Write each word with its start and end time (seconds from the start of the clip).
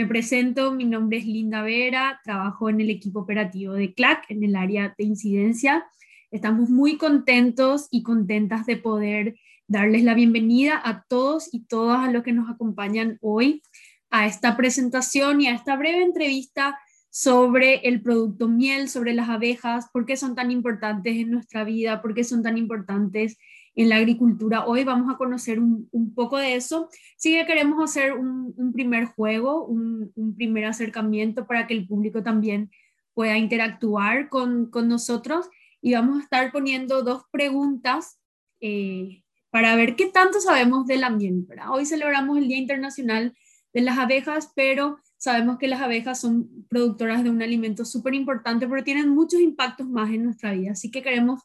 Me 0.00 0.06
presento, 0.06 0.72
mi 0.72 0.86
nombre 0.86 1.18
es 1.18 1.26
Linda 1.26 1.60
Vera, 1.60 2.22
trabajo 2.24 2.70
en 2.70 2.80
el 2.80 2.88
equipo 2.88 3.20
operativo 3.20 3.74
de 3.74 3.92
CLAC 3.92 4.30
en 4.30 4.42
el 4.42 4.56
área 4.56 4.94
de 4.96 5.04
incidencia. 5.04 5.86
Estamos 6.30 6.70
muy 6.70 6.96
contentos 6.96 7.86
y 7.90 8.02
contentas 8.02 8.64
de 8.64 8.78
poder 8.78 9.36
darles 9.66 10.02
la 10.02 10.14
bienvenida 10.14 10.80
a 10.82 11.04
todos 11.06 11.52
y 11.52 11.66
todas 11.66 12.08
a 12.08 12.10
los 12.10 12.22
que 12.22 12.32
nos 12.32 12.48
acompañan 12.48 13.18
hoy 13.20 13.60
a 14.08 14.26
esta 14.26 14.56
presentación 14.56 15.42
y 15.42 15.48
a 15.48 15.54
esta 15.54 15.76
breve 15.76 16.02
entrevista 16.02 16.78
sobre 17.10 17.86
el 17.86 18.00
producto 18.00 18.48
miel, 18.48 18.88
sobre 18.88 19.12
las 19.12 19.28
abejas, 19.28 19.90
por 19.92 20.06
qué 20.06 20.16
son 20.16 20.34
tan 20.34 20.50
importantes 20.50 21.14
en 21.14 21.30
nuestra 21.30 21.62
vida, 21.64 22.00
por 22.00 22.14
qué 22.14 22.24
son 22.24 22.42
tan 22.42 22.56
importantes 22.56 23.36
en 23.74 23.88
la 23.88 23.96
agricultura. 23.96 24.66
Hoy 24.66 24.84
vamos 24.84 25.12
a 25.12 25.16
conocer 25.16 25.60
un, 25.60 26.12
poco 26.14 26.38
de 26.38 26.54
eso. 26.54 26.88
Sí 27.16 27.32
que 27.32 27.46
queremos 27.46 27.82
hacer 27.82 28.14
un, 28.14 28.72
primer 28.72 29.06
juego, 29.06 29.64
un, 29.64 30.12
primer 30.36 30.64
acercamiento 30.64 31.46
para 31.46 31.66
que 31.66 31.74
el 31.74 31.86
público 31.86 32.22
también 32.22 32.70
pueda 33.14 33.36
interactuar 33.38 34.28
con, 34.28 34.70
nosotros 34.72 35.48
y 35.80 35.94
vamos 35.94 36.18
a 36.18 36.22
estar 36.22 36.52
poniendo 36.52 37.02
dos 37.02 37.22
preguntas 37.30 38.18
eh, 38.60 39.22
para 39.50 39.74
ver 39.76 39.96
qué 39.96 40.06
tanto 40.06 40.40
sabemos 40.40 40.86
de 40.86 40.98
la 40.98 41.10
miel. 41.10 41.46
Hoy 41.70 41.86
celebramos 41.86 42.38
el 42.38 42.48
Día 42.48 42.58
Internacional 42.58 43.34
de 43.72 43.80
las 43.80 43.98
Abejas, 43.98 44.52
pero 44.54 44.98
sabemos 45.16 45.58
que 45.58 45.68
las 45.68 45.80
abejas 45.80 46.20
son 46.20 46.66
productoras 46.68 47.22
de 47.22 47.30
un 47.30 47.42
alimento 47.42 47.84
súper 47.84 48.14
importante, 48.14 48.66
pero 48.66 48.82
tienen 48.82 49.10
muchos 49.10 49.40
impactos 49.40 49.86
más 49.86 50.10
en 50.10 50.24
nuestra 50.24 50.52
vida. 50.52 50.72
Así 50.72 50.90
que 50.90 51.02
queremos 51.02 51.42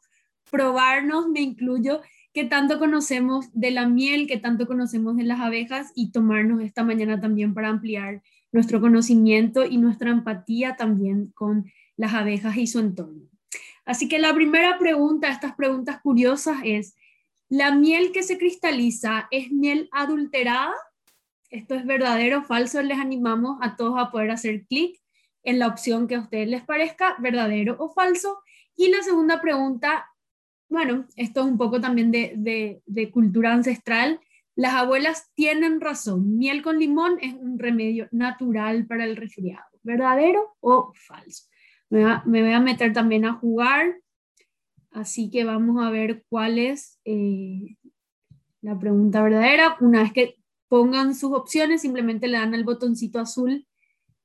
probarnos, 0.49 1.27
me 1.27 1.41
incluyo, 1.41 2.01
qué 2.35 2.43
tanto 2.43 2.79
conocemos 2.79 3.45
de 3.53 3.71
la 3.71 3.87
miel, 3.87 4.27
qué 4.27 4.35
tanto 4.35 4.67
conocemos 4.67 5.15
de 5.15 5.23
las 5.23 5.39
abejas 5.39 5.93
y 5.95 6.11
tomarnos 6.11 6.61
esta 6.61 6.83
mañana 6.83 7.21
también 7.21 7.53
para 7.53 7.69
ampliar 7.69 8.21
nuestro 8.51 8.81
conocimiento 8.81 9.65
y 9.65 9.77
nuestra 9.77 10.11
empatía 10.11 10.75
también 10.75 11.31
con 11.33 11.71
las 11.95 12.13
abejas 12.13 12.57
y 12.57 12.67
su 12.67 12.79
entorno. 12.79 13.21
Así 13.85 14.09
que 14.09 14.19
la 14.19 14.33
primera 14.33 14.77
pregunta, 14.77 15.29
estas 15.29 15.55
preguntas 15.55 16.01
curiosas 16.01 16.57
es, 16.65 16.97
¿la 17.47 17.73
miel 17.73 18.11
que 18.11 18.21
se 18.21 18.37
cristaliza 18.37 19.29
es 19.31 19.49
miel 19.53 19.87
adulterada? 19.93 20.73
¿Esto 21.49 21.75
es 21.75 21.85
verdadero 21.85 22.39
o 22.39 22.43
falso? 22.43 22.81
Les 22.81 22.99
animamos 22.99 23.59
a 23.61 23.77
todos 23.77 23.97
a 23.97 24.11
poder 24.11 24.31
hacer 24.31 24.65
clic 24.65 24.99
en 25.43 25.57
la 25.57 25.67
opción 25.67 26.05
que 26.09 26.15
a 26.15 26.19
ustedes 26.19 26.49
les 26.49 26.63
parezca 26.63 27.15
verdadero 27.17 27.77
o 27.79 27.93
falso. 27.93 28.39
Y 28.75 28.89
la 28.89 29.01
segunda 29.03 29.39
pregunta, 29.39 30.09
bueno, 30.69 31.05
esto 31.15 31.41
es 31.41 31.45
un 31.45 31.57
poco 31.57 31.79
también 31.79 32.11
de, 32.11 33.11
cultura 33.13 33.53
ancestral. 33.53 34.19
Las 34.55 34.73
abuelas 34.73 35.31
tienen 35.35 35.81
razón. 35.81 36.37
Miel 36.37 36.61
con 36.61 36.79
limón 36.79 37.17
es 37.21 37.33
un 37.33 37.59
remedio 37.59 38.07
natural 38.11 38.85
para 38.87 39.05
el 39.05 39.15
resfriado. 39.15 39.65
¿Verdadero 39.83 40.55
o 40.61 40.91
falso? 40.95 41.45
Me, 41.89 42.21
voy 42.25 42.51
a 42.51 42.59
meter 42.59 42.93
también 42.93 43.25
a 43.25 43.33
jugar. 43.33 43.95
Así 44.91 45.29
que 45.29 45.43
vamos 45.43 45.83
a 45.83 45.89
ver 45.89 46.23
cuál 46.29 46.57
es 46.57 46.99
eh, 47.05 47.75
la 48.61 48.79
pregunta 48.79 49.21
verdadera. 49.21 49.77
Una 49.81 50.01
vez 50.01 50.13
que 50.13 50.35
pongan 50.67 51.15
sus 51.15 51.33
opciones, 51.33 51.81
simplemente 51.81 52.27
le 52.27 52.37
dan 52.37 52.53
al 52.53 52.63
botoncito 52.63 53.19
azul 53.19 53.67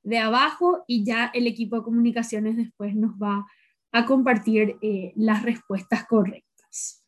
de 0.03 0.17
abajo 0.17 0.83
y 0.87 1.03
ya 1.03 1.29
el 1.33 1.45
equipo 1.45 1.75
de 1.75 1.83
comunicaciones 1.83 2.57
después 2.57 2.95
nos 2.95 3.11
va 3.11 3.45
a 3.91 4.05
compartir 4.05 4.77
eh, 4.81 5.13
las 5.15 5.43
respuestas 5.43 6.05
correctas. 6.05 7.03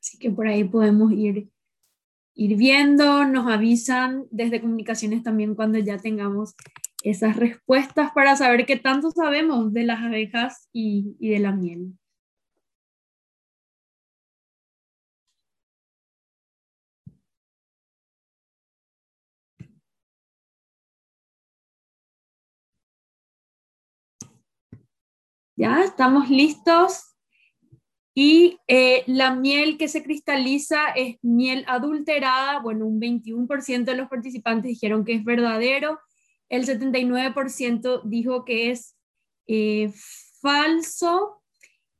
Así 0.00 0.18
que 0.18 0.30
por 0.30 0.46
ahí 0.46 0.64
podemos 0.64 1.12
ir, 1.12 1.48
ir 2.34 2.56
viendo, 2.56 3.24
nos 3.26 3.50
avisan 3.50 4.26
desde 4.30 4.60
comunicaciones 4.60 5.22
también 5.22 5.54
cuando 5.54 5.78
ya 5.78 5.98
tengamos 5.98 6.54
esas 7.02 7.36
respuestas 7.36 8.12
para 8.12 8.36
saber 8.36 8.66
qué 8.66 8.76
tanto 8.76 9.10
sabemos 9.10 9.72
de 9.72 9.84
las 9.84 10.00
abejas 10.00 10.68
y 10.72 11.16
de 11.18 11.38
la 11.38 11.52
miel. 11.52 11.94
Ya, 25.56 25.84
estamos 25.84 26.28
listos. 26.30 27.14
Y 28.12 28.58
eh, 28.66 29.04
la 29.06 29.34
miel 29.34 29.78
que 29.78 29.88
se 29.88 30.02
cristaliza 30.02 30.88
es 30.90 31.16
miel 31.22 31.64
adulterada. 31.68 32.60
Bueno, 32.60 32.86
un 32.86 33.00
21% 33.00 33.84
de 33.84 33.96
los 33.96 34.08
participantes 34.08 34.68
dijeron 34.68 35.04
que 35.04 35.14
es 35.14 35.24
verdadero. 35.24 36.00
El 36.48 36.66
79% 36.66 38.02
dijo 38.04 38.44
que 38.44 38.70
es 38.70 38.96
eh, 39.46 39.92
falso. 40.40 41.42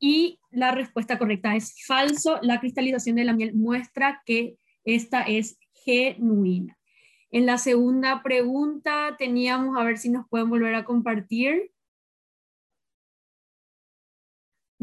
Y 0.01 0.41
la 0.51 0.73
respuesta 0.73 1.19
correcta 1.19 1.55
es 1.55 1.75
falso. 1.87 2.39
La 2.43 2.61
cristalización 2.61 3.17
de 3.17 3.25
la 3.25 3.33
miel 3.33 3.55
muestra 3.55 4.23
que 4.27 4.57
esta 4.85 5.23
es 5.23 5.59
genuina. 5.85 6.77
En 7.31 7.47
la 7.47 7.59
segunda 7.59 8.23
pregunta 8.23 9.17
teníamos, 9.19 9.79
a 9.79 9.85
ver 9.85 9.99
si 9.99 10.11
nos 10.11 10.29
pueden 10.29 10.51
volver 10.51 10.75
a 10.75 10.85
compartir. 10.85 11.71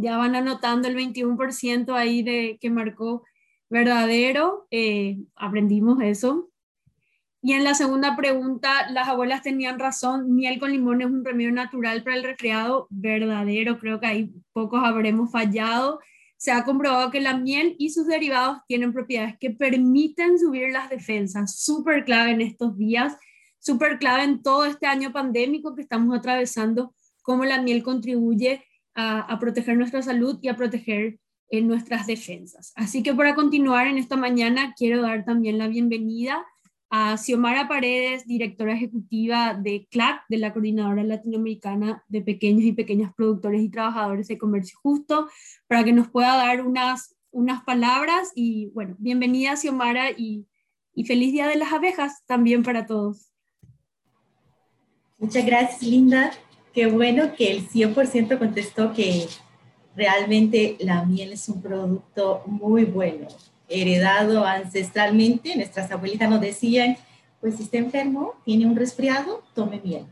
Ya 0.02 0.18
van 0.18 0.36
anotando 0.36 0.88
el 0.88 0.96
21% 0.96 1.94
ahí 1.96 2.24
de 2.24 2.58
que 2.60 2.70
marcó 2.70 3.24
verdadero, 3.70 4.68
eh, 4.72 5.20
aprendimos 5.36 6.02
eso. 6.02 6.52
Y 7.44 7.54
en 7.54 7.64
la 7.64 7.74
segunda 7.74 8.16
pregunta, 8.16 8.92
las 8.92 9.08
abuelas 9.08 9.42
tenían 9.42 9.80
razón, 9.80 10.36
miel 10.36 10.60
con 10.60 10.72
limón 10.72 11.02
es 11.02 11.08
un 11.08 11.26
remedio 11.26 11.52
natural 11.52 12.04
para 12.04 12.16
el 12.16 12.24
resfriado, 12.24 12.88
verdadero, 12.92 13.80
creo 13.80 14.00
que 14.00 14.06
ahí 14.06 14.32
pocos 14.54 14.84
habremos 14.84 15.32
fallado. 15.32 16.00
Se 16.38 16.52
ha 16.52 16.64
comprobado 16.64 17.10
que 17.10 17.20
la 17.20 17.38
miel 17.38 17.76
y 17.80 17.90
sus 17.90 18.06
derivados 18.08 18.60
tienen 18.68 18.94
propiedades 18.94 19.38
que 19.40 19.50
permiten 19.52 20.38
subir 20.38 20.72
las 20.72 20.90
defensas, 20.90 21.60
súper 21.60 22.06
clave 22.06 22.32
en 22.32 22.42
estos 22.42 22.78
días, 22.78 23.18
súper 23.58 23.98
clave 23.98 24.24
en 24.24 24.44
todo 24.44 24.66
este 24.66 24.86
año 24.86 25.12
pandémico 25.12 25.74
que 25.76 25.82
estamos 25.82 26.16
atravesando, 26.16 26.94
cómo 27.24 27.46
la 27.46 27.62
miel 27.62 27.84
contribuye 27.84 28.64
a, 28.96 29.38
proteger 29.40 29.78
nuestra 29.78 30.02
salud 30.02 30.40
y 30.42 30.48
a 30.48 30.56
proteger 30.56 31.20
en 31.50 31.68
nuestras 31.68 32.08
defensas. 32.08 32.74
Así 32.76 33.04
que 33.04 33.14
para 33.14 33.36
continuar 33.36 33.88
en 33.88 33.98
esta 33.98 34.18
mañana, 34.18 34.74
quiero 34.78 35.02
dar 35.02 35.26
también 35.26 35.58
la 35.58 35.68
bienvenida 35.68 36.46
a 36.90 37.18
Xiomara 37.18 37.68
Paredes, 37.68 38.26
directora 38.26 38.74
ejecutiva 38.74 39.54
de 39.54 39.88
CLAC, 39.90 40.24
de 40.28 40.38
la 40.38 40.52
Coordinadora 40.52 41.04
Latinoamericana 41.04 42.04
de 42.10 42.22
Pequeños 42.22 42.64
y 42.64 42.74
Pequeñas 42.74 43.14
Productores 43.14 43.62
y 43.62 43.70
Trabajadores 43.70 44.28
de 44.28 44.38
Comercio 44.38 44.78
Justo, 44.82 45.30
para 45.68 45.84
que 45.84 45.94
nos 45.94 46.10
pueda 46.10 46.36
dar 46.36 46.66
unas, 46.66 47.16
unas 47.32 47.64
palabras. 47.64 48.32
Y 48.36 48.72
bueno, 48.74 48.96
bienvenida 49.00 49.56
Xiomara 49.56 50.12
y 50.12 50.46
feliz 51.06 51.32
Día 51.32 51.48
de 51.48 51.56
las 51.56 51.72
Abejas 51.72 52.24
también 52.26 52.64
para 52.64 52.86
todos. 52.86 53.32
Muchas 55.22 55.46
gracias, 55.46 55.84
Linda. 55.84 56.32
Qué 56.74 56.86
bueno 56.86 57.36
que 57.36 57.52
el 57.52 57.68
100% 57.68 58.40
contestó 58.40 58.94
que 58.94 59.28
realmente 59.96 60.78
la 60.80 61.04
miel 61.04 61.34
es 61.34 61.50
un 61.50 61.62
producto 61.62 62.44
muy 62.46 62.86
bueno, 62.86 63.28
heredado 63.68 64.46
ancestralmente. 64.46 65.56
Nuestras 65.56 65.92
abuelitas 65.92 66.30
nos 66.30 66.40
decían, 66.40 66.98
pues 67.42 67.56
si 67.56 67.64
está 67.64 67.78
enfermo, 67.78 68.36
tiene 68.46 68.66
un 68.66 68.76
resfriado, 68.76 69.44
tome 69.54 69.82
miel. 69.84 70.06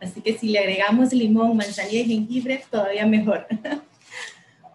Así 0.00 0.20
que 0.20 0.36
si 0.36 0.48
le 0.48 0.58
agregamos 0.58 1.12
limón, 1.12 1.56
manzanilla 1.56 2.00
y 2.00 2.06
jengibre, 2.06 2.64
todavía 2.70 3.06
mejor. 3.06 3.46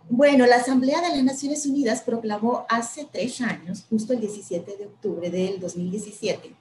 Bueno, 0.08 0.46
la 0.46 0.58
Asamblea 0.58 1.02
de 1.02 1.10
las 1.16 1.24
Naciones 1.24 1.66
Unidas 1.66 2.02
proclamó 2.02 2.68
hace 2.70 3.08
tres 3.12 3.42
años, 3.42 3.88
justo 3.90 4.14
el 4.14 4.20
17 4.20 4.78
de 4.78 4.86
octubre 4.86 5.32
del 5.32 5.60
2017, 5.60 6.52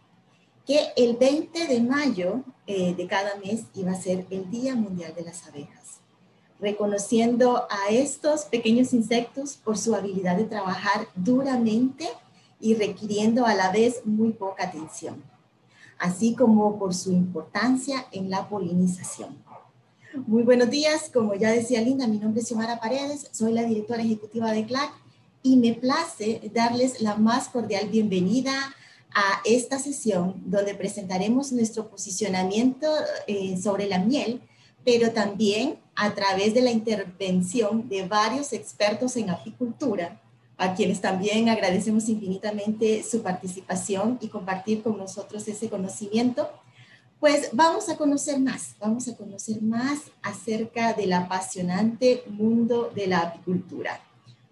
que 0.66 0.80
el 0.96 1.18
20 1.18 1.66
de 1.66 1.80
mayo 1.80 2.42
eh, 2.66 2.95
de 2.95 3.07
cada 3.07 3.37
mes 3.37 3.65
iba 3.75 3.93
a 3.93 4.01
ser 4.01 4.27
el 4.31 4.51
Día 4.51 4.75
Mundial 4.75 5.15
de 5.15 5.22
las 5.22 5.47
Abejas, 5.47 6.01
reconociendo 6.61 7.66
a 7.69 7.91
estos 7.91 8.47
pequeños 8.47 8.93
insectos 8.93 9.57
por 9.63 9.77
su 9.77 9.95
habilidad 9.95 10.37
de 10.37 10.45
trabajar 10.45 11.07
duramente 11.15 12.09
y 12.61 12.75
requiriendo 12.75 13.45
a 13.45 13.55
la 13.55 13.71
vez 13.71 14.01
muy 14.07 14.33
poca 14.33 14.65
atención, 14.65 15.22
así 15.99 16.34
como 16.34 16.78
por 16.78 16.95
su 16.95 17.13
importancia 17.13 18.07
en 18.13 18.31
la 18.31 18.49
polinización. 18.49 19.37
Muy 20.27 20.43
buenos 20.43 20.71
días, 20.71 21.11
como 21.13 21.34
ya 21.34 21.51
decía 21.51 21.83
Linda, 21.83 22.07
mi 22.07 22.19
nombre 22.19 22.41
es 22.41 22.49
Xiomara 22.49 22.81
Paredes, 22.81 23.28
soy 23.33 23.53
la 23.53 23.65
directora 23.65 24.03
ejecutiva 24.03 24.53
de 24.53 24.65
CLAC 24.65 24.91
y 25.43 25.57
me 25.57 25.75
place 25.75 26.41
darles 26.55 27.03
la 27.03 27.16
más 27.16 27.49
cordial 27.49 27.89
bienvenida 27.91 28.55
a 29.15 29.41
esta 29.45 29.78
sesión 29.78 30.43
donde 30.45 30.75
presentaremos 30.75 31.53
nuestro 31.53 31.89
posicionamiento 31.89 32.89
eh, 33.27 33.57
sobre 33.57 33.87
la 33.87 34.01
miel, 34.01 34.43
pero 34.84 35.13
también 35.13 35.78
a 35.95 36.15
través 36.15 36.53
de 36.53 36.63
la 36.63 36.71
intervención 36.71 37.89
de 37.89 38.07
varios 38.07 38.53
expertos 38.53 39.16
en 39.16 39.31
apicultura, 39.31 40.21
a 40.57 40.75
quienes 40.75 41.01
también 41.01 41.49
agradecemos 41.49 42.09
infinitamente 42.09 43.03
su 43.03 43.22
participación 43.22 44.19
y 44.21 44.28
compartir 44.28 44.83
con 44.83 44.99
nosotros 44.99 45.47
ese 45.49 45.69
conocimiento. 45.69 46.49
Pues 47.21 47.49
vamos 47.53 47.89
a 47.89 47.97
conocer 47.97 48.39
más, 48.39 48.75
vamos 48.78 49.09
a 49.09 49.16
conocer 49.16 49.63
más 49.63 50.01
acerca 50.22 50.93
del 50.93 51.13
apasionante 51.13 52.22
mundo 52.28 52.91
de 52.95 53.07
la 53.07 53.21
apicultura. 53.21 54.01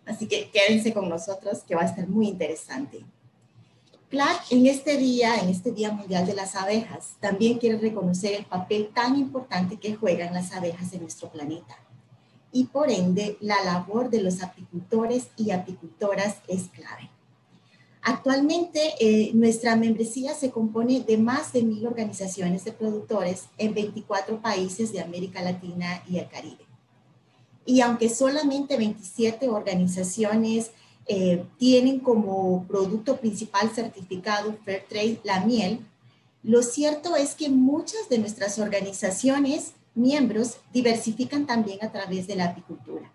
Así 0.06 0.26
que 0.26 0.50
quédense 0.50 0.92
con 0.92 1.08
nosotros 1.08 1.62
que 1.66 1.74
va 1.74 1.82
a 1.82 1.86
estar 1.86 2.08
muy 2.08 2.28
interesante. 2.28 3.04
En 4.50 4.66
este 4.66 4.98
día, 4.98 5.36
en 5.36 5.48
este 5.48 5.72
Día 5.72 5.90
Mundial 5.90 6.26
de 6.26 6.34
las 6.34 6.54
Abejas, 6.54 7.16
también 7.18 7.58
quiere 7.58 7.78
reconocer 7.78 8.34
el 8.34 8.44
papel 8.44 8.90
tan 8.92 9.16
importante 9.16 9.78
que 9.78 9.94
juegan 9.94 10.34
las 10.34 10.52
abejas 10.52 10.92
en 10.92 11.00
nuestro 11.00 11.30
planeta. 11.30 11.78
Y 12.52 12.64
por 12.64 12.90
ende, 12.90 13.38
la 13.40 13.64
labor 13.64 14.10
de 14.10 14.20
los 14.20 14.42
apicultores 14.42 15.28
y 15.38 15.50
apicultoras 15.50 16.36
es 16.46 16.64
clave. 16.64 17.08
Actualmente, 18.02 18.92
eh, 19.00 19.30
nuestra 19.32 19.76
membresía 19.76 20.34
se 20.34 20.50
compone 20.50 21.00
de 21.00 21.16
más 21.16 21.54
de 21.54 21.62
mil 21.62 21.86
organizaciones 21.86 22.66
de 22.66 22.72
productores 22.72 23.44
en 23.56 23.72
24 23.72 24.42
países 24.42 24.92
de 24.92 25.00
América 25.00 25.40
Latina 25.40 26.02
y 26.06 26.18
el 26.18 26.28
Caribe. 26.28 26.66
Y 27.64 27.80
aunque 27.80 28.10
solamente 28.10 28.76
27 28.76 29.48
organizaciones 29.48 30.72
eh, 31.06 31.44
tienen 31.58 32.00
como 32.00 32.64
producto 32.68 33.16
principal 33.16 33.70
certificado 33.74 34.56
Fairtrade 34.64 35.20
la 35.24 35.44
miel, 35.44 35.80
lo 36.42 36.62
cierto 36.62 37.16
es 37.16 37.34
que 37.34 37.48
muchas 37.48 38.08
de 38.08 38.18
nuestras 38.18 38.58
organizaciones, 38.58 39.72
miembros, 39.94 40.58
diversifican 40.72 41.46
también 41.46 41.78
a 41.82 41.92
través 41.92 42.26
de 42.26 42.36
la 42.36 42.46
apicultura. 42.46 43.10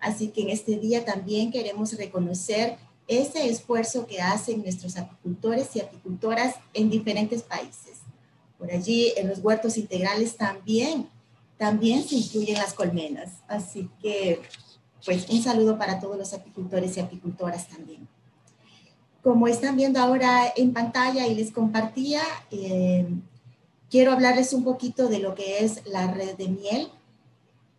Así 0.00 0.28
que 0.28 0.42
en 0.42 0.50
este 0.50 0.78
día 0.78 1.04
también 1.04 1.50
queremos 1.50 1.96
reconocer 1.96 2.76
ese 3.08 3.48
esfuerzo 3.48 4.06
que 4.06 4.20
hacen 4.20 4.62
nuestros 4.62 4.96
apicultores 4.96 5.74
y 5.74 5.80
apicultoras 5.80 6.56
en 6.74 6.90
diferentes 6.90 7.42
países. 7.42 7.98
Por 8.58 8.70
allí, 8.70 9.12
en 9.16 9.28
los 9.28 9.38
huertos 9.38 9.78
integrales 9.78 10.36
también, 10.36 11.08
también 11.56 12.06
se 12.06 12.16
incluyen 12.16 12.56
las 12.56 12.74
colmenas. 12.74 13.38
Así 13.48 13.88
que 14.02 14.40
pues 15.08 15.26
un 15.30 15.42
saludo 15.42 15.78
para 15.78 16.00
todos 16.00 16.18
los 16.18 16.34
apicultores 16.34 16.94
y 16.94 17.00
apicultoras 17.00 17.66
también. 17.66 18.06
Como 19.22 19.48
están 19.48 19.74
viendo 19.74 19.98
ahora 20.00 20.52
en 20.54 20.74
pantalla 20.74 21.26
y 21.26 21.34
les 21.34 21.50
compartía, 21.50 22.20
eh, 22.50 23.08
quiero 23.88 24.12
hablarles 24.12 24.52
un 24.52 24.64
poquito 24.64 25.08
de 25.08 25.20
lo 25.20 25.34
que 25.34 25.64
es 25.64 25.80
la 25.86 26.12
red 26.12 26.36
de 26.36 26.48
miel. 26.48 26.88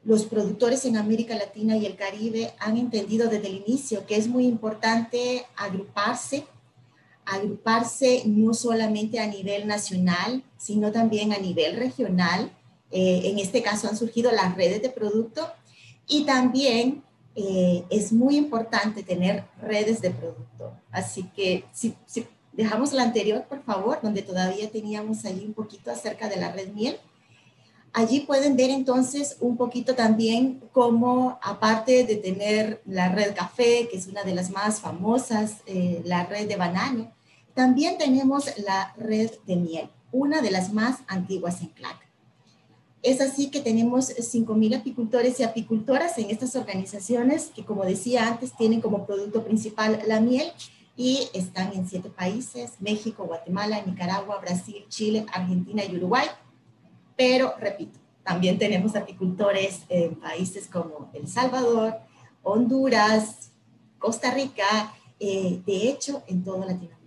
Los 0.03 0.25
productores 0.25 0.85
en 0.85 0.97
América 0.97 1.35
Latina 1.35 1.77
y 1.77 1.85
el 1.85 1.97
Caribe 1.97 2.51
han 2.57 2.77
entendido 2.77 3.29
desde 3.29 3.45
el 3.45 3.57
inicio 3.57 4.07
que 4.07 4.15
es 4.15 4.27
muy 4.27 4.47
importante 4.47 5.45
agruparse, 5.55 6.47
agruparse 7.25 8.23
no 8.25 8.55
solamente 8.55 9.19
a 9.19 9.27
nivel 9.27 9.67
nacional, 9.67 10.43
sino 10.57 10.91
también 10.91 11.31
a 11.31 11.37
nivel 11.37 11.75
regional. 11.75 12.51
Eh, 12.89 13.21
en 13.25 13.37
este 13.37 13.61
caso 13.61 13.87
han 13.87 13.95
surgido 13.95 14.31
las 14.31 14.55
redes 14.55 14.81
de 14.81 14.89
producto 14.89 15.47
y 16.07 16.23
también 16.23 17.03
eh, 17.41 17.85
es 17.89 18.11
muy 18.11 18.35
importante 18.35 19.01
tener 19.01 19.45
redes 19.61 20.01
de 20.01 20.11
producto. 20.11 20.73
Así 20.91 21.23
que 21.33 21.63
si, 21.71 21.95
dejamos 22.51 22.91
la 22.91 23.03
anterior, 23.03 23.45
por 23.47 23.63
favor, 23.63 23.99
donde 24.01 24.23
todavía 24.23 24.69
teníamos 24.69 25.23
allí 25.23 25.45
un 25.45 25.53
poquito 25.53 25.89
acerca 25.89 26.27
de 26.27 26.35
la 26.35 26.51
red 26.51 26.73
miel. 26.73 26.97
Allí 27.93 28.19
pueden 28.19 28.57
ver 28.57 28.71
entonces 28.71 29.37
un 29.39 29.55
poquito 29.55 29.95
también 29.95 30.61
cómo, 30.73 31.39
aparte 31.41 32.03
de 32.03 32.17
tener 32.17 32.81
la 32.85 33.07
red 33.07 33.33
café, 33.33 33.87
que 33.89 33.97
es 33.97 34.07
una 34.07 34.23
de 34.23 34.35
las 34.35 34.51
más 34.51 34.81
famosas, 34.81 35.61
eh, 35.65 36.01
la 36.03 36.25
red 36.25 36.45
de 36.45 36.57
banano, 36.57 37.09
también 37.53 37.97
tenemos 37.97 38.45
la 38.57 38.93
red 38.97 39.31
de 39.47 39.55
miel, 39.55 39.89
una 40.11 40.41
de 40.41 40.51
las 40.51 40.73
más 40.73 40.99
antiguas 41.07 41.61
en 41.61 41.69
CLAC. 41.69 42.08
Es 43.01 43.21
así 43.21 43.49
que 43.49 43.61
tenemos 43.61 44.09
5.000 44.09 44.79
apicultores 44.79 45.39
y 45.39 45.43
apicultoras 45.43 46.17
en 46.17 46.29
estas 46.29 46.55
organizaciones 46.55 47.51
que, 47.55 47.63
como 47.63 47.85
decía 47.85 48.27
antes, 48.27 48.55
tienen 48.57 48.81
como 48.81 49.05
producto 49.05 49.43
principal 49.43 50.01
la 50.05 50.19
miel 50.19 50.51
y 50.97 51.29
están 51.33 51.71
en 51.71 51.87
siete 51.87 52.09
países, 52.09 52.73
México, 52.81 53.23
Guatemala, 53.23 53.81
Nicaragua, 53.85 54.39
Brasil, 54.41 54.83
Chile, 54.89 55.25
Argentina 55.31 55.81
y 55.85 55.95
Uruguay. 55.95 56.27
Pero, 57.15 57.53
repito, 57.57 57.97
también 58.21 58.59
tenemos 58.59 58.97
apicultores 58.97 59.83
en 59.87 60.15
países 60.15 60.67
como 60.67 61.09
El 61.13 61.29
Salvador, 61.29 61.95
Honduras, 62.43 63.51
Costa 63.97 64.31
Rica, 64.31 64.93
eh, 65.21 65.61
de 65.65 65.89
hecho, 65.89 66.21
en 66.27 66.43
toda 66.43 66.65
Latinoamérica. 66.65 66.99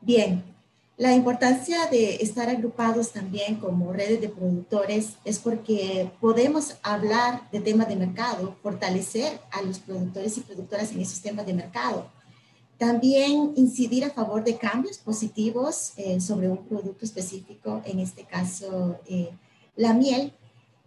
Bien, 0.00 0.53
la 0.96 1.12
importancia 1.12 1.86
de 1.86 2.16
estar 2.16 2.48
agrupados 2.48 3.10
también 3.10 3.56
como 3.56 3.92
redes 3.92 4.20
de 4.20 4.28
productores 4.28 5.14
es 5.24 5.40
porque 5.40 6.08
podemos 6.20 6.76
hablar 6.84 7.50
de 7.50 7.58
temas 7.58 7.88
de 7.88 7.96
mercado, 7.96 8.56
fortalecer 8.62 9.40
a 9.50 9.60
los 9.62 9.80
productores 9.80 10.38
y 10.38 10.42
productoras 10.42 10.92
en 10.92 11.00
esos 11.00 11.20
temas 11.20 11.46
de 11.46 11.54
mercado. 11.54 12.12
También 12.78 13.54
incidir 13.56 14.04
a 14.04 14.10
favor 14.10 14.44
de 14.44 14.56
cambios 14.56 14.98
positivos 14.98 15.94
eh, 15.96 16.20
sobre 16.20 16.48
un 16.48 16.64
producto 16.64 17.04
específico, 17.04 17.82
en 17.84 17.98
este 17.98 18.24
caso 18.24 19.00
eh, 19.08 19.30
la 19.74 19.94
miel. 19.94 20.32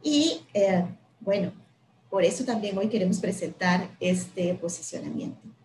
Y 0.02 0.40
eh, 0.54 0.86
bueno, 1.20 1.52
por 2.10 2.24
eso 2.24 2.46
también 2.46 2.78
hoy 2.78 2.88
queremos 2.88 3.20
presentar 3.20 3.90
este 4.00 4.54
posicionamiento. 4.54 5.57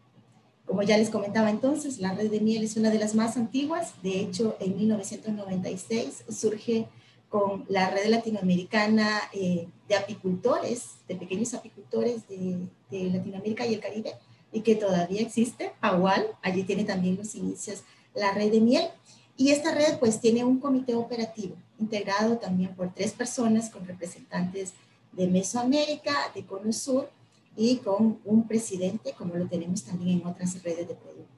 Como 0.72 0.84
ya 0.84 0.96
les 0.96 1.10
comentaba 1.10 1.50
entonces, 1.50 1.98
la 1.98 2.14
red 2.14 2.30
de 2.30 2.40
miel 2.40 2.64
es 2.64 2.78
una 2.78 2.88
de 2.88 2.98
las 2.98 3.14
más 3.14 3.36
antiguas. 3.36 3.92
De 4.02 4.20
hecho, 4.20 4.56
en 4.58 4.74
1996 4.74 6.24
surge 6.30 6.88
con 7.28 7.66
la 7.68 7.90
red 7.90 8.06
latinoamericana 8.06 9.20
eh, 9.34 9.68
de 9.86 9.94
apicultores, 9.94 10.92
de 11.06 11.16
pequeños 11.16 11.52
apicultores 11.52 12.22
de, 12.26 12.68
Latinoamérica 12.90 13.66
y 13.66 13.74
el 13.74 13.80
Caribe, 13.80 14.14
y 14.50 14.62
que 14.62 14.74
todavía 14.74 15.20
existe, 15.20 15.72
Agual, 15.82 16.26
allí 16.40 16.62
tiene 16.62 16.84
también 16.84 17.16
los 17.16 17.34
inicios 17.34 17.82
la 18.14 18.32
red 18.32 18.50
de 18.50 18.62
miel. 18.62 18.88
Y 19.36 19.50
esta 19.50 19.74
red 19.74 19.98
pues 19.98 20.22
tiene 20.22 20.42
un 20.42 20.58
comité 20.58 20.94
operativo 20.94 21.54
integrado 21.78 22.38
también 22.38 22.74
por 22.74 22.94
tres 22.94 23.12
personas 23.12 23.68
con 23.68 23.86
representantes 23.86 24.72
de 25.12 25.26
Mesoamérica, 25.26 26.32
de 26.34 26.46
Cono 26.46 26.72
Sur 26.72 27.10
y 27.56 27.76
con 27.76 28.18
un 28.24 28.46
presidente, 28.46 29.12
como 29.16 29.34
lo 29.34 29.46
tenemos 29.46 29.84
también 29.84 30.20
en 30.20 30.26
otras 30.26 30.62
redes 30.62 30.88
de 30.88 30.94
producto. 30.94 31.30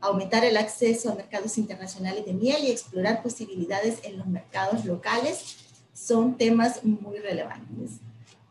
Aumentar 0.00 0.44
el 0.44 0.56
acceso 0.56 1.10
a 1.10 1.14
mercados 1.14 1.58
internacionales 1.58 2.24
de 2.24 2.32
miel 2.32 2.64
y 2.64 2.70
explorar 2.70 3.22
posibilidades 3.22 3.98
en 4.04 4.18
los 4.18 4.26
mercados 4.26 4.84
locales 4.84 5.56
son 5.92 6.36
temas 6.36 6.84
muy 6.84 7.18
relevantes. 7.18 8.00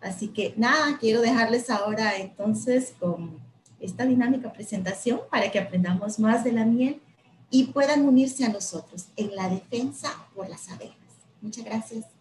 Así 0.01 0.27
que 0.27 0.53
nada, 0.57 0.97
quiero 0.99 1.21
dejarles 1.21 1.69
ahora 1.69 2.17
entonces 2.17 2.93
con 2.99 3.39
esta 3.79 4.05
dinámica 4.05 4.51
presentación 4.51 5.21
para 5.29 5.51
que 5.51 5.59
aprendamos 5.59 6.19
más 6.19 6.43
de 6.43 6.51
la 6.51 6.65
miel 6.65 7.01
y 7.49 7.65
puedan 7.65 8.05
unirse 8.07 8.43
a 8.43 8.49
nosotros 8.49 9.07
en 9.15 9.35
la 9.35 9.49
defensa 9.49 10.11
por 10.33 10.49
las 10.49 10.69
abejas. 10.69 10.97
Muchas 11.41 11.63
gracias. 11.63 12.14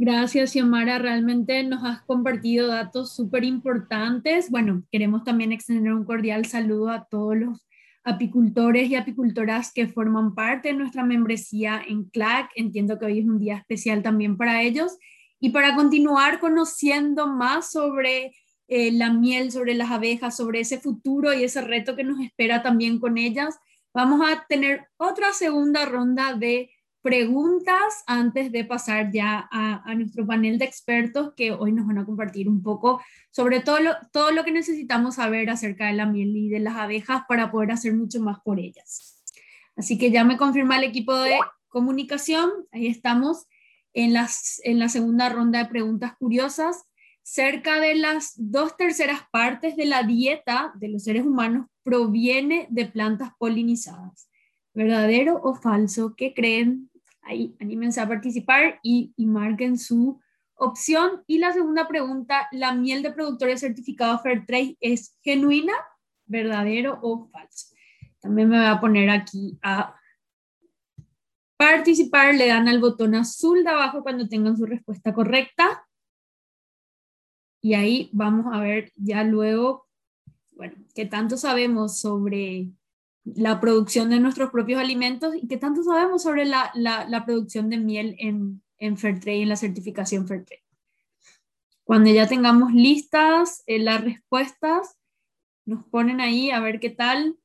Gracias, 0.00 0.52
Xiomara. 0.52 1.00
Realmente 1.00 1.64
nos 1.64 1.82
has 1.82 2.02
compartido 2.02 2.68
datos 2.68 3.16
súper 3.16 3.42
importantes. 3.42 4.48
Bueno, 4.48 4.84
queremos 4.92 5.24
también 5.24 5.50
extender 5.50 5.92
un 5.92 6.04
cordial 6.04 6.46
saludo 6.46 6.90
a 6.90 7.08
todos 7.08 7.36
los 7.36 7.66
apicultores 8.04 8.88
y 8.88 8.94
apicultoras 8.94 9.72
que 9.72 9.88
forman 9.88 10.36
parte 10.36 10.68
de 10.68 10.74
nuestra 10.74 11.02
membresía 11.02 11.82
en 11.84 12.04
CLAC. 12.04 12.52
Entiendo 12.54 12.96
que 12.96 13.06
hoy 13.06 13.18
es 13.18 13.26
un 13.26 13.40
día 13.40 13.56
especial 13.56 14.04
también 14.04 14.36
para 14.36 14.62
ellos. 14.62 14.96
Y 15.40 15.50
para 15.50 15.74
continuar 15.74 16.38
conociendo 16.38 17.26
más 17.26 17.72
sobre 17.72 18.36
eh, 18.68 18.92
la 18.92 19.12
miel, 19.12 19.50
sobre 19.50 19.74
las 19.74 19.90
abejas, 19.90 20.36
sobre 20.36 20.60
ese 20.60 20.78
futuro 20.78 21.34
y 21.34 21.42
ese 21.42 21.60
reto 21.60 21.96
que 21.96 22.04
nos 22.04 22.20
espera 22.20 22.62
también 22.62 23.00
con 23.00 23.18
ellas, 23.18 23.58
vamos 23.92 24.20
a 24.24 24.46
tener 24.48 24.86
otra 24.96 25.32
segunda 25.32 25.86
ronda 25.86 26.34
de 26.34 26.70
preguntas 27.08 28.04
antes 28.06 28.52
de 28.52 28.66
pasar 28.66 29.10
ya 29.10 29.48
a, 29.50 29.94
nuestro 29.94 30.26
panel 30.26 30.58
de 30.58 30.66
expertos 30.66 31.32
que 31.34 31.52
hoy 31.52 31.72
nos 31.72 31.86
van 31.86 31.96
a 31.96 32.04
compartir 32.04 32.50
un 32.50 32.62
poco 32.62 33.00
sobre 33.30 33.60
todo 33.60 33.80
lo, 33.80 33.92
todo 34.12 34.30
lo 34.30 34.44
que 34.44 34.52
necesitamos 34.52 35.14
saber 35.14 35.48
acerca 35.48 35.86
de 35.86 35.94
la 35.94 36.04
miel 36.04 36.36
y 36.36 36.50
de 36.50 36.58
las 36.58 36.76
abejas 36.76 37.22
para 37.26 37.50
poder 37.50 37.70
hacer 37.70 37.94
mucho 37.94 38.20
más 38.20 38.40
por 38.44 38.60
ellas. 38.60 39.24
Así 39.74 39.96
que 39.96 40.10
ya 40.10 40.22
me 40.22 40.36
confirma 40.36 40.76
el 40.76 40.84
equipo 40.84 41.16
de 41.16 41.38
comunicación, 41.68 42.50
ahí 42.72 42.88
estamos 42.88 43.46
en, 43.94 44.12
las, 44.12 44.60
en 44.64 44.78
la 44.78 44.90
segunda 44.90 45.30
ronda 45.30 45.60
de 45.60 45.70
preguntas 45.70 46.12
curiosas. 46.18 46.84
Cerca 47.22 47.80
de 47.80 47.94
las 47.94 48.34
dos 48.36 48.76
terceras 48.76 49.22
partes 49.32 49.76
de 49.76 49.86
la 49.86 50.02
dieta 50.02 50.72
de 50.74 50.88
los 50.88 51.04
seres 51.04 51.24
humanos 51.24 51.68
proviene 51.82 52.66
de 52.68 52.84
plantas 52.84 53.30
polinizadas. 53.38 54.28
¿Verdadero 54.74 55.40
o 55.42 55.54
falso? 55.54 56.14
¿Qué 56.16 56.34
creen? 56.34 56.87
Ahí 57.28 57.54
anímense 57.60 58.00
a 58.00 58.08
participar 58.08 58.80
y, 58.82 59.12
marquen 59.18 59.78
su 59.78 60.18
opción. 60.54 61.22
Y 61.26 61.38
la 61.38 61.52
segunda 61.52 61.86
pregunta, 61.86 62.48
¿la 62.52 62.72
miel 62.72 63.02
de 63.02 63.12
productores 63.12 63.60
certificado 63.60 64.18
Fairtrade 64.18 64.78
es 64.80 65.14
genuina, 65.22 65.74
verdadero 66.24 66.98
o 67.02 67.28
falso? 67.28 67.74
También 68.20 68.48
me 68.48 68.56
voy 68.56 68.66
a 68.66 68.80
poner 68.80 69.10
aquí 69.10 69.58
a 69.60 69.94
participar 71.58 72.34
le 72.34 72.46
dan 72.46 72.66
al 72.66 72.80
botón 72.80 73.14
azul 73.14 73.62
de 73.62 73.70
abajo 73.70 74.02
cuando 74.02 74.26
tengan 74.26 74.56
su 74.56 74.64
respuesta 74.64 75.12
correcta. 75.12 75.86
Y 77.60 77.74
ahí 77.74 78.08
vamos 78.14 78.46
a 78.54 78.60
ver 78.60 78.90
ya 78.96 79.22
luego, 79.22 79.86
bueno, 80.52 80.76
qué 80.94 81.04
tanto 81.04 81.36
sabemos 81.36 82.00
sobre 82.00 82.70
la 83.36 83.60
producción 83.60 84.10
de 84.10 84.20
nuestros 84.20 84.50
propios 84.50 84.80
alimentos 84.80 85.34
y 85.34 85.46
qué 85.48 85.56
tanto 85.56 85.82
sabemos 85.82 86.22
sobre 86.22 86.44
la, 86.44 86.70
la, 86.74 87.24
producción 87.24 87.68
de 87.68 87.78
miel 87.78 88.16
en, 88.18 88.62
en 88.78 88.96
Fairtrade, 88.96 89.42
en 89.42 89.48
la 89.48 89.56
certificación 89.56 90.26
Fairtrade. 90.26 90.64
Cuando 91.84 92.10
ya 92.10 92.28
tengamos 92.28 92.72
listas 92.72 93.62
eh, 93.66 93.78
las 93.78 94.02
respuestas, 94.02 94.98
nos 95.64 95.84
ponen 95.86 96.20
ahí 96.20 96.50
a 96.50 96.60
ver 96.60 96.80
qué 96.80 96.90
tal. 96.90 97.38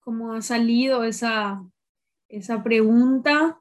¿Cómo 0.00 0.32
ha 0.32 0.42
salido 0.42 1.04
esa, 1.04 1.62
esa 2.28 2.62
pregunta? 2.62 3.60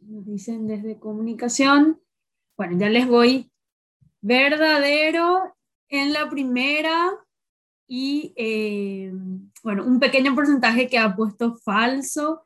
Nos 0.00 0.26
dicen 0.26 0.66
desde 0.66 0.98
comunicación. 0.98 2.00
Bueno, 2.56 2.76
ya 2.78 2.88
les 2.88 3.06
voy 3.06 3.51
verdadero 4.22 5.54
en 5.88 6.12
la 6.12 6.30
primera 6.30 7.10
y, 7.86 8.32
eh, 8.36 9.12
bueno, 9.62 9.84
un 9.84 10.00
pequeño 10.00 10.34
porcentaje 10.34 10.88
que 10.88 10.98
ha 10.98 11.14
puesto 11.14 11.56
falso 11.56 12.40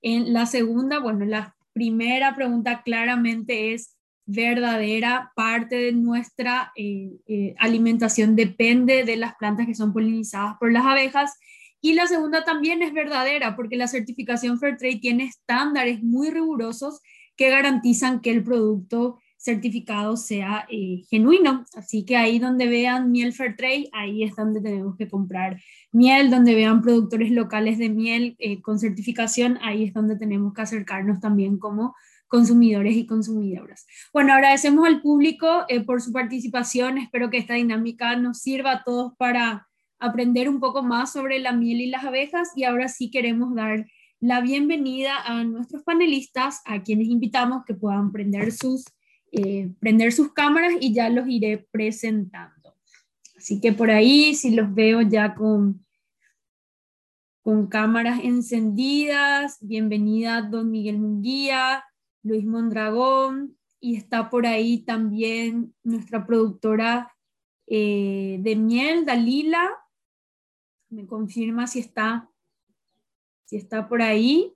en 0.00 0.32
la 0.32 0.46
segunda. 0.46 1.00
Bueno, 1.00 1.24
la 1.24 1.56
primera 1.72 2.36
pregunta 2.36 2.82
claramente 2.82 3.74
es 3.74 3.96
verdadera. 4.26 5.32
Parte 5.34 5.76
de 5.76 5.92
nuestra 5.92 6.72
eh, 6.76 7.10
eh, 7.26 7.54
alimentación 7.58 8.36
depende 8.36 9.04
de 9.04 9.16
las 9.16 9.34
plantas 9.36 9.66
que 9.66 9.74
son 9.74 9.92
polinizadas 9.92 10.56
por 10.60 10.70
las 10.70 10.84
abejas. 10.84 11.36
Y 11.80 11.94
la 11.94 12.06
segunda 12.06 12.44
también 12.44 12.82
es 12.82 12.92
verdadera 12.92 13.56
porque 13.56 13.76
la 13.76 13.88
certificación 13.88 14.60
Fairtrade 14.60 15.00
tiene 15.00 15.24
estándares 15.24 16.02
muy 16.02 16.30
rigurosos 16.30 17.00
que 17.36 17.50
garantizan 17.50 18.20
que 18.20 18.30
el 18.30 18.44
producto 18.44 19.18
certificado 19.42 20.16
sea 20.16 20.66
eh, 20.70 21.02
genuino. 21.10 21.64
Así 21.74 22.04
que 22.04 22.16
ahí 22.16 22.38
donde 22.38 22.68
vean 22.68 23.10
miel 23.10 23.32
Fairtrade, 23.32 23.88
ahí 23.92 24.22
es 24.22 24.36
donde 24.36 24.60
tenemos 24.60 24.96
que 24.96 25.08
comprar 25.08 25.60
miel, 25.90 26.30
donde 26.30 26.54
vean 26.54 26.80
productores 26.80 27.32
locales 27.32 27.78
de 27.78 27.88
miel 27.88 28.36
eh, 28.38 28.62
con 28.62 28.78
certificación, 28.78 29.58
ahí 29.62 29.84
es 29.84 29.92
donde 29.92 30.16
tenemos 30.16 30.54
que 30.54 30.62
acercarnos 30.62 31.18
también 31.18 31.58
como 31.58 31.94
consumidores 32.28 32.94
y 32.96 33.04
consumidoras. 33.04 33.84
Bueno, 34.12 34.32
agradecemos 34.32 34.86
al 34.86 35.02
público 35.02 35.64
eh, 35.68 35.80
por 35.80 36.00
su 36.00 36.12
participación. 36.12 36.98
Espero 36.98 37.28
que 37.28 37.38
esta 37.38 37.54
dinámica 37.54 38.14
nos 38.16 38.38
sirva 38.38 38.72
a 38.72 38.84
todos 38.84 39.12
para 39.18 39.66
aprender 39.98 40.48
un 40.48 40.60
poco 40.60 40.82
más 40.82 41.12
sobre 41.12 41.40
la 41.40 41.52
miel 41.52 41.80
y 41.80 41.86
las 41.88 42.04
abejas. 42.04 42.50
Y 42.54 42.64
ahora 42.64 42.88
sí 42.88 43.10
queremos 43.10 43.54
dar 43.54 43.86
la 44.20 44.40
bienvenida 44.40 45.16
a 45.18 45.42
nuestros 45.42 45.82
panelistas, 45.82 46.62
a 46.64 46.82
quienes 46.84 47.08
invitamos 47.08 47.64
que 47.66 47.74
puedan 47.74 48.12
prender 48.12 48.52
sus 48.52 48.84
eh, 49.32 49.72
prender 49.80 50.12
sus 50.12 50.32
cámaras 50.32 50.74
y 50.78 50.92
ya 50.92 51.08
los 51.08 51.26
iré 51.26 51.66
presentando. 51.70 52.76
Así 53.34 53.60
que 53.60 53.72
por 53.72 53.90
ahí, 53.90 54.34
si 54.34 54.50
los 54.54 54.74
veo 54.74 55.00
ya 55.00 55.34
con, 55.34 55.84
con 57.40 57.66
cámaras 57.66 58.20
encendidas, 58.22 59.56
bienvenida 59.62 60.42
don 60.42 60.70
Miguel 60.70 60.98
Munguía, 60.98 61.82
Luis 62.22 62.44
Mondragón, 62.44 63.56
y 63.80 63.96
está 63.96 64.28
por 64.28 64.46
ahí 64.46 64.84
también 64.84 65.74
nuestra 65.82 66.26
productora 66.26 67.12
eh, 67.66 68.36
de 68.38 68.54
miel, 68.54 69.06
Dalila. 69.06 69.70
Me 70.90 71.06
confirma 71.06 71.66
si 71.66 71.80
está, 71.80 72.30
si 73.46 73.56
está 73.56 73.88
por 73.88 74.02
ahí. 74.02 74.54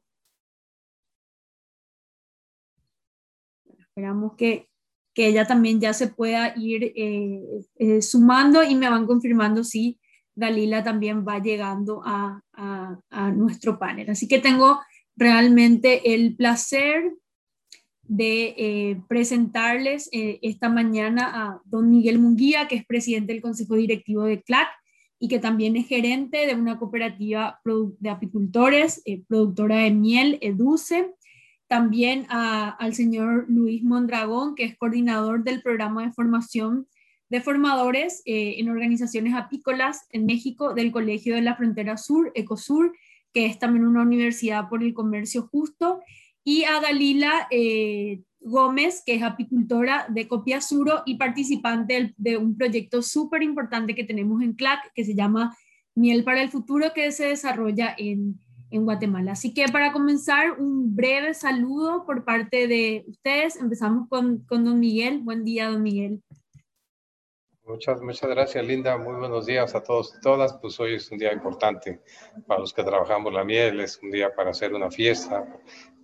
Esperamos 3.97 4.35
que, 4.37 4.69
que 5.15 5.26
ella 5.26 5.47
también 5.47 5.81
ya 5.81 5.95
se 5.95 6.09
pueda 6.09 6.53
ir 6.55 6.93
eh, 6.95 7.41
eh, 7.76 8.03
sumando 8.03 8.62
y 8.62 8.75
me 8.75 8.91
van 8.91 9.07
confirmando 9.07 9.65
si 9.65 9.99
Dalila 10.35 10.85
también 10.85 11.26
va 11.26 11.38
llegando 11.38 12.03
a, 12.05 12.43
a, 12.53 13.31
nuestro 13.31 13.79
panel. 13.79 14.11
Así 14.11 14.29
que 14.29 14.38
tengo 14.38 14.81
realmente 15.17 16.12
el 16.15 16.37
placer 16.37 17.11
de 18.03 18.55
eh, 18.59 19.00
presentarles 19.09 20.11
esta 20.12 20.69
mañana 20.69 21.31
a 21.33 21.62
don 21.65 21.88
Miguel 21.88 22.19
Munguía, 22.19 22.69
que 22.69 22.76
es 22.76 22.85
presidente 22.85 23.33
del 23.33 23.41
Consejo 23.41 23.76
Directivo 23.76 24.25
de 24.25 24.43
CLAC 24.43 24.69
y 25.19 25.29
que 25.29 25.38
también 25.38 25.75
es 25.76 25.88
gerente 25.88 26.47
de 26.47 26.55
una 26.55 26.79
cooperativa 26.79 27.61
de 27.65 28.11
apicultores, 28.11 29.03
productora 29.26 29.79
de 29.79 29.91
miel, 29.91 30.38
EDUCE, 30.43 31.15
también 31.69 32.27
al 32.29 32.95
señor 32.95 33.47
Luis 33.49 33.83
Mondragón, 33.83 34.55
que 34.55 34.65
es 34.65 34.77
coordinador 34.77 35.45
del 35.45 35.63
programa 35.63 36.05
de 36.05 36.13
formación 36.13 36.87
de 37.29 37.41
formadores 37.41 38.23
eh, 38.25 38.55
en 38.59 38.69
organizaciones 38.69 39.35
apícolas 39.35 40.07
en 40.11 40.27
México 40.27 40.75
del 40.75 40.93
Colegio 40.93 41.35
de 41.35 41.43
la 41.43 41.57
Frontera 41.57 41.97
Sur, 41.97 42.31
ECOSUR, 42.35 42.93
que 43.33 43.47
es 43.47 43.59
también 43.59 43.85
una 43.85 44.03
universidad 44.03 44.69
por 44.69 44.83
el 44.83 44.95
comercio 44.95 45.49
justo, 45.51 46.01
y 46.45 46.65
a 46.65 46.81
Dalila 46.81 47.49
eh, 47.51 48.23
Gómez, 48.39 49.03
que 49.05 49.17
es 49.17 49.23
apicultora 49.23 50.07
de 50.09 50.29
Copiasuro 50.29 51.03
y 51.05 51.17
participante 51.17 52.15
de 52.17 52.37
un 52.37 52.57
proyecto 52.57 53.03
súper 53.03 53.43
importante 53.43 53.97
que 53.97 54.05
tenemos 54.05 54.41
en 54.43 54.53
CLAC, 54.53 54.93
que 54.95 55.05
se 55.05 55.17
llama 55.17 55.57
Miel 55.97 56.23
para 56.23 56.43
el 56.43 56.51
Futuro, 56.51 56.93
que 56.95 57.11
se 57.11 57.27
desarrolla 57.27 57.93
en 57.99 58.39
en 58.71 58.85
Guatemala. 58.85 59.33
Así 59.33 59.55
que 59.55 59.67
para 59.69 59.93
comenzar, 59.93 60.59
un 60.59 60.95
breve 60.95 61.35
saludo 61.35 62.05
por 62.05 62.25
parte 62.25 62.67
de 62.67 63.05
ustedes. 63.09 63.57
Empezamos 63.57 64.09
con, 64.09 64.45
con 64.47 64.65
don 64.65 64.81
Miguel. 64.81 65.21
Buen 65.23 65.45
día, 65.45 65.71
don 65.71 65.83
Miguel. 65.83 66.23
Muchas, 67.67 68.01
muchas 68.01 68.31
gracias, 68.31 68.65
Linda. 68.65 68.97
Muy 68.97 69.17
buenos 69.17 69.45
días 69.45 69.75
a 69.75 69.83
todos 69.83 70.15
y 70.17 70.21
todas. 70.21 70.57
Pues 70.59 70.79
hoy 70.79 70.95
es 70.95 71.11
un 71.11 71.19
día 71.19 71.33
importante 71.33 72.01
para 72.47 72.61
los 72.61 72.73
que 72.73 72.85
trabajamos 72.85 73.33
la 73.33 73.45
miel, 73.45 73.81
es 73.81 73.99
un 74.01 74.13
día 74.13 74.33
para 74.33 74.51
hacer 74.51 74.73
una 74.73 74.89
fiesta, 74.89 75.45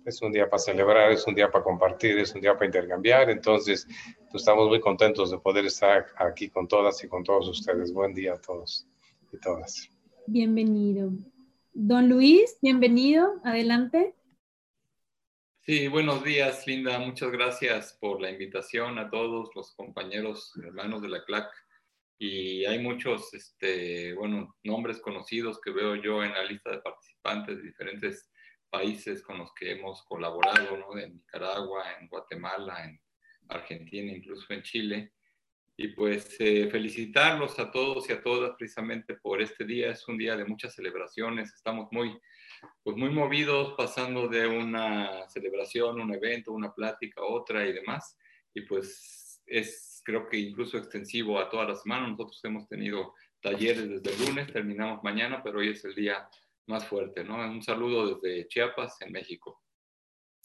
es 0.05 0.21
un 0.21 0.33
día 0.33 0.49
para 0.49 0.59
celebrar, 0.59 1.13
es 1.13 1.25
un 1.25 1.35
día 1.35 1.49
para 1.49 1.63
compartir, 1.63 2.19
es 2.19 2.35
un 2.35 2.41
día 2.41 2.53
para 2.53 2.65
intercambiar. 2.65 3.29
Entonces, 3.29 3.87
pues 4.29 4.41
estamos 4.41 4.67
muy 4.67 4.81
contentos 4.81 5.31
de 5.31 5.37
poder 5.37 5.65
estar 5.65 6.05
aquí 6.17 6.49
con 6.49 6.67
todas 6.67 7.01
y 7.01 7.07
con 7.07 7.23
todos 7.23 7.47
ustedes. 7.47 7.93
Buen 7.93 8.13
día 8.13 8.33
a 8.33 8.41
todos 8.41 8.85
y 9.31 9.37
todas. 9.37 9.89
Bienvenido. 10.27 11.11
Don 11.75 12.07
Luis, 12.07 12.59
bienvenido, 12.61 13.41
adelante. 13.43 14.13
Sí, 15.61 15.87
buenos 15.87 16.23
días, 16.23 16.67
Linda. 16.67 16.99
Muchas 16.99 17.31
gracias 17.31 17.97
por 17.99 18.21
la 18.21 18.29
invitación 18.29 18.99
a 18.99 19.09
todos 19.09 19.49
los 19.55 19.73
compañeros, 19.73 20.53
hermanos 20.63 21.01
de 21.01 21.09
la 21.09 21.25
CLAC. 21.25 21.49
Y 22.19 22.63
hay 22.65 22.77
muchos, 22.77 23.33
este, 23.33 24.13
bueno, 24.13 24.55
nombres 24.63 24.99
conocidos 24.99 25.59
que 25.59 25.71
veo 25.71 25.95
yo 25.95 26.23
en 26.23 26.33
la 26.33 26.43
lista 26.43 26.69
de 26.69 26.77
participantes 26.77 27.57
de 27.57 27.63
diferentes 27.63 28.29
países 28.69 29.23
con 29.23 29.39
los 29.39 29.51
que 29.55 29.71
hemos 29.71 30.03
colaborado, 30.03 30.77
¿no? 30.77 30.95
En 30.95 31.15
Nicaragua, 31.15 31.85
en 31.99 32.07
Guatemala, 32.07 32.85
en 32.85 33.01
Argentina, 33.47 34.11
incluso 34.11 34.45
en 34.53 34.61
Chile. 34.61 35.13
Y 35.75 35.89
pues 35.89 36.35
eh, 36.39 36.69
felicitarlos 36.69 37.57
a 37.59 37.71
todos 37.71 38.09
y 38.09 38.13
a 38.13 38.21
todas 38.21 38.51
precisamente 38.57 39.15
por 39.15 39.41
este 39.41 39.65
día. 39.65 39.91
Es 39.91 40.07
un 40.07 40.17
día 40.17 40.35
de 40.35 40.45
muchas 40.45 40.75
celebraciones. 40.75 41.53
Estamos 41.53 41.87
muy, 41.91 42.17
pues 42.83 42.95
muy 42.95 43.09
movidos 43.09 43.73
pasando 43.75 44.27
de 44.27 44.47
una 44.47 45.27
celebración, 45.29 45.99
un 45.99 46.13
evento, 46.13 46.51
una 46.51 46.73
plática, 46.73 47.23
otra 47.23 47.65
y 47.65 47.73
demás. 47.73 48.17
Y 48.53 48.61
pues 48.61 49.41
es 49.45 49.93
creo 50.03 50.27
que 50.27 50.37
incluso 50.37 50.77
extensivo 50.77 51.39
a 51.39 51.49
toda 51.49 51.65
la 51.65 51.75
semana. 51.75 52.07
Nosotros 52.07 52.39
hemos 52.43 52.67
tenido 52.67 53.13
talleres 53.41 53.89
desde 53.89 54.11
el 54.11 54.27
lunes, 54.27 54.51
terminamos 54.51 55.03
mañana, 55.03 55.41
pero 55.43 55.59
hoy 55.59 55.69
es 55.69 55.83
el 55.85 55.95
día 55.95 56.27
más 56.67 56.85
fuerte, 56.85 57.23
¿no? 57.23 57.35
Un 57.35 57.61
saludo 57.61 58.15
desde 58.15 58.47
Chiapas, 58.47 59.01
en 59.01 59.11
México. 59.11 59.61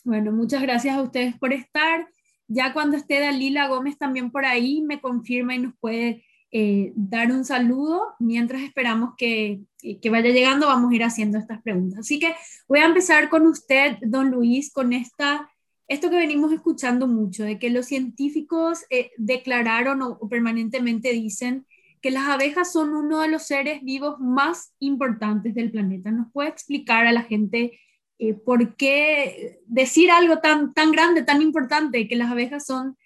Bueno, 0.05 0.33
muchas 0.33 0.63
gracias 0.63 0.97
a 0.97 1.03
ustedes 1.03 1.37
por 1.39 1.53
estar. 1.53 2.09
Ya 2.49 2.73
cuando 2.73 2.97
esté 2.97 3.21
Dalila 3.21 3.69
Gómez 3.69 3.99
también 3.99 4.31
por 4.31 4.47
ahí, 4.47 4.81
me 4.81 5.01
confirma 5.01 5.55
y 5.55 5.59
nos 5.59 5.75
puede 5.79 6.25
eh, 6.51 6.93
dar 6.97 7.31
un 7.31 7.45
saludo. 7.45 8.15
Mientras 8.19 8.63
esperamos 8.63 9.15
que, 9.19 9.61
que, 10.01 10.11
vaya 10.11 10.31
llegando, 10.31 10.67
vamos 10.67 10.91
a 10.91 10.95
ir 10.95 11.05
haciendo 11.05 11.39
estas 11.39 11.63
preguntas. 11.63 12.01
Así 12.01 12.19
que 12.19 12.35
voy 12.67 12.81
a 12.81 12.87
empezar 12.87 13.29
con 13.29 13.47
usted, 13.47 13.99
don 14.01 14.31
Luis, 14.31 14.73
con 14.73 14.95
esta, 14.95 15.51
esto 15.89 16.09
que 16.09 16.17
venimos 16.17 16.51
escuchando 16.53 17.07
mucho, 17.07 17.45
de 17.45 17.59
que 17.59 17.69
los 17.69 17.87
científicos 17.87 18.85
eh, 18.89 19.11
declararon 19.19 20.01
o, 20.01 20.19
o 20.21 20.29
permanentemente 20.29 21.13
dicen 21.13 21.67
que 22.01 22.11
las 22.11 22.29
abejas 22.29 22.73
son 22.73 22.95
uno 22.95 23.21
de 23.21 23.29
los 23.29 23.43
seres 23.43 23.83
vivos 23.83 24.19
más 24.21 24.73
importantes 24.79 25.55
del 25.55 25.71
planeta. 25.71 26.11
¿Nos 26.11 26.33
puede 26.33 26.49
explicar 26.49 27.07
a 27.07 27.13
la 27.13 27.25
gente 27.25 27.79
eh, 28.19 28.35
¿por 28.35 28.77
qué 28.77 29.61
decir 29.67 30.11
algo 30.11 30.39
tan, 30.39 30.75
tan 30.75 30.91
grande, 30.91 31.23
tan 31.23 31.41
importante, 31.41 32.09
que 32.09 32.17
las 32.17 32.31
abejas 32.31 32.67
son 32.67 32.97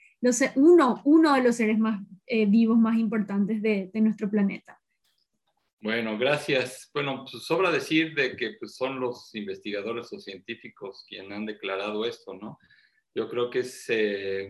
uno, 0.55 1.03
uno 1.05 1.35
de 1.35 1.43
los 1.43 1.57
seres 1.57 1.79
más 1.79 2.01
eh, 2.27 2.47
vivos 2.47 2.79
más 2.79 2.97
importantes 2.99 3.61
de, 3.61 3.91
nuestro 3.95 4.31
planeta? 4.31 4.81
Bueno, 5.81 6.17
gracias. 6.17 6.91
Bueno, 6.95 7.27
pues 7.31 7.45
sobra 7.45 7.71
decir 7.71 8.15
de 8.15 8.37
que 8.37 8.55
pues, 8.59 8.77
son 8.77 9.01
los 9.01 9.35
investigadores 9.35 10.13
o 10.13 10.19
científicos 10.21 11.05
quienes 11.09 11.33
han 11.33 11.47
declarado 11.47 12.07
esto, 12.07 12.35
¿no? 12.35 12.59
Yo 13.15 13.29
creo 13.29 13.51
que 13.51 13.59
es 13.59 13.85
eh, 13.89 14.49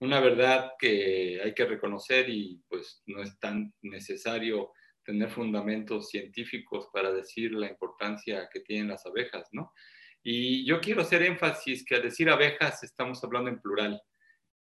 una 0.00 0.20
verdad 0.20 0.72
que 0.78 1.40
hay 1.44 1.52
que 1.54 1.66
reconocer 1.66 2.30
y 2.30 2.62
pues 2.68 3.02
no 3.06 3.20
es 3.22 3.38
tan 3.38 3.74
necesario 3.82 4.70
tener 5.08 5.30
fundamentos 5.30 6.10
científicos 6.10 6.90
para 6.92 7.10
decir 7.10 7.52
la 7.52 7.66
importancia 7.66 8.46
que 8.52 8.60
tienen 8.60 8.88
las 8.88 9.06
abejas, 9.06 9.48
¿no? 9.52 9.72
Y 10.22 10.66
yo 10.66 10.82
quiero 10.82 11.00
hacer 11.00 11.22
énfasis 11.22 11.82
que 11.82 11.94
al 11.94 12.02
decir 12.02 12.28
abejas 12.28 12.82
estamos 12.82 13.24
hablando 13.24 13.48
en 13.48 13.58
plural. 13.58 14.02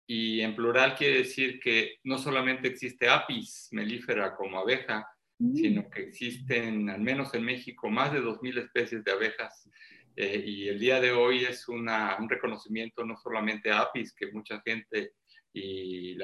Y 0.07 0.39
en 0.39 0.55
plural 0.55 0.95
quiere 0.95 1.17
decir 1.17 1.59
que 1.59 1.97
no 2.05 2.17
solamente 2.17 2.69
existe 2.69 3.09
apis 3.09 3.67
melífera 3.71 4.33
como 4.33 4.59
abeja, 4.59 5.05
mm. 5.39 5.55
sino 5.55 5.89
que 5.89 6.03
existen, 6.03 6.89
al 6.89 7.01
menos 7.01 7.33
en 7.33 7.43
México, 7.43 7.89
más 7.89 8.13
de 8.13 8.21
2.000 8.21 8.59
especies 8.59 9.03
de 9.03 9.11
abejas. 9.11 9.69
Eh, 10.15 10.41
y 10.45 10.69
el 10.69 10.79
día 10.79 11.01
de 11.01 11.11
hoy 11.11 11.43
es 11.43 11.67
una, 11.67 12.15
un 12.17 12.29
reconocimiento 12.29 13.03
no 13.03 13.17
solamente 13.17 13.71
a 13.71 13.81
apis, 13.81 14.13
que 14.13 14.31
mucha 14.31 14.61
gente 14.61 15.15
y 15.53 16.17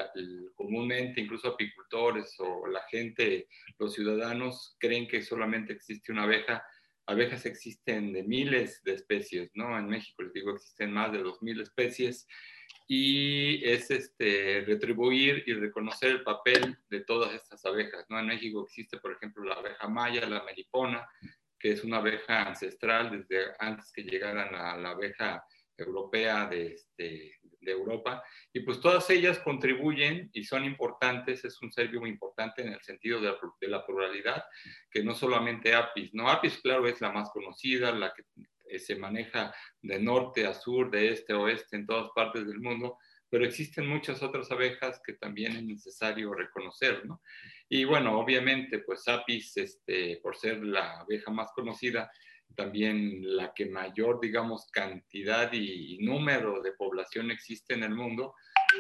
comúnmente 0.54 1.22
incluso 1.22 1.50
apicultores 1.50 2.36
o 2.40 2.68
la 2.68 2.82
gente, 2.90 3.48
los 3.80 3.94
ciudadanos 3.94 4.76
creen 4.80 5.08
que 5.08 5.22
solamente 5.22 5.74
existe 5.74 6.12
una 6.12 6.24
abeja. 6.24 6.64
Abejas 7.08 7.46
existen 7.46 8.14
de 8.14 8.24
miles 8.24 8.82
de 8.84 8.94
especies, 8.94 9.52
¿no? 9.54 9.78
En 9.78 9.88
México, 9.88 10.24
les 10.24 10.34
digo, 10.34 10.52
existen 10.52 10.92
más 10.92 11.12
de 11.12 11.24
2.000 11.24 11.62
especies 11.62 12.28
y 12.88 13.68
es 13.68 13.90
este, 13.90 14.64
retribuir 14.66 15.44
y 15.48 15.54
reconocer 15.54 16.12
el 16.12 16.24
papel 16.24 16.78
de 16.90 17.02
todas 17.02 17.34
estas 17.34 17.66
abejas. 17.66 18.06
¿no? 18.10 18.20
En 18.20 18.28
México 18.28 18.64
existe, 18.64 18.98
por 18.98 19.12
ejemplo, 19.12 19.44
la 19.44 19.56
abeja 19.56 19.88
maya, 19.88 20.28
la 20.28 20.44
melipona, 20.44 21.08
que 21.58 21.72
es 21.72 21.84
una 21.84 21.98
abeja 21.98 22.44
ancestral 22.44 23.12
desde 23.12 23.54
antes 23.60 23.92
que 23.92 24.04
llegaran 24.04 24.54
a 24.54 24.78
la 24.78 24.92
abeja 24.92 25.44
europea 25.78 26.48
de, 26.48 26.74
este, 26.74 27.36
de 27.66 27.72
Europa. 27.72 28.24
Y 28.54 28.62
pues 28.62 28.80
todas 28.80 29.10
ellas 29.10 29.40
contribuyen 29.40 30.30
y 30.34 30.44
son 30.44 30.64
importantes, 30.64 31.44
es 31.44 31.62
un 31.62 31.72
ser 31.72 31.92
muy 31.94 32.10
importante 32.10 32.62
en 32.62 32.74
el 32.74 32.82
sentido 32.82 33.20
de 33.20 33.30
la, 33.30 33.38
de 33.60 33.68
la 33.68 33.86
pluralidad, 33.86 34.44
que 34.90 35.04
no 35.04 35.14
solamente 35.14 35.74
Apis, 35.74 36.14
¿no? 36.14 36.30
Apis, 36.30 36.60
claro, 36.62 36.88
es 36.88 37.02
la 37.02 37.12
más 37.12 37.30
conocida, 37.32 37.92
la 37.92 38.14
que 38.14 38.24
eh, 38.68 38.80
se 38.80 38.96
maneja 38.96 39.54
de 39.82 40.00
norte 40.00 40.46
a 40.46 40.54
sur, 40.54 40.90
de 40.90 41.12
este 41.12 41.34
a 41.34 41.40
oeste, 41.40 41.76
en 41.76 41.86
todas 41.86 42.10
partes 42.16 42.48
del 42.48 42.60
mundo, 42.60 42.98
pero 43.30 43.46
existen 43.46 43.88
muchas 43.88 44.22
otras 44.24 44.52
abejas 44.52 45.02
que 45.06 45.14
también 45.14 45.56
es 45.56 45.64
necesario 45.64 46.34
reconocer, 46.34 47.06
¿no? 47.06 47.22
Y 47.68 47.84
bueno, 47.84 48.20
obviamente, 48.20 48.80
pues 48.80 49.08
Apis, 49.08 49.58
este, 49.58 50.20
por 50.22 50.38
ser 50.38 50.64
la 50.64 51.00
abeja 51.02 51.32
más 51.32 51.52
conocida, 51.54 52.12
también 52.56 53.36
la 53.36 53.54
que 53.54 53.66
mayor, 53.66 54.20
digamos, 54.22 54.70
cantidad 54.72 55.52
y, 55.54 55.98
número 56.00 56.62
de 56.62 56.72
población 56.74 57.32
existe 57.32 57.74
en 57.74 57.84
el 57.84 57.94
mundo, 57.94 58.34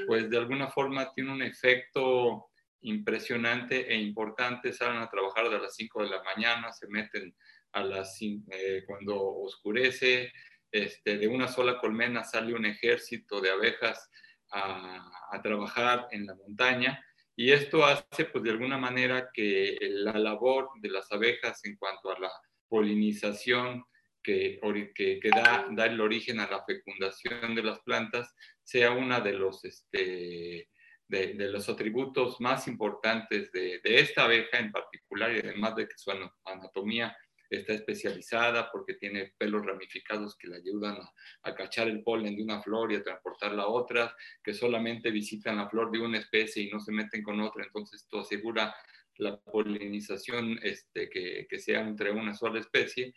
pues 0.07 0.29
de 0.29 0.37
alguna 0.37 0.67
forma 0.67 1.11
tiene 1.13 1.31
un 1.31 1.41
efecto 1.41 2.47
impresionante 2.81 3.91
e 3.91 3.95
importante. 3.95 4.73
Salen 4.73 5.01
a 5.01 5.09
trabajar 5.09 5.49
de 5.49 5.59
las 5.59 5.75
5 5.75 6.03
de 6.03 6.09
la 6.09 6.23
mañana, 6.23 6.71
se 6.71 6.87
meten 6.87 7.35
a 7.73 7.83
las 7.83 8.17
eh, 8.21 8.83
cuando 8.87 9.21
oscurece, 9.21 10.31
este, 10.71 11.17
de 11.17 11.27
una 11.27 11.47
sola 11.47 11.77
colmena 11.79 12.23
sale 12.23 12.53
un 12.53 12.65
ejército 12.65 13.41
de 13.41 13.51
abejas 13.51 14.09
a, 14.51 15.09
a, 15.31 15.41
trabajar 15.41 16.07
en 16.11 16.25
la 16.25 16.35
montaña 16.35 17.03
y 17.35 17.51
esto 17.51 17.85
hace 17.85 18.25
pues 18.25 18.43
de 18.43 18.51
alguna 18.51 18.77
manera 18.77 19.29
que 19.33 19.77
la 19.81 20.17
labor 20.17 20.69
de 20.81 20.89
las 20.89 21.11
abejas 21.11 21.63
en 21.65 21.77
cuanto 21.77 22.11
a 22.11 22.19
la 22.19 22.31
polinización 22.67 23.85
que, 24.25 24.59
que, 24.95 25.29
da, 25.29 25.67
da, 25.71 25.85
el 25.85 26.01
origen 26.01 26.39
a 26.39 26.49
la 26.49 26.63
fecundación 26.65 27.53
de 27.53 27.63
las 27.63 27.79
plantas 27.81 28.33
sea 28.63 28.91
una 28.91 29.19
de 29.19 29.33
los, 29.33 29.63
este, 29.63 30.69
de, 31.07 31.33
los 31.49 31.69
atributos 31.69 32.41
más 32.41 32.67
importantes 32.67 33.51
de, 33.51 33.79
esta 33.83 34.23
abeja 34.23 34.57
en 34.57 34.71
particular 34.71 35.31
y 35.31 35.39
además 35.39 35.75
de 35.75 35.87
que 35.87 35.97
su 35.97 36.11
anatomía 36.45 37.15
está 37.47 37.73
especializada 37.73 38.71
porque 38.71 38.95
tiene 38.95 39.33
pelos 39.37 39.63
ramificados 39.63 40.35
que 40.35 40.47
le 40.47 40.57
ayudan 40.57 40.95
a, 40.95 41.13
a, 41.43 41.53
cachar 41.53 41.87
el 41.87 42.01
polen 42.01 42.35
de 42.35 42.43
una 42.43 42.61
flor 42.61 42.91
y 42.91 42.95
a 42.95 43.03
transportarla 43.03 43.63
a 43.63 43.67
otra, 43.67 44.15
que 44.43 44.55
solamente 44.55 45.11
visitan 45.11 45.57
la 45.57 45.69
flor 45.69 45.91
de 45.91 45.99
una 45.99 46.17
especie 46.17 46.63
y 46.63 46.71
no 46.71 46.79
se 46.79 46.91
meten 46.91 47.21
con 47.21 47.39
otra, 47.39 47.63
entonces 47.63 48.01
esto 48.01 48.21
asegura 48.21 48.75
la 49.17 49.37
polinización 49.37 50.59
este, 50.61 51.09
que, 51.09 51.47
que, 51.49 51.59
sea 51.59 51.81
entre 51.81 52.11
una 52.11 52.33
sola 52.33 52.59
especie. 52.59 53.13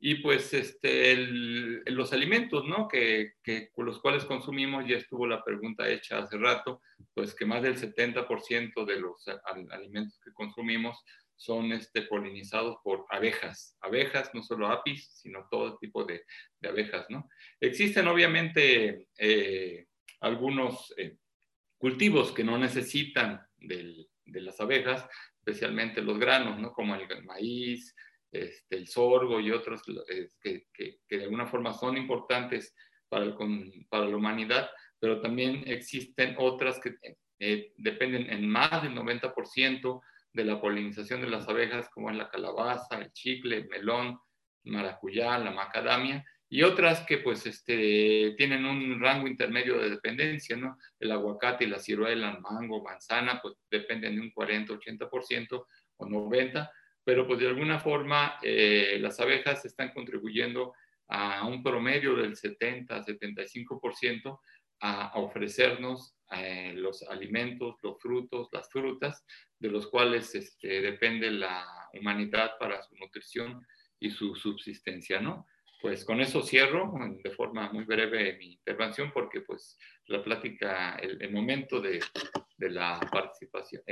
Y 0.00 0.16
pues 0.16 0.52
este, 0.52 1.16
los 1.16 2.12
alimentos, 2.12 2.66
¿no? 2.66 2.88
Que, 2.88 3.32
que, 3.42 3.70
los 3.76 4.00
cuales 4.00 4.24
consumimos, 4.24 4.86
ya 4.86 4.96
estuvo 4.96 5.26
la 5.26 5.42
pregunta 5.42 5.88
hecha 5.88 6.18
hace 6.18 6.36
rato, 6.36 6.82
pues 7.14 7.34
que 7.34 7.46
más 7.46 7.62
del 7.62 7.76
70% 7.76 8.84
de 8.84 9.00
los 9.00 9.24
alimentos 9.70 10.20
que 10.22 10.32
consumimos 10.32 11.02
son 11.36 11.72
este, 11.72 12.02
polinizados 12.02 12.76
por 12.82 13.06
abejas. 13.10 13.76
Abejas, 13.80 14.30
no 14.34 14.42
solo 14.42 14.68
apis, 14.68 15.10
sino 15.14 15.46
todo 15.50 15.78
tipo 15.78 16.04
de, 16.04 16.24
de 16.60 16.68
abejas, 16.68 17.06
¿no? 17.08 17.28
Existen 17.60 18.06
obviamente 18.08 19.08
eh, 19.18 19.86
algunos 20.20 20.92
eh, 20.96 21.16
cultivos 21.78 22.32
que 22.32 22.44
no 22.44 22.58
necesitan 22.58 23.40
del, 23.56 24.08
de 24.24 24.40
las 24.40 24.60
abejas, 24.60 25.06
especialmente 25.44 26.00
los 26.00 26.18
granos, 26.18 26.58
¿no? 26.58 26.72
como 26.72 26.94
el, 26.94 27.06
maíz, 27.24 27.94
este, 28.32 28.76
el 28.76 28.88
sorgo 28.88 29.38
y 29.40 29.50
otros 29.50 29.82
eh, 30.08 30.28
que, 30.40 30.66
que, 30.72 30.98
de 31.18 31.24
alguna 31.24 31.46
forma 31.46 31.74
son 31.74 31.98
importantes 31.98 32.74
para, 33.08 33.26
el, 33.26 33.34
para 33.90 34.06
la 34.06 34.16
humanidad, 34.16 34.70
pero 34.98 35.20
también 35.20 35.62
existen 35.66 36.34
otras 36.38 36.80
que 36.80 36.94
eh, 37.38 37.72
dependen 37.76 38.30
en 38.30 38.48
más 38.48 38.82
del 38.82 38.94
90% 38.94 40.00
de 40.32 40.44
la 40.44 40.60
polinización 40.60 41.20
de 41.20 41.28
las 41.28 41.46
abejas, 41.46 41.90
como 41.90 42.10
es 42.10 42.16
la 42.16 42.30
calabaza, 42.30 42.98
el 42.98 43.12
chicle, 43.12 43.58
el 43.58 43.68
melón, 43.68 44.18
el 44.64 44.72
maracuyá, 44.72 45.38
la 45.38 45.50
macadamia, 45.50 46.24
y 46.54 46.62
otras 46.62 47.00
que 47.00 47.18
pues 47.18 47.44
este, 47.46 48.32
tienen 48.36 48.64
un 48.64 49.00
rango 49.00 49.26
intermedio 49.26 49.76
de 49.76 49.90
dependencia, 49.90 50.56
¿no? 50.56 50.78
El 51.00 51.10
aguacate 51.10 51.64
y 51.64 51.66
la 51.66 51.80
ciruela, 51.80 52.30
el 52.30 52.40
mango, 52.42 52.80
manzana, 52.80 53.40
pues 53.42 53.56
dependen 53.68 54.14
de 54.14 54.20
un 54.20 54.30
40, 54.30 54.72
80% 54.72 55.66
o 55.96 56.06
90%, 56.06 56.70
pero 57.02 57.26
pues 57.26 57.40
de 57.40 57.48
alguna 57.48 57.80
forma 57.80 58.36
eh, 58.40 58.98
las 59.00 59.18
abejas 59.18 59.64
están 59.64 59.92
contribuyendo 59.92 60.74
a 61.08 61.44
un 61.44 61.60
promedio 61.60 62.14
del 62.14 62.36
70, 62.36 63.04
75% 63.04 64.38
a, 64.78 65.08
a 65.08 65.18
ofrecernos 65.18 66.14
eh, 66.36 66.72
los 66.76 67.02
alimentos, 67.02 67.78
los 67.82 68.00
frutos, 68.00 68.48
las 68.52 68.70
frutas, 68.70 69.26
de 69.58 69.70
los 69.70 69.88
cuales 69.88 70.32
este, 70.36 70.82
depende 70.82 71.32
la 71.32 71.66
humanidad 71.94 72.52
para 72.60 72.80
su 72.80 72.94
nutrición 72.94 73.66
y 73.98 74.10
su 74.10 74.36
subsistencia, 74.36 75.18
¿no? 75.18 75.48
Pues 75.80 76.04
con 76.04 76.20
eso 76.20 76.42
cierro 76.42 76.92
de 77.22 77.30
forma 77.30 77.72
muy 77.72 77.84
breve 77.84 78.36
mi 78.38 78.54
intervención 78.54 79.10
porque 79.12 79.42
pues 79.42 79.78
la 80.06 80.22
plática, 80.22 80.96
el, 80.96 81.32
momento 81.32 81.80
de, 81.80 82.00
de, 82.56 82.70
la 82.70 82.98
participación, 83.10 83.82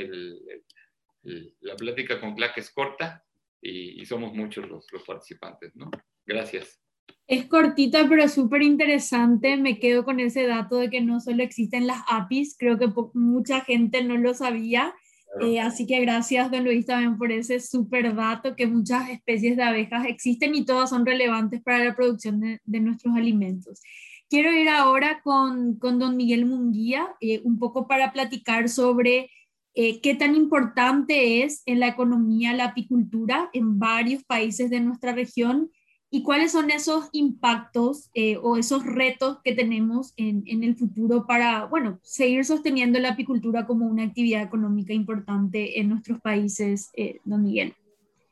la 1.61 1.77
plática 1.77 2.21
con 2.21 2.35
CLAC 2.35 2.59
es 2.59 2.73
corta 2.73 3.25
y, 3.61 4.01
y 4.01 4.07
somos 4.07 4.33
muchos 4.33 4.69
los, 4.69 4.87
los, 4.93 5.03
participantes, 5.05 5.75
¿no? 5.77 5.91
Gracias. 6.27 6.81
Es 7.27 7.47
cortita 7.47 8.07
pero 8.09 8.29
súper 8.29 8.63
interesante. 8.63 9.57
Me 9.57 9.79
quedo 9.79 10.05
con 10.05 10.21
ese 10.21 10.47
dato 10.47 10.77
de 10.77 10.91
que 10.91 11.01
no 11.01 11.21
solo 11.21 11.43
existen 11.43 11.87
las 11.87 12.03
APIs, 12.09 12.57
creo 12.59 12.79
que 12.79 12.89
mucha 13.15 13.61
gente 13.63 14.03
no 14.03 14.17
lo 14.17 14.35
sabía 14.35 14.95
eh, 15.41 15.61
así 15.61 15.87
que 15.87 16.01
gracias, 16.01 16.51
don 16.51 16.65
Luis, 16.65 16.87
también 16.87 17.17
por 17.17 17.33
ese 17.33 17.59
súper 17.61 18.15
dato 18.15 18.55
que 18.55 18.67
muchas 18.67 19.09
especies 19.09 19.57
de 19.57 19.63
abejas 19.63 20.07
existen 20.07 20.55
y 20.55 20.65
todas 20.65 20.91
son 20.91 21.07
relevantes 21.07 21.63
para 21.63 21.85
la 21.85 21.97
producción 21.97 22.41
de, 22.41 22.61
de 22.65 22.81
nuestros 22.81 23.15
alimentos. 23.15 23.81
Quiero 24.29 24.53
ir 24.53 24.69
ahora 24.69 25.21
con, 25.23 25.77
con 25.79 25.99
don 25.99 26.17
Miguel 26.17 26.47
Munguía, 26.47 27.07
eh, 27.21 27.41
un 27.45 27.59
poco 27.59 27.87
para 27.87 28.13
platicar 28.13 28.69
sobre 28.69 29.31
eh, 29.75 30.01
qué 30.03 30.15
tan 30.15 30.35
importante 30.35 31.43
es 31.43 31.63
en 31.65 31.81
la 31.81 31.89
economía 31.89 32.53
la 32.53 32.67
apicultura 32.67 33.49
en 33.55 33.79
varios 33.79 34.23
países 34.25 34.69
de 34.69 34.81
nuestra 34.81 35.13
región 35.13 35.71
y 36.15 36.23
cuáles 36.23 36.53
son 36.53 36.71
esos 36.71 37.09
impactos 37.13 38.11
eh, 38.13 38.37
o 38.37 38.59
esos 38.59 38.85
retos 38.85 39.39
que 39.43 39.55
tenemos 39.55 40.13
en, 40.19 40.45
en, 40.47 40.63
el 40.63 40.77
futuro 40.77 41.27
para, 41.27 41.65
bueno, 41.65 42.01
seguir 42.03 42.45
sosteniendo 42.45 42.99
la 43.01 43.13
apicultura 43.13 43.67
como 43.67 43.87
una 43.87 44.05
actividad 44.05 44.43
económica 44.43 44.93
importante 44.93 45.81
en 45.81 45.89
nuestros 45.89 46.21
países, 46.21 46.91
eh, 46.95 47.19
don 47.25 47.43
Miguel. 47.43 47.75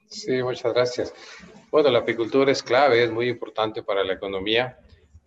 Sí, 0.09 0.43
muchas 0.43 0.75
gracias. 0.75 1.15
Bueno, 1.71 1.89
la 1.89 2.01
apicultura 2.01 2.53
es 2.53 2.63
clave, 2.63 3.03
es 3.03 3.11
muy 3.11 3.31
importante 3.31 3.83
para 3.83 4.05
la 4.05 4.13
economía, 4.13 4.79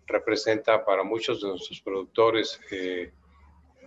representa 0.06 0.84
para 0.84 1.02
muchos 1.02 1.42
de 1.42 1.48
nuestros 1.48 1.80
productores 1.80 2.60
eh, 2.70 3.10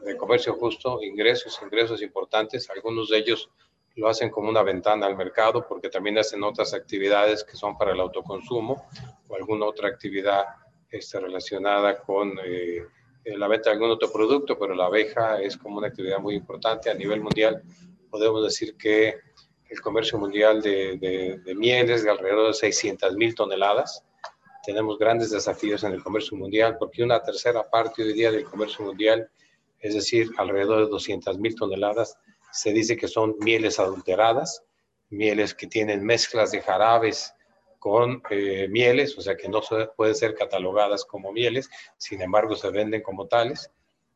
de 0.03 0.17
comercio 0.17 0.55
justo 0.55 1.01
ingresos, 1.01 1.57
ingresos 1.63 2.01
importantes, 2.01 2.69
algunos 2.69 3.07
de 3.07 3.19
ellos 3.19 3.49
lo 3.97 4.07
hacen 4.07 4.29
como 4.29 4.47
una 4.47 4.61
ventana 4.61 5.07
al 5.07 5.17
mercado 5.17 5.65
porque 5.67 5.89
también 5.89 6.17
hacen 6.19 6.43
otras 6.43 6.73
actividades 6.73 7.43
que 7.43 7.57
son 7.57 7.77
para 7.77 7.93
el 7.93 7.99
autoconsumo 7.99 8.87
o 9.27 9.35
alguna 9.35 9.65
otra 9.65 9.89
actividad 9.89 10.45
este, 10.89 11.19
relacionada 11.19 11.97
con 11.97 12.39
eh, 12.45 12.83
la 13.25 13.47
venta 13.47 13.69
de 13.69 13.73
algún 13.73 13.89
otro 13.89 14.11
producto, 14.11 14.57
pero 14.57 14.75
la 14.75 14.85
abeja 14.85 15.41
es 15.41 15.57
como 15.57 15.79
una 15.79 15.87
actividad 15.87 16.19
muy 16.19 16.35
importante 16.35 16.91
a 16.91 16.93
nivel 16.93 17.21
mundial. 17.21 17.63
Podemos 18.09 18.43
decir 18.43 18.77
que 18.77 19.17
el 19.67 19.81
comercio 19.81 20.19
mundial 20.19 20.61
de, 20.61 20.97
de, 20.97 21.39
de 21.39 21.55
miel 21.55 21.89
es 21.89 22.03
de 22.03 22.11
alrededor 22.11 22.47
de 22.47 22.53
600 22.53 23.15
mil 23.15 23.33
toneladas. 23.33 24.03
Tenemos 24.63 24.99
grandes 24.99 25.31
desafíos 25.31 25.83
en 25.83 25.93
el 25.93 26.03
comercio 26.03 26.37
mundial 26.37 26.77
porque 26.77 27.03
una 27.03 27.21
tercera 27.23 27.67
parte 27.67 28.03
hoy 28.03 28.13
día 28.13 28.31
del 28.31 28.45
comercio 28.45 28.85
mundial, 28.85 29.27
es 29.79 29.95
decir, 29.95 30.29
alrededor 30.37 30.85
de 30.85 30.91
200 30.91 31.39
mil 31.39 31.55
toneladas, 31.55 32.17
se 32.57 32.73
dice 32.73 32.97
que 32.97 33.07
son 33.07 33.35
mieles 33.39 33.79
adulteradas, 33.79 34.63
mieles 35.09 35.53
que 35.53 35.67
tienen 35.67 36.03
mezclas 36.03 36.51
de 36.51 36.61
jarabes 36.61 37.33
con 37.77 38.23
eh, 38.31 38.67
mieles, 38.67 39.15
o 39.15 39.21
sea 39.21 39.37
que 39.37 39.47
no 39.47 39.61
pueden 39.95 40.15
ser 40.15 40.33
catalogadas 40.33 41.05
como 41.05 41.31
mieles, 41.31 41.69
sin 41.97 42.19
embargo 42.21 42.55
se 42.55 42.71
venden 42.71 43.03
como 43.03 43.27
tales. 43.27 43.71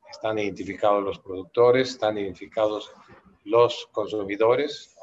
Están 0.09 0.39
identificados 0.39 1.03
los 1.03 1.19
productores, 1.19 1.91
están 1.91 2.17
identificados 2.17 2.91
los 3.43 3.87
consumidores, 3.91 4.95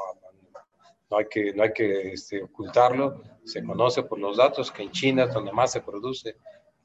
no 1.09 1.17
hay 1.17 1.27
que, 1.31 1.53
no 1.55 1.63
hay 1.63 1.73
que 1.73 2.13
este, 2.13 2.43
ocultarlo, 2.43 3.23
se 3.45 3.63
conoce 3.65 4.03
por 4.03 4.19
los 4.19 4.37
datos 4.37 4.73
que 4.73 4.83
en 4.83 4.91
China 4.91 5.25
es 5.25 5.33
donde 5.33 5.53
más 5.53 5.73
se 5.73 5.81
produce 5.81 6.37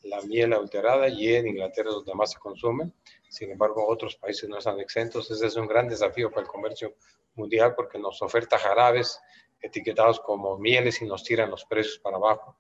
la 0.04 0.22
miel 0.22 0.54
adulterada 0.54 1.10
y 1.10 1.34
en 1.34 1.48
Inglaterra 1.48 1.90
es 1.90 1.96
donde 1.96 2.14
más 2.14 2.32
se 2.32 2.40
consume. 2.40 2.92
Sin 3.34 3.50
embargo, 3.50 3.88
otros 3.88 4.16
países 4.16 4.48
no 4.48 4.60
están 4.60 4.80
exentos. 4.80 5.32
Ese 5.32 5.48
es 5.48 5.56
un 5.56 5.66
gran 5.66 5.88
desafío 5.88 6.30
para 6.30 6.44
el 6.44 6.48
comercio 6.48 6.94
mundial 7.34 7.74
porque 7.76 7.98
nos 7.98 8.22
oferta 8.22 8.60
jarabes 8.60 9.20
etiquetados 9.60 10.20
como 10.20 10.60
mieles 10.60 11.02
y 11.02 11.06
nos 11.06 11.24
tiran 11.24 11.50
los 11.50 11.66
precios 11.66 11.98
para 11.98 12.18
abajo. 12.18 12.60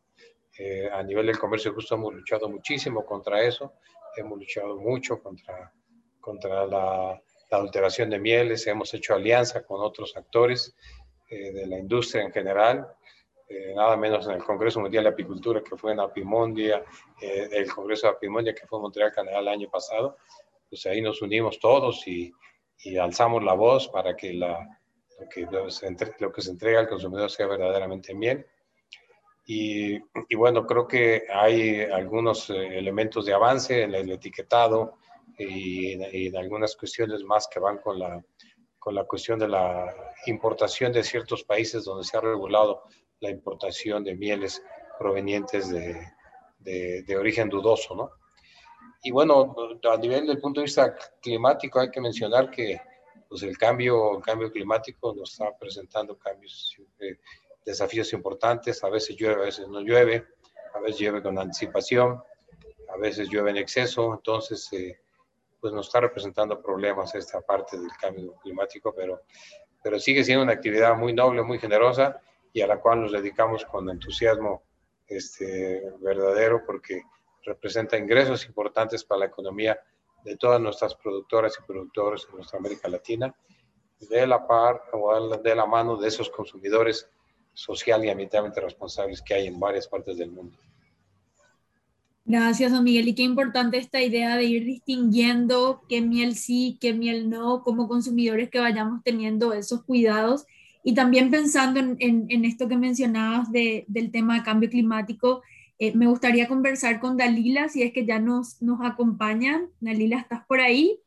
Eh, 0.57 0.89
a 0.91 1.03
nivel 1.03 1.27
del 1.27 1.37
comercio 1.37 1.75
justo 1.75 1.93
hemos 1.93 2.15
luchado 2.15 2.49
muchísimo 2.49 3.05
contra 3.05 3.43
eso. 3.43 3.73
Hemos 4.17 4.39
luchado 4.39 4.77
mucho 4.77 5.21
contra, 5.21 5.71
contra 6.19 6.65
la, 6.65 7.21
adulteración 7.51 8.09
de 8.09 8.17
mieles. 8.17 8.65
Hemos 8.65 8.91
hecho 8.95 9.13
alianza 9.13 9.63
con 9.63 9.79
otros 9.79 10.17
actores 10.17 10.75
eh, 11.29 11.51
de 11.51 11.67
la 11.67 11.77
industria 11.77 12.23
en 12.23 12.31
general 12.31 12.97
eh, 13.53 13.73
nada 13.75 13.97
menos 13.97 14.25
en 14.25 14.33
el 14.33 14.43
Congreso 14.43 14.79
Mundial 14.79 15.03
de 15.03 15.11
Apicultura 15.11 15.61
que 15.61 15.75
fue 15.75 15.91
en 15.91 15.99
Apimondia, 15.99 16.83
eh, 17.21 17.49
el 17.51 17.71
Congreso 17.71 18.07
de 18.07 18.13
Apimondia 18.13 18.55
que 18.55 18.65
fue 18.65 18.79
en 18.79 18.83
Montreal, 18.83 19.11
Canadá 19.11 19.39
el 19.39 19.47
año 19.47 19.69
pasado, 19.69 20.17
pues 20.73 20.87
ahí 20.87 21.03
nos 21.03 21.21
unimos 21.21 21.59
todos 21.59 22.07
y, 22.07 22.33
y 22.79 22.97
alzamos 22.97 23.43
la 23.43 23.53
voz 23.53 23.89
para 23.89 24.15
que, 24.15 24.33
la, 24.33 24.67
lo, 25.19 25.29
que 25.29 25.69
se 25.69 25.85
entre, 25.85 26.15
lo 26.17 26.31
que 26.31 26.41
se 26.41 26.49
entrega 26.49 26.79
al 26.79 26.89
consumidor 26.89 27.29
sea 27.29 27.45
verdaderamente 27.45 28.11
bien. 28.15 28.43
Y, 29.45 29.97
y 30.29 30.35
bueno, 30.35 30.65
creo 30.65 30.87
que 30.87 31.25
hay 31.31 31.81
algunos 31.81 32.49
eh, 32.49 32.79
elementos 32.79 33.27
de 33.27 33.35
avance 33.35 33.83
en 33.83 33.93
el 33.93 34.09
etiquetado 34.09 34.97
y, 35.37 35.93
y 36.11 36.27
en 36.29 36.37
algunas 36.37 36.75
cuestiones 36.75 37.23
más 37.23 37.47
que 37.47 37.59
van 37.59 37.77
con 37.77 37.99
la, 37.99 38.19
con 38.79 38.95
la 38.95 39.03
cuestión 39.03 39.37
de 39.37 39.49
la 39.49 39.93
importación 40.25 40.91
de 40.91 41.03
ciertos 41.03 41.43
países 41.43 41.85
donde 41.85 42.03
se 42.03 42.17
ha 42.17 42.21
regulado 42.21 42.81
la 43.19 43.29
importación 43.29 44.03
de 44.03 44.15
mieles 44.15 44.63
provenientes 44.97 45.69
de, 45.69 46.01
de, 46.57 47.15
origen 47.15 47.47
dudoso, 47.47 47.95
¿no? 47.95 48.09
Y 49.03 49.11
bueno, 49.11 49.53
a 49.91 49.97
nivel 49.97 50.25
del 50.25 50.39
punto 50.39 50.61
de 50.61 50.65
vista 50.65 50.95
climático 51.21 51.79
hay 51.79 51.91
que 51.91 51.99
mencionar 51.99 52.49
que 52.49 52.79
pues 53.27 53.43
el 53.43 53.57
cambio, 53.57 54.21
cambio 54.21 54.49
climático 54.49 55.13
nos 55.13 55.31
está 55.31 55.57
presentando 55.57 56.17
cambios, 56.17 56.77
eh, 56.99 57.17
desafíos 57.65 58.13
importantes, 58.13 58.81
a 58.83 58.89
veces 58.89 59.17
llueve, 59.17 59.41
a 59.41 59.45
veces 59.45 59.67
no 59.67 59.81
llueve, 59.81 60.25
a 60.73 60.79
veces 60.79 61.01
llueve 61.01 61.21
con 61.21 61.37
anticipación, 61.37 62.23
a 62.93 62.97
veces 62.97 63.27
llueve 63.27 63.51
en 63.51 63.57
exceso, 63.57 64.13
entonces 64.13 64.71
eh, 64.71 64.99
pues 65.59 65.73
nos 65.73 65.87
está 65.87 65.99
representando 65.99 66.61
problemas 66.61 67.13
esta 67.15 67.41
parte 67.41 67.77
del 67.77 67.91
cambio 67.99 68.35
climático, 68.41 68.93
pero, 68.95 69.23
pero 69.81 69.99
sigue 69.99 70.23
siendo 70.23 70.43
una 70.43 70.53
actividad 70.53 70.95
muy 70.95 71.11
noble, 71.11 71.41
muy 71.41 71.59
generosa 71.59 72.21
y 72.53 72.61
a 72.61 72.67
la 72.67 72.79
cual 72.79 73.01
nos 73.01 73.11
dedicamos 73.11 73.65
con 73.65 73.89
entusiasmo 73.89 74.63
este, 75.07 75.91
verdadero 75.99 76.63
porque 76.65 77.01
representa 77.43 77.97
ingresos 77.97 78.45
importantes 78.45 79.03
para 79.03 79.19
la 79.19 79.25
economía 79.25 79.79
de 80.23 80.37
todas 80.37 80.59
nuestras 80.61 80.95
productoras 80.95 81.57
y 81.59 81.67
productores 81.67 82.25
en 82.29 82.37
nuestra 82.37 82.59
América 82.59 82.87
Latina, 82.87 83.33
de 83.99 84.27
la 84.27 84.45
par 84.45 84.81
o 84.93 85.37
de 85.37 85.55
la 85.55 85.65
mano 85.65 85.97
de 85.97 86.07
esos 86.07 86.29
consumidores 86.29 87.09
social 87.53 88.03
y 88.03 88.09
ambientalmente 88.09 88.59
responsables 88.59 89.21
que 89.21 89.33
hay 89.33 89.47
en 89.47 89.59
varias 89.59 89.87
partes 89.87 90.17
del 90.17 90.31
mundo. 90.31 90.57
Gracias, 92.25 92.71
don 92.71 92.83
Miguel. 92.85 93.09
Y 93.09 93.15
qué 93.15 93.23
importante 93.23 93.77
esta 93.77 94.01
idea 94.01 94.37
de 94.37 94.45
ir 94.45 94.63
distinguiendo 94.63 95.83
qué 95.89 96.01
miel 96.01 96.35
sí, 96.35 96.77
qué 96.79 96.93
miel 96.93 97.29
no, 97.29 97.63
como 97.63 97.89
consumidores 97.89 98.49
que 98.49 98.59
vayamos 98.59 99.03
teniendo 99.03 99.51
esos 99.51 99.83
cuidados 99.83 100.45
y 100.85 100.93
también 100.93 101.31
pensando 101.31 101.79
en, 101.79 101.97
en, 101.99 102.45
esto 102.45 102.67
que 102.67 102.77
mencionabas 102.77 103.51
de, 103.51 103.85
del 103.87 104.11
tema 104.11 104.35
de 104.35 104.43
cambio 104.43 104.69
climático, 104.69 105.41
eh, 105.79 105.95
me 105.95 106.07
gustaría 106.07 106.47
conversar 106.47 106.99
con 106.99 107.17
Dalila, 107.17 107.69
si 107.69 107.83
es 107.83 107.91
que 107.93 108.05
ya 108.05 108.19
nos, 108.19 108.61
nos 108.61 108.79
acompaña. 108.81 109.61
Dalila, 109.79 110.19
¿estás 110.19 110.45
por 110.45 110.59
ahí? 110.59 110.99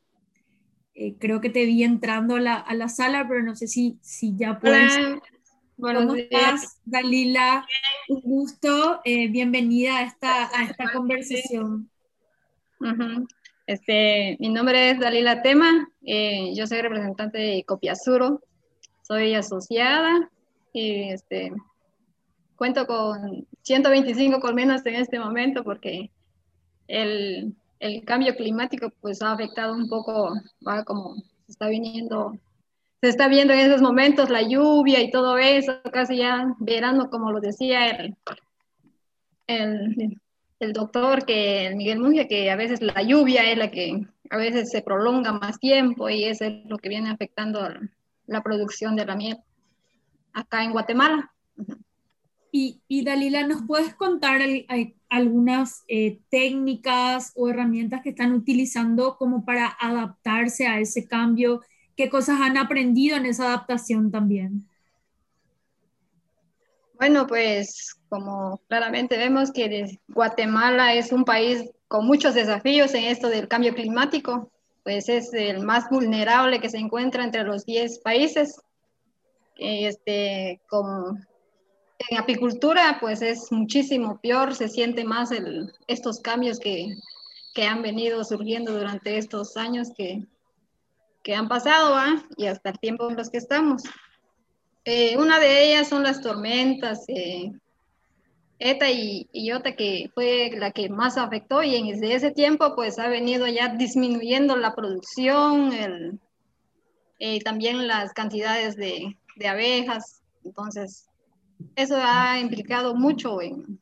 Eh, 0.93 1.15
creo 1.19 1.41
que 1.41 1.49
te 1.49 1.65
vi 1.65 1.83
entrando 1.83 2.35
a 2.35 2.39
la, 2.39 2.55
a 2.55 2.73
la, 2.73 2.89
sala, 2.89 3.27
pero 3.27 3.43
no 3.43 3.55
sé 3.55 3.67
si, 3.67 3.97
si 4.01 4.35
ya 4.35 4.59
puedes. 4.59 4.97
Hola. 5.77 5.99
¿Cómo 5.99 6.15
estás, 6.15 6.79
Dalila? 6.85 7.65
Un 8.09 8.21
gusto. 8.21 9.01
Eh, 9.05 9.27
bienvenida 9.27 9.97
a 9.97 10.03
esta, 10.03 10.57
a 10.57 10.63
esta 10.63 10.91
conversación. 10.91 11.89
Uh 12.79 12.85
-huh. 12.85 13.27
este, 13.67 14.37
mi 14.39 14.49
nombre 14.49 14.91
es 14.91 14.99
Dalila 14.99 15.41
Tema. 15.41 15.89
yo 16.01 16.67
soy 16.67 16.81
representante 16.81 17.37
de 17.37 17.63
Copiazuro 17.63 18.41
soy 19.07 19.35
asociada 19.35 20.29
y 20.73 21.09
este, 21.11 21.53
cuento 22.57 22.85
con 22.87 23.47
125 23.61 24.39
colmenas 24.41 24.85
en 24.85 24.95
este 24.95 25.19
momento 25.19 25.63
porque 25.63 26.11
el, 26.87 27.55
el, 27.79 28.03
cambio 28.03 28.35
climático 28.35 28.91
pues 28.99 29.21
ha 29.21 29.31
afectado 29.31 29.73
un 29.73 29.87
poco, 29.87 30.33
va 30.67 30.83
como 30.83 31.15
se 31.15 31.51
está 31.51 31.67
viniendo, 31.69 32.37
se 33.01 33.09
está 33.09 33.27
viendo 33.27 33.53
en 33.53 33.59
esos 33.59 33.81
momentos 33.81 34.29
la 34.29 34.41
lluvia 34.41 35.01
y 35.01 35.11
todo 35.11 35.37
eso, 35.37 35.79
casi 35.93 36.17
ya 36.17 36.55
verano, 36.59 37.09
como 37.09 37.31
lo 37.31 37.39
decía 37.39 37.87
el, 37.89 38.15
el, 39.47 40.73
doctor 40.73 41.25
que 41.25 41.71
Miguel 41.75 41.99
Mungia, 41.99 42.27
que 42.27 42.49
a 42.49 42.55
veces 42.55 42.81
la 42.81 43.01
lluvia 43.03 43.49
es 43.49 43.57
la 43.57 43.69
que 43.69 44.07
a 44.29 44.37
veces 44.37 44.71
se 44.71 44.81
prolonga 44.81 45.31
más 45.31 45.59
tiempo 45.59 46.09
y 46.09 46.25
eso 46.25 46.45
es 46.45 46.65
lo 46.65 46.77
que 46.77 46.89
viene 46.89 47.09
afectando 47.09 47.69
la 48.25 48.41
producción 48.41 48.95
de 48.95 49.05
la 49.05 49.15
miel 49.15 49.37
acá 50.33 50.63
en 50.63 50.71
Guatemala. 50.71 51.31
Y, 52.51 53.03
Dalila, 53.03 53.45
¿nos 53.45 53.63
puedes 53.67 53.93
contar 53.93 54.41
algunas 55.09 55.83
eh, 55.87 56.19
técnicas 56.29 57.33
o 57.35 57.49
herramientas 57.49 58.01
que 58.01 58.09
están 58.09 58.33
utilizando 58.33 59.17
como 59.17 59.45
para 59.45 59.77
adaptarse 59.79 60.65
a 60.67 60.79
ese 60.79 61.07
cambio? 61.07 61.61
¿Qué 61.95 62.09
cosas 62.09 62.41
han 62.41 62.57
aprendido 62.57 63.17
en 63.17 63.25
esa 63.25 63.45
adaptación 63.45 64.11
también? 64.11 64.67
Bueno, 66.93 67.27
pues 67.27 67.95
como 68.09 68.59
claramente 68.67 69.17
vemos 69.17 69.51
que 69.51 69.99
Guatemala 70.07 70.95
es 70.95 71.11
un 71.11 71.25
país 71.25 71.69
con 71.87 72.07
muchos 72.07 72.33
desafíos 72.33 72.93
en 72.95 73.03
esto 73.03 73.29
del 73.29 73.47
cambio 73.47 73.75
climático 73.75 74.51
pues 74.87 75.09
es 75.09 75.33
el 75.33 75.65
más 75.65 75.89
vulnerable 75.89 76.61
que 76.61 76.69
se 76.69 76.77
encuentra 76.77 77.25
entre 77.25 77.43
los 77.43 77.65
10 77.65 77.99
países. 77.99 78.61
Este, 79.57 80.61
como 80.69 81.17
en 82.09 82.17
apicultura, 82.17 82.97
pues 82.99 83.21
es 83.21 83.51
muchísimo 83.51 84.19
peor, 84.21 84.55
se 84.55 84.69
siente 84.69 85.03
más 85.03 85.31
el, 85.31 85.73
estos 85.87 86.19
cambios 86.19 86.59
que, 86.59 86.95
que, 87.53 87.63
han 87.63 87.81
venido 87.81 88.23
surgiendo 88.23 88.71
durante 88.73 89.17
estos 89.17 89.57
años 89.57 89.89
que, 89.95 90.23
que 91.23 91.35
han 91.35 91.47
pasado 91.47 91.95
¿ah? 91.95 92.23
y 92.37 92.45
hasta 92.45 92.69
el 92.69 92.79
tiempo 92.79 93.09
en 93.09 93.17
los 93.17 93.29
que 93.29 93.37
estamos. 93.37 93.83
Eh, 94.85 95.17
una 95.17 95.39
de 95.39 95.65
ellas 95.65 95.89
son 95.89 96.03
las 96.03 96.21
tormentas, 96.21 97.03
eh, 97.07 97.51
ETA 98.59 98.89
y, 98.89 99.27
y 99.31 99.51
OTA, 99.51 99.75
que 99.75 100.09
fue 100.13 100.51
la 100.55 100.71
que 100.71 100.89
más 100.89 101.17
afectó 101.17 101.61
y 101.61 101.91
desde 101.91 102.15
ese 102.15 102.31
tiempo 102.31 102.75
pues 102.75 102.97
ha 102.97 103.07
venido 103.07 103.47
ya 103.47 103.69
disminuyendo 103.75 104.55
la 104.55 104.75
producción, 104.75 105.73
el, 105.73 106.19
eh, 107.19 107.41
también 107.41 107.87
las 107.87 108.13
cantidades 108.13 108.75
de, 108.75 109.17
de, 109.35 109.47
abejas. 109.47 110.21
Entonces, 110.43 111.07
eso 111.75 111.97
ha 111.99 112.39
implicado 112.39 112.95
mucho 112.95 113.41
en, 113.41 113.79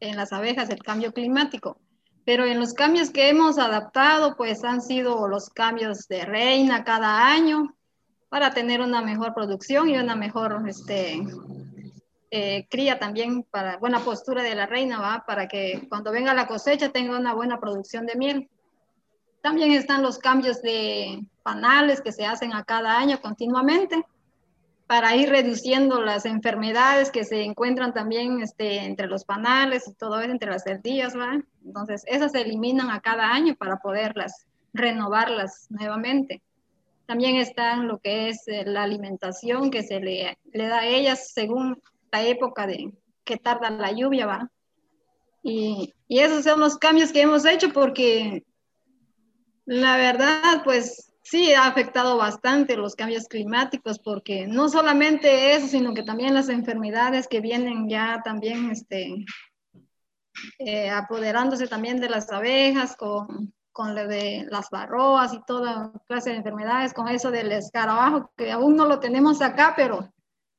las 0.00 0.32
abejas, 0.32 0.70
el 0.70 0.82
cambio 0.82 1.12
climático. 1.12 1.78
Pero 2.24 2.44
en 2.44 2.60
los 2.60 2.74
cambios 2.74 3.10
que 3.10 3.28
hemos 3.28 3.58
adaptado, 3.58 4.36
pues 4.36 4.62
han 4.64 4.82
sido 4.82 5.26
los 5.28 5.50
cambios 5.50 6.06
de 6.08 6.24
reina 6.24 6.84
cada 6.84 7.26
año, 7.26 7.74
para 8.28 8.52
tener 8.52 8.80
una 8.80 9.00
mejor 9.00 9.34
producción 9.34 9.88
y 9.88 9.96
una 9.96 10.14
mejor 10.14 10.62
este, 10.68 11.22
eh, 12.30 12.66
cría 12.68 12.98
también 12.98 13.42
para 13.42 13.78
buena 13.78 14.00
postura 14.00 14.42
de 14.42 14.54
la 14.54 14.66
reina, 14.66 15.00
¿va? 15.00 15.24
Para 15.26 15.48
que 15.48 15.86
cuando 15.88 16.12
venga 16.12 16.34
la 16.34 16.46
cosecha 16.46 16.90
tenga 16.90 17.18
una 17.18 17.32
buena 17.32 17.58
producción 17.58 18.04
de 18.04 18.16
miel. 18.16 18.50
También 19.40 19.72
están 19.72 20.02
los 20.02 20.18
cambios 20.18 20.60
de 20.60 21.24
panales 21.42 22.02
que 22.02 22.12
se 22.12 22.26
hacen 22.26 22.52
a 22.52 22.64
cada 22.64 22.98
año 22.98 23.18
continuamente 23.20 24.04
para 24.88 25.14
ir 25.14 25.28
reduciendo 25.28 26.00
las 26.00 26.24
enfermedades 26.24 27.10
que 27.10 27.22
se 27.22 27.42
encuentran 27.42 27.92
también 27.92 28.40
este, 28.40 28.78
entre 28.86 29.06
los 29.06 29.22
panales 29.26 29.86
y 29.86 29.92
todo 29.92 30.18
eso, 30.18 30.30
entre 30.30 30.50
las 30.50 30.64
cerdillas, 30.64 31.14
¿va? 31.14 31.38
Entonces, 31.62 32.04
esas 32.06 32.32
se 32.32 32.40
eliminan 32.40 32.90
a 32.90 33.00
cada 33.00 33.30
año 33.30 33.54
para 33.54 33.76
poderlas 33.76 34.46
renovarlas 34.72 35.66
nuevamente. 35.68 36.40
También 37.04 37.36
está 37.36 37.76
lo 37.76 37.98
que 37.98 38.30
es 38.30 38.48
eh, 38.48 38.64
la 38.64 38.84
alimentación 38.84 39.70
que 39.70 39.82
se 39.82 40.00
le, 40.00 40.38
le 40.52 40.66
da 40.66 40.78
a 40.78 40.86
ellas 40.86 41.32
según 41.34 41.82
la 42.10 42.22
época 42.22 42.66
de 42.66 42.90
que 43.24 43.36
tarda 43.36 43.68
la 43.68 43.92
lluvia, 43.92 44.24
¿va? 44.24 44.50
Y, 45.42 45.92
y 46.08 46.20
esos 46.20 46.44
son 46.44 46.60
los 46.60 46.78
cambios 46.78 47.12
que 47.12 47.20
hemos 47.20 47.44
hecho 47.44 47.74
porque 47.74 48.42
la 49.66 49.98
verdad, 49.98 50.62
pues 50.64 51.07
sí 51.30 51.52
ha 51.52 51.66
afectado 51.66 52.16
bastante 52.16 52.76
los 52.76 52.94
cambios 52.94 53.28
climáticos 53.28 53.98
porque 53.98 54.46
no 54.46 54.68
solamente 54.68 55.54
eso, 55.54 55.66
sino 55.66 55.92
que 55.92 56.02
también 56.02 56.34
las 56.34 56.48
enfermedades 56.48 57.28
que 57.28 57.40
vienen 57.40 57.88
ya 57.88 58.22
también 58.24 58.70
este, 58.70 59.26
eh, 60.58 60.90
apoderándose 60.90 61.66
también 61.66 62.00
de 62.00 62.08
las 62.08 62.30
abejas 62.30 62.96
con, 62.96 63.52
con 63.72 63.94
lo 63.94 64.08
de 64.08 64.46
las 64.50 64.70
barroas 64.70 65.34
y 65.34 65.40
toda 65.46 65.92
clase 66.06 66.30
de 66.30 66.36
enfermedades, 66.36 66.94
con 66.94 67.08
eso 67.08 67.30
del 67.30 67.52
escarabajo, 67.52 68.32
que 68.36 68.50
aún 68.50 68.74
no 68.74 68.86
lo 68.86 68.98
tenemos 68.98 69.42
acá, 69.42 69.74
pero, 69.76 70.10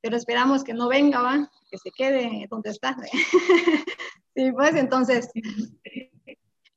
pero 0.02 0.18
esperamos 0.18 0.64
que 0.64 0.76
no 0.76 0.88
venga, 0.88 1.22
¿va? 1.22 1.50
que 1.72 1.78
se 1.78 1.92
quede 1.92 2.48
donde 2.50 2.70
está. 2.70 2.96
sí, 4.36 4.52
pues 4.52 4.76
entonces, 4.76 5.30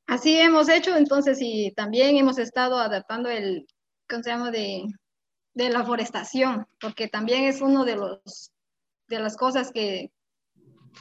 así 0.07 0.39
hemos 0.39 0.69
hecho, 0.71 0.97
entonces, 0.97 1.39
y 1.41 1.73
también 1.73 2.17
hemos 2.17 2.39
estado 2.39 2.79
adaptando 2.79 3.29
el, 3.29 3.67
de, 4.21 4.85
de 5.55 5.71
la 5.71 5.85
forestación, 5.85 6.67
porque 6.81 7.09
también 7.09 7.45
es 7.45 7.61
uno 7.61 7.85
de 7.85 7.97
los 7.97 8.53
de 9.09 9.21
las 9.21 9.37
cosas 9.37 9.73
que, 9.73 10.11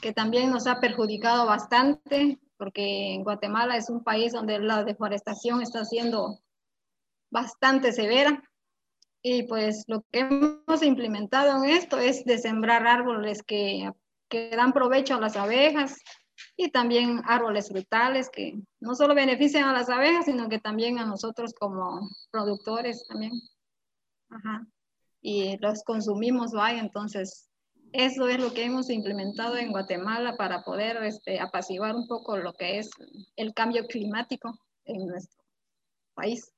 que 0.02 0.14
también 0.14 0.52
nos 0.52 0.68
ha 0.68 0.80
perjudicado 0.80 1.46
bastante, 1.46 2.40
porque 2.58 3.14
en 3.14 3.24
Guatemala 3.24 3.78
es 3.78 3.90
un 3.90 4.04
país 4.04 4.34
donde 4.34 4.60
la 4.60 4.84
deforestación 4.84 5.62
está 5.62 5.86
siendo 5.86 6.40
bastante 7.30 7.94
severa. 7.94 8.44
Y 9.24 9.44
pues 9.44 9.86
lo 9.88 10.04
que 10.12 10.20
hemos 10.20 10.84
implementado 10.84 11.64
en 11.64 11.70
esto 11.70 12.00
es 12.00 12.26
de 12.26 12.38
sembrar 12.38 12.86
árboles 12.86 13.44
que, 13.44 13.90
que 14.28 14.50
dan 14.56 14.74
provecho 14.74 15.16
a 15.16 15.22
las 15.22 15.38
abejas, 15.38 15.96
y 16.58 16.72
también 16.72 17.22
árboles 17.26 17.70
frutales 17.70 18.30
que 18.30 18.62
no 18.80 18.96
solo 18.96 19.16
benefician 19.16 19.68
a 19.68 19.74
las 19.74 19.90
abejas, 19.90 20.26
sino 20.26 20.50
que 20.50 20.60
también 20.60 21.00
a 21.00 21.06
nosotros 21.06 21.54
como 21.54 22.10
productores 22.32 23.06
también. 23.08 23.34
Ajá. 24.30 24.68
Y 25.22 25.58
los 25.58 25.84
consumimos, 25.84 26.52
vaya, 26.52 26.80
entonces 26.80 27.50
eso 27.94 28.28
es 28.28 28.40
lo 28.40 28.54
que 28.54 28.64
hemos 28.64 28.90
implementado 28.90 29.58
en 29.58 29.72
Guatemala 29.72 30.38
para 30.38 30.64
poder 30.64 30.98
este, 31.04 31.40
apaciguar 31.40 31.96
un 31.96 32.08
poco 32.08 32.38
lo 32.38 32.54
que 32.54 32.80
es 32.80 32.90
el 33.36 33.54
cambio 33.54 33.86
climático 33.86 34.58
en 34.86 35.08
nuestro 35.08 35.44
país. 36.14 36.52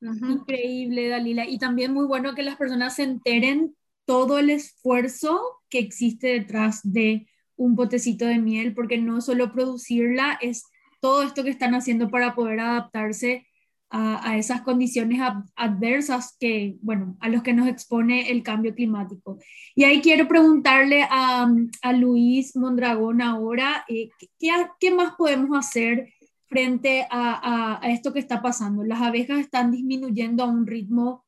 Increíble, 0.00 1.08
Dalila. 1.08 1.46
Y 1.46 1.58
también 1.58 1.92
muy 1.92 2.06
bueno 2.06 2.34
que 2.34 2.42
las 2.42 2.56
personas 2.56 2.96
se 2.96 3.02
enteren 3.02 3.76
todo 4.04 4.38
el 4.38 4.50
esfuerzo 4.50 5.60
que 5.68 5.80
existe 5.80 6.28
detrás 6.28 6.80
de 6.82 7.28
un 7.58 7.74
botecito 7.74 8.24
de 8.24 8.38
miel, 8.38 8.72
porque 8.72 8.96
no 8.96 9.20
solo 9.20 9.52
producirla, 9.52 10.38
es 10.40 10.64
todo 11.00 11.22
esto 11.22 11.44
que 11.44 11.50
están 11.50 11.74
haciendo 11.74 12.08
para 12.08 12.34
poder 12.34 12.60
adaptarse 12.60 13.46
a, 13.90 14.36
esas 14.36 14.60
condiciones 14.62 15.20
adversas 15.56 16.36
que, 16.38 16.76
bueno, 16.82 17.16
a 17.20 17.28
los 17.28 17.42
que 17.42 17.54
nos 17.54 17.68
expone 17.68 18.30
el 18.30 18.42
cambio 18.42 18.74
climático. 18.74 19.38
Y 19.74 19.84
ahí 19.84 20.00
quiero 20.02 20.28
preguntarle 20.28 21.06
a, 21.10 21.48
Luis 21.94 22.54
Mondragón 22.54 23.22
ahora, 23.22 23.84
eh, 23.88 24.10
¿qué, 24.38 24.50
¿qué, 24.78 24.90
más 24.90 25.14
podemos 25.16 25.56
hacer 25.56 26.12
frente 26.46 27.06
a, 27.10 27.80
esto 27.84 28.12
que 28.12 28.20
está 28.20 28.42
pasando? 28.42 28.84
Las 28.84 29.00
abejas 29.00 29.38
están 29.40 29.70
disminuyendo 29.70 30.44
a 30.44 30.48
un 30.48 30.66
ritmo, 30.66 31.24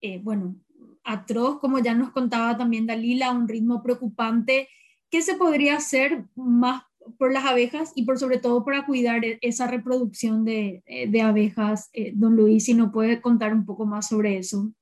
eh, 0.00 0.20
bueno, 0.22 0.56
atroz, 1.04 1.60
como 1.60 1.80
ya 1.80 1.94
nos 1.94 2.12
contaba 2.12 2.56
también 2.56 2.86
Dalila, 2.86 3.26
a 3.28 3.32
un 3.32 3.46
ritmo 3.46 3.82
preocupante 3.82 4.68
¿qué 5.14 5.22
se 5.22 5.36
podría 5.36 5.76
hacer 5.76 6.24
más 6.34 6.82
por 7.18 7.32
las 7.32 7.44
abejas 7.44 7.92
y 7.94 8.04
por 8.04 8.18
sobre 8.18 8.38
todo 8.38 8.64
para 8.64 8.84
cuidar 8.84 9.24
e-, 9.24 9.38
esa 9.42 9.68
reproducción 9.68 10.44
de, 10.44 10.82
eh, 10.86 11.08
de 11.08 11.20
abejas? 11.20 11.88
Eh, 11.92 12.10
don 12.16 12.34
Luis, 12.34 12.64
si 12.64 12.74
nos 12.74 12.92
puede 12.92 13.20
contar 13.20 13.52
un 13.52 13.64
poco 13.64 13.86
más 13.86 14.08
sobre 14.08 14.38
eso. 14.38 14.72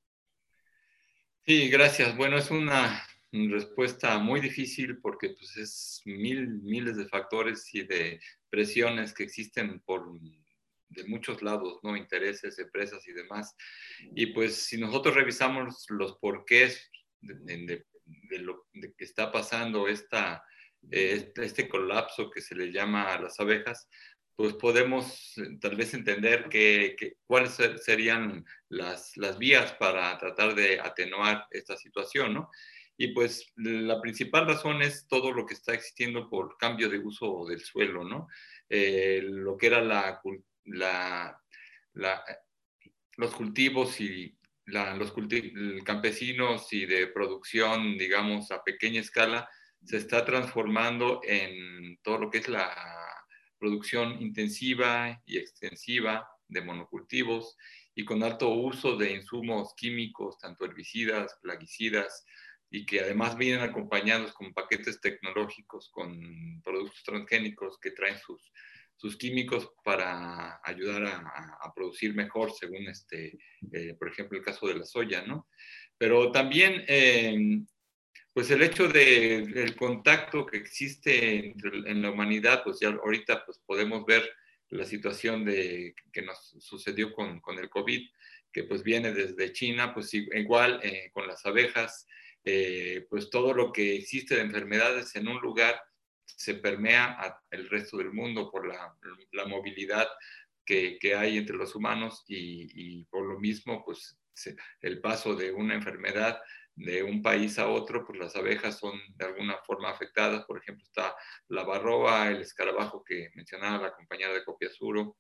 Sí, 1.44 1.68
gracias. 1.68 2.16
Bueno, 2.16 2.38
es 2.38 2.50
una 2.50 3.06
respuesta 3.30 4.18
muy 4.20 4.40
difícil 4.40 4.96
porque 5.02 5.34
pues, 5.38 5.54
es 5.58 6.00
mil, 6.06 6.48
miles 6.62 6.96
de 6.96 7.08
factores 7.08 7.68
y 7.74 7.82
de 7.82 8.18
presiones 8.48 9.12
que 9.12 9.24
existen 9.24 9.80
por 9.80 10.18
de 10.88 11.04
muchos 11.08 11.42
lados, 11.42 11.78
¿no? 11.82 11.94
Intereses, 11.94 12.58
empresas 12.58 13.06
y 13.06 13.12
demás. 13.12 13.54
Y 14.14 14.28
pues 14.28 14.56
si 14.62 14.78
nosotros 14.78 15.14
revisamos 15.14 15.84
los 15.90 16.16
porqués 16.16 16.90
de, 17.20 17.34
de, 17.66 17.84
de 18.04 18.38
lo 18.38 18.66
que 18.72 19.04
está 19.04 19.30
pasando 19.30 19.88
esta, 19.88 20.44
este, 20.90 21.44
este, 21.44 21.68
colapso 21.68 22.30
que 22.30 22.40
se 22.40 22.54
le 22.54 22.72
llama 22.72 23.12
a 23.12 23.20
las 23.20 23.38
abejas, 23.40 23.88
pues 24.34 24.54
podemos 24.54 25.36
eh, 25.38 25.58
tal 25.60 25.76
vez 25.76 25.94
entender 25.94 26.48
que, 26.48 27.16
cuáles 27.26 27.58
serían 27.82 28.44
las, 28.68 29.16
las, 29.16 29.38
vías 29.38 29.72
para 29.74 30.16
tratar 30.18 30.54
de 30.54 30.80
atenuar 30.80 31.46
esta 31.50 31.76
situación, 31.76 32.34
¿no? 32.34 32.50
Y 32.96 33.08
pues 33.08 33.52
la 33.56 34.00
principal 34.00 34.46
razón 34.46 34.82
es 34.82 35.06
todo 35.08 35.32
lo 35.32 35.46
que 35.46 35.54
está 35.54 35.74
existiendo 35.74 36.28
por 36.28 36.56
cambio 36.58 36.88
de 36.88 36.98
uso 36.98 37.44
del 37.48 37.60
suelo, 37.60 38.04
¿no? 38.04 38.28
Eh, 38.68 39.20
lo 39.24 39.56
que 39.56 39.66
era 39.66 39.82
la, 39.82 40.20
la, 40.64 41.40
los 43.16 43.34
cultivos 43.34 44.00
y 44.00 44.36
los 44.66 45.12
campesinos 45.85 46.72
y 46.72 46.87
de 46.87 47.09
producción, 47.09 47.98
digamos, 47.98 48.51
a 48.51 48.62
pequeña 48.62 49.01
escala, 49.01 49.48
se 49.85 49.96
está 49.96 50.25
transformando 50.25 51.20
en 51.25 51.98
todo 52.03 52.18
lo 52.18 52.31
que 52.31 52.38
es 52.38 52.48
la 52.48 52.72
producción 53.59 54.20
intensiva 54.20 55.20
y 55.25 55.38
extensiva 55.38 56.29
de 56.48 56.62
monocultivos 56.62 57.57
y 57.94 58.05
con 58.05 58.22
alto 58.22 58.48
uso 58.48 58.96
de 58.96 59.12
insumos 59.12 59.75
químicos, 59.77 60.38
tanto 60.38 60.64
herbicidas, 60.64 61.38
plaguicidas, 61.42 62.25
y 62.70 62.87
que 62.87 63.01
además 63.01 63.37
vienen 63.37 63.61
acompañados 63.61 64.33
con 64.33 64.55
paquetes 64.55 65.01
tecnológicos, 65.01 65.90
con 65.90 66.62
productos 66.62 67.03
transgénicos 67.05 67.79
que 67.79 67.90
traen 67.90 68.18
sus 68.18 68.51
sus 69.02 69.16
químicos 69.16 69.68
para 69.82 70.60
ayudar 70.62 71.04
a, 71.06 71.72
producir 71.74 72.14
mejor, 72.14 72.52
según 72.52 72.86
este, 72.86 73.36
eh, 73.72 73.94
por 73.98 74.08
ejemplo, 74.08 74.38
el 74.38 74.44
caso 74.44 74.68
de 74.68 74.76
la 74.76 74.84
soya, 74.84 75.22
¿no? 75.22 75.48
Pero 75.98 76.30
también, 76.30 76.84
eh, 76.86 77.64
pues 78.32 78.48
el 78.52 78.62
hecho 78.62 78.86
del 78.86 79.58
el 79.58 79.74
contacto 79.74 80.46
que 80.46 80.58
existe 80.58 81.52
en, 81.52 82.00
la 82.00 82.12
humanidad, 82.12 82.62
pues 82.62 82.78
ya 82.78 82.90
ahorita 82.90 83.44
pues 83.44 83.58
podemos 83.66 84.06
ver 84.06 84.22
la 84.68 84.84
situación 84.84 85.44
de, 85.44 85.96
que 86.12 86.22
nos 86.22 86.54
sucedió 86.60 87.12
con, 87.12 87.40
con 87.40 87.58
el 87.58 87.68
COVID, 87.68 88.08
que 88.52 88.62
pues 88.62 88.84
viene 88.84 89.12
desde 89.12 89.52
China, 89.52 89.92
pues 89.94 90.14
igual 90.14 90.78
eh, 90.84 91.10
con 91.12 91.26
las 91.26 91.44
abejas, 91.44 92.06
pues 93.10 93.30
todo 93.30 93.52
lo 93.52 93.72
que 93.72 93.96
existe 93.96 94.36
de 94.36 94.42
enfermedades 94.42 95.16
en 95.16 95.26
un 95.26 95.40
lugar, 95.40 95.82
se 96.24 96.54
permea 96.54 97.40
el 97.50 97.68
resto 97.68 97.96
del 97.98 98.12
mundo 98.12 98.50
por 98.50 98.66
la, 98.66 98.96
movilidad 99.46 100.08
que, 100.64 100.98
hay 101.16 101.38
entre 101.38 101.56
los 101.56 101.74
humanos 101.74 102.24
y, 102.26 103.04
por 103.04 103.26
lo 103.26 103.38
mismo, 103.38 103.85
pues 103.85 104.18
el 104.80 105.00
paso 105.00 105.35
de 105.35 105.52
una 105.52 105.74
enfermedad 105.74 106.40
de 106.74 107.02
un 107.02 107.20
país 107.20 107.58
a 107.58 107.68
otro, 107.68 108.06
pues 108.06 108.18
las 108.18 108.35
abejas 108.35 108.78
son 108.78 108.98
de 109.16 109.26
alguna 109.26 109.58
forma 109.66 109.90
afectadas. 109.90 110.44
Por 110.46 110.58
ejemplo, 110.58 110.85
está 110.85 111.14
la 111.48 111.64
barroa, 111.64 112.30
el 112.30 112.40
escarabajo 112.40 113.04
que 113.04 113.30
mencionaba 113.35 113.82
la 113.82 113.94
compañera 113.94 114.32
de 114.32 114.44
Copiasuro 114.44 115.18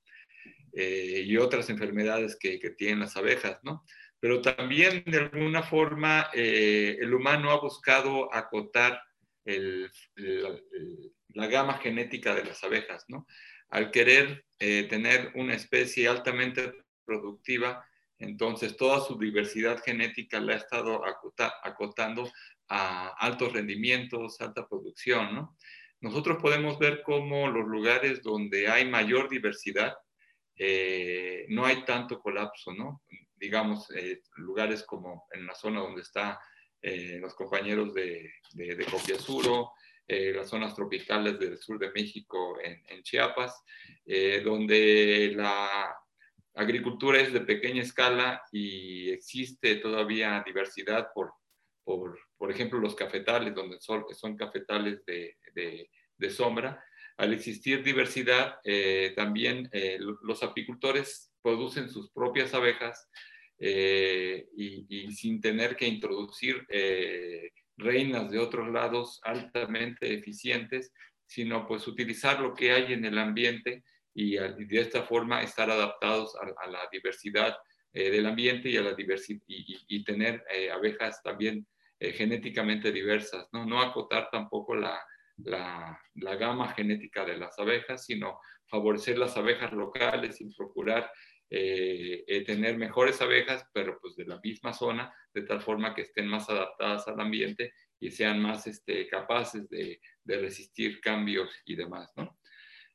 eh, 0.72 1.22
y 1.26 1.36
otras 1.36 1.68
enfermedades 1.68 2.36
que, 2.40 2.58
tienen 2.76 3.00
las 3.00 3.16
abejas, 3.16 3.58
¿no? 3.62 3.84
Pero 4.18 4.40
también 4.40 5.04
de 5.06 5.18
alguna 5.18 5.62
forma 5.62 6.30
eh, 6.32 6.96
el 7.00 7.12
humano 7.12 7.50
ha 7.50 7.60
buscado 7.60 8.32
acotar 8.34 9.02
la 9.44 11.46
gama 11.46 11.78
genética 11.78 12.34
de 12.34 12.44
las 12.44 12.62
abejas, 12.62 13.04
¿no? 13.08 13.26
Al 13.70 13.90
querer 13.90 14.44
eh, 14.58 14.86
tener 14.88 15.32
una 15.34 15.54
especie 15.54 16.08
altamente 16.08 16.72
productiva, 17.04 17.84
Entonces, 18.18 18.76
toda 18.76 19.00
su 19.00 19.18
diversidad 19.18 19.82
genética 19.82 20.38
la 20.38 20.52
ha 20.52 20.56
estado 20.56 21.02
acotando 21.64 22.30
a 22.68 23.08
altos 23.18 23.52
rendimientos, 23.52 24.40
alta 24.40 24.68
producción, 24.68 25.34
¿no? 25.34 25.56
Nosotros 26.02 26.38
podemos 26.40 26.78
ver 26.78 27.02
cómo 27.02 27.48
los 27.48 27.66
lugares 27.66 28.22
donde 28.22 28.68
hay 28.68 28.88
mayor 28.88 29.28
diversidad, 29.28 29.96
eh, 30.56 31.46
no 31.48 31.64
hay 31.64 31.84
tanto 31.84 32.20
colapso, 32.20 32.72
¿no? 32.72 33.02
Digamos, 33.36 33.90
eh, 33.96 34.22
lugares 34.36 34.84
como 34.84 35.26
en 35.32 35.46
la 35.46 35.54
zona 35.54 35.80
donde 35.80 36.02
están 36.02 36.36
eh, 36.82 37.18
los 37.20 37.34
compañeros 37.34 37.94
de, 37.94 38.32
de, 38.54 38.74
de 38.74 38.84
Copiazuro, 38.84 39.72
las 40.08 40.50
zonas 40.50 40.74
tropicales 40.74 41.38
del 41.38 41.56
sur 41.56 41.78
de 41.78 41.90
México, 41.92 42.58
en, 42.62 42.82
en 42.90 43.02
Chiapas, 43.02 43.62
donde 44.44 45.32
la 45.34 45.96
agricultura 46.54 47.18
es 47.18 47.32
de 47.32 47.40
pequeña 47.40 47.80
escala 47.80 48.42
y 48.52 49.08
existe 49.10 49.76
todavía 49.76 50.42
diversidad 50.44 51.08
por, 51.14 51.32
por, 51.82 52.18
por 52.36 52.50
ejemplo, 52.50 52.78
los 52.78 52.94
cafetales, 52.94 53.54
donde 53.54 53.80
son, 53.80 54.04
son 54.14 54.36
cafetales 54.36 55.02
de, 55.06 55.38
de, 55.54 55.90
de 56.18 56.30
sombra, 56.30 56.84
al 57.16 57.32
existir 57.32 57.82
diversidad, 57.82 58.56
eh, 58.64 59.12
también 59.14 59.68
eh, 59.72 59.98
los 60.22 60.42
apicultores 60.42 61.32
producen 61.42 61.88
sus 61.88 62.10
propias 62.10 62.54
abejas 62.54 63.08
eh, 63.58 64.48
y, 64.56 65.12
sin 65.12 65.40
tener 65.40 65.76
que 65.76 65.86
introducir 65.86 66.66
reinas 67.76 68.30
de 68.30 68.38
otros 68.38 68.68
lados 68.70 69.20
altamente 69.24 70.14
eficientes, 70.14 70.92
sino 71.26 71.66
pues 71.66 71.86
utilizar 71.86 72.40
lo 72.40 72.54
que 72.54 72.72
hay 72.72 72.92
en 72.92 73.04
el 73.04 73.18
ambiente 73.18 73.84
y, 74.14 74.36
de 74.36 74.80
esta 74.80 75.02
forma 75.02 75.42
estar 75.42 75.70
adaptados 75.70 76.34
a, 76.36 76.66
la 76.68 76.88
diversidad 76.90 77.56
del 77.92 78.26
ambiente 78.26 78.68
y, 78.68 78.76
a 78.76 78.82
la 78.82 78.94
y, 78.98 79.40
y, 79.46 80.04
tener 80.04 80.44
abejas 80.72 81.22
también 81.22 81.66
genéticamente 81.98 82.90
diversas, 82.90 83.48
¿no? 83.52 83.64
no 83.64 83.80
acotar 83.80 84.28
tampoco 84.30 84.74
la, 84.74 85.00
la, 85.36 86.36
gama 86.36 86.72
genética 86.72 87.24
de 87.24 87.36
las 87.36 87.58
abejas, 87.58 88.04
sino 88.04 88.38
favorecer 88.66 89.18
las 89.18 89.36
abejas 89.36 89.72
locales 89.72 90.40
y 90.40 90.52
procurar 90.54 91.10
eh, 91.54 92.24
eh, 92.26 92.44
tener 92.46 92.78
mejores 92.78 93.20
abejas, 93.20 93.62
pero 93.74 93.98
pues 94.00 94.16
de 94.16 94.24
la 94.24 94.40
misma 94.42 94.72
zona, 94.72 95.14
de 95.34 95.42
tal 95.42 95.60
forma 95.60 95.94
que 95.94 96.00
estén 96.00 96.26
más 96.26 96.48
adaptadas 96.48 97.06
al 97.08 97.20
ambiente 97.20 97.74
y 98.00 98.10
sean 98.10 98.40
más 98.40 98.66
este, 98.66 99.06
capaces 99.06 99.68
de, 99.68 100.00
resistir 100.24 100.98
cambios 101.02 101.50
y 101.66 101.74
demás, 101.74 102.10
¿no? 102.16 102.38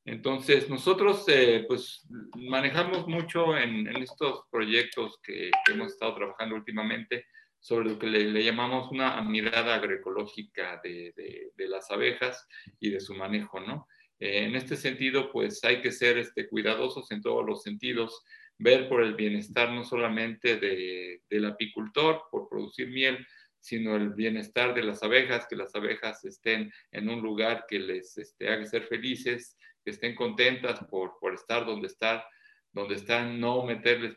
Entonces, 0.05 0.71
nosotros 0.71 1.23
eh, 1.27 1.65
pues 1.67 2.07
manejamos 2.35 3.07
mucho 3.07 3.55
en, 3.55 3.95
estos 3.95 4.45
proyectos 4.49 5.19
que, 5.21 5.51
hemos 5.69 5.91
estado 5.91 6.15
trabajando 6.15 6.55
últimamente, 6.55 7.27
sobre 7.59 7.89
lo 7.89 7.99
que 7.99 8.07
le, 8.07 8.43
llamamos 8.43 8.89
una 8.91 9.21
mirada 9.21 9.75
agroecológica 9.75 10.81
de, 10.83 11.13
de, 11.55 11.67
las 11.67 11.91
abejas 11.91 12.47
y 12.79 12.89
de 12.89 13.01
su 13.01 13.13
manejo, 13.13 13.59
¿no? 13.59 13.87
Eh, 14.19 14.45
en 14.45 14.55
este 14.55 14.75
sentido, 14.75 15.31
pues 15.31 15.63
hay 15.63 15.81
que 15.81 15.91
ser 15.91 16.17
este, 16.17 16.47
cuidadosos 16.47 17.11
en 17.11 17.21
todos 17.21 17.45
los 17.45 17.61
sentidos, 17.61 18.23
ver 18.57 18.89
por 18.89 19.03
el 19.03 19.15
bienestar 19.15 19.71
no 19.71 19.83
solamente 19.83 20.57
de, 20.57 21.21
del 21.29 21.45
apicultor, 21.45 22.23
por 22.31 22.49
producir 22.49 22.87
miel, 22.89 23.25
sino 23.59 23.95
el 23.95 24.11
bienestar 24.13 24.73
de 24.73 24.83
las 24.83 25.03
abejas, 25.03 25.47
que 25.49 25.55
las 25.55 25.75
abejas 25.75 26.23
estén 26.25 26.71
en 26.91 27.09
un 27.09 27.21
lugar 27.21 27.65
que 27.67 27.79
les 27.79 28.17
este, 28.17 28.49
haga 28.49 28.65
ser 28.65 28.83
felices, 28.83 29.57
que 29.83 29.91
estén 29.91 30.15
contentas 30.15 30.79
por, 30.89 31.17
por 31.19 31.33
estar 31.33 31.65
donde 31.65 31.87
están, 31.87 32.21
donde 32.71 32.95
están, 32.95 33.39
no 33.39 33.63
meterles 33.63 34.15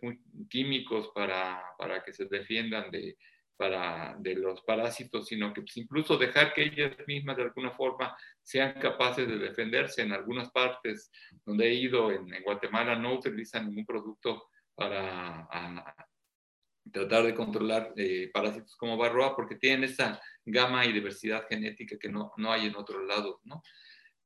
químicos 0.48 1.10
para, 1.14 1.62
para 1.78 2.02
que 2.02 2.12
se 2.12 2.26
defiendan 2.26 2.90
de, 2.90 3.16
para, 3.56 4.16
de 4.18 4.36
los 4.36 4.62
parásitos, 4.62 5.26
sino 5.26 5.52
que 5.52 5.62
pues, 5.62 5.76
incluso 5.76 6.16
dejar 6.16 6.54
que 6.54 6.64
ellas 6.64 6.96
mismas 7.06 7.36
de 7.36 7.42
alguna 7.44 7.72
forma 7.72 8.16
sean 8.50 8.72
capaces 8.80 9.28
de 9.28 9.38
defenderse. 9.38 10.02
En 10.02 10.12
algunas 10.12 10.50
partes 10.50 11.12
donde 11.44 11.68
he 11.68 11.74
ido, 11.74 12.10
en, 12.10 12.28
Guatemala, 12.42 12.96
no 12.96 13.14
utilizan 13.14 13.66
ningún 13.66 13.86
producto 13.86 14.48
para 14.74 15.48
tratar 16.90 17.24
de 17.24 17.34
controlar 17.34 17.92
eh, 17.96 18.30
parásitos 18.32 18.74
como 18.76 18.96
barroa 18.96 19.36
porque 19.36 19.54
tienen 19.54 19.84
esa 19.84 20.20
gama 20.44 20.84
y 20.84 20.92
diversidad 20.92 21.46
genética 21.48 21.96
que 21.96 22.08
no, 22.08 22.32
no 22.38 22.50
hay 22.50 22.66
en 22.66 22.74
otros 22.74 23.06
lados, 23.06 23.36
¿no? 23.44 23.62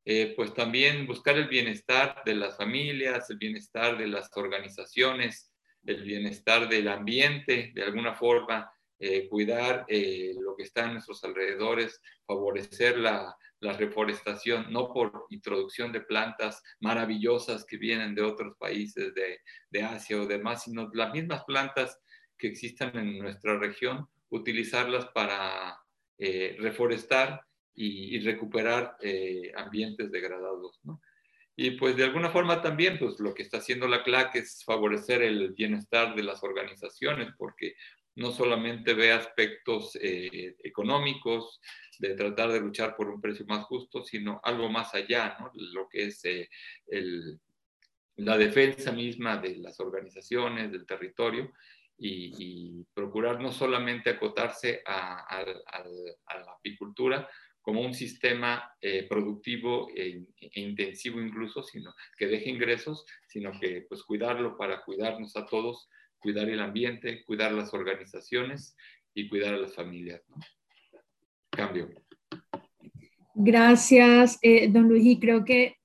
Eh, 0.07 0.33
pues 0.37 0.55
también 0.55 1.07
buscar 1.07 1.37
el 1.37 1.49
bienestar 1.49 2.23
de 2.25 2.35
las 2.35 2.57
familias, 2.57 3.29
el 3.29 3.39
bienestar 3.39 3.99
de 3.99 4.07
las 4.07 4.31
organizaciones, 4.37 5.53
el 5.85 6.03
bienestar 6.03 6.69
del 6.69 6.89
ambiente, 6.89 7.73
de 7.75 7.83
alguna 7.83 8.15
forma, 8.15 8.71
eh, 8.99 9.29
cuidar 9.29 9.85
eh, 9.89 10.35
lo 10.39 10.57
que 10.57 10.63
está 10.63 10.85
en 10.85 10.95
nuestros 10.95 11.25
alrededores, 11.25 12.01
favorecer 12.27 12.99
la, 12.99 13.37
reforestación, 13.73 14.73
no 14.73 14.93
por 14.93 15.27
introducción 15.31 15.91
de 15.93 16.03
plantas 16.03 16.63
maravillosas 16.81 17.65
que 17.65 17.77
vienen 17.77 18.15
de 18.15 18.23
otros 18.23 18.57
países 18.59 19.13
de, 19.15 19.83
Asia 19.83 20.21
o 20.21 20.27
demás, 20.27 20.65
sino 20.65 20.91
las 20.93 21.13
mismas 21.13 21.45
plantas 21.45 21.99
que 22.39 22.49
existan 22.49 22.97
en 22.97 23.19
nuestra 23.19 23.59
región, 23.59 24.07
utilizarlas 24.29 25.07
para 25.07 25.77
eh, 26.19 26.57
reforestar 26.59 27.41
y, 27.75 28.21
recuperar 28.21 28.97
ambientes 29.57 30.13
degradados. 30.13 30.81
Y 31.57 31.73
pues 31.73 31.97
de 31.97 32.05
alguna 32.05 32.31
forma 32.31 32.61
también, 32.63 32.99
pues 32.99 33.21
lo 33.21 33.33
que 33.33 33.43
está 33.43 33.59
haciendo 33.59 33.87
la 33.87 34.03
CLAC 34.03 34.37
es 34.37 34.65
favorecer 34.65 35.23
el 35.23 35.53
bienestar 35.53 36.15
de 36.15 36.25
las 36.25 36.43
organizaciones, 36.43 37.33
porque 37.39 37.75
no 38.17 38.31
solamente 38.31 38.95
ve 38.95 39.13
aspectos 39.13 39.97
eh, 40.01 40.57
económicos, 40.63 41.61
de 41.99 42.15
tratar 42.15 42.53
de 42.53 42.61
luchar 42.61 42.97
por 42.97 43.09
un 43.09 43.21
precio 43.21 43.47
más 43.47 43.65
justo, 43.65 44.05
sino 44.05 44.41
algo 44.43 44.69
más 44.69 44.95
allá, 44.95 45.37
¿no? 45.39 45.51
lo 45.55 45.89
que 45.89 46.07
es 46.07 46.25
eh, 46.25 46.49
la 48.17 48.37
defensa 48.37 48.93
misma 48.93 49.39
de 49.39 49.57
las 49.57 49.81
organizaciones, 49.81 50.71
del 50.71 50.87
territorio, 50.87 51.53
y, 51.97 52.85
procurar 52.93 53.41
no 53.41 53.53
solamente 53.53 54.11
acotarse 54.11 54.83
a, 54.85 55.45
la 55.45 56.53
apicultura 56.53 57.29
como 57.61 57.81
un 57.81 57.95
sistema 57.95 58.77
eh, 58.81 59.07
productivo 59.09 59.89
e, 59.95 60.23
e, 60.41 60.61
intensivo 60.61 61.21
incluso, 61.21 61.63
sino 61.63 61.95
que 62.17 62.27
deje 62.27 62.51
ingresos, 62.51 63.07
sino 63.27 63.59
que 63.59 63.87
pues 63.89 64.03
cuidarlo 64.03 64.57
para 64.57 64.83
cuidarnos 64.83 65.35
a 65.37 65.47
todos 65.47 65.89
cuidar 66.25 66.49
el 66.49 66.61
ambiente, 66.61 67.23
cuidar 67.25 67.53
las 67.53 67.75
organizaciones 67.75 68.75
y 69.13 69.29
cuidar 69.29 69.53
a 69.53 69.59
las 69.59 69.75
familias. 69.75 70.23
Cambio. 71.51 71.91
Gracias, 73.35 74.39
eh, 74.41 74.69
don 74.71 74.89
Luis, 74.89 75.05
y 75.05 75.21
creo 75.21 75.45
que 75.45 75.77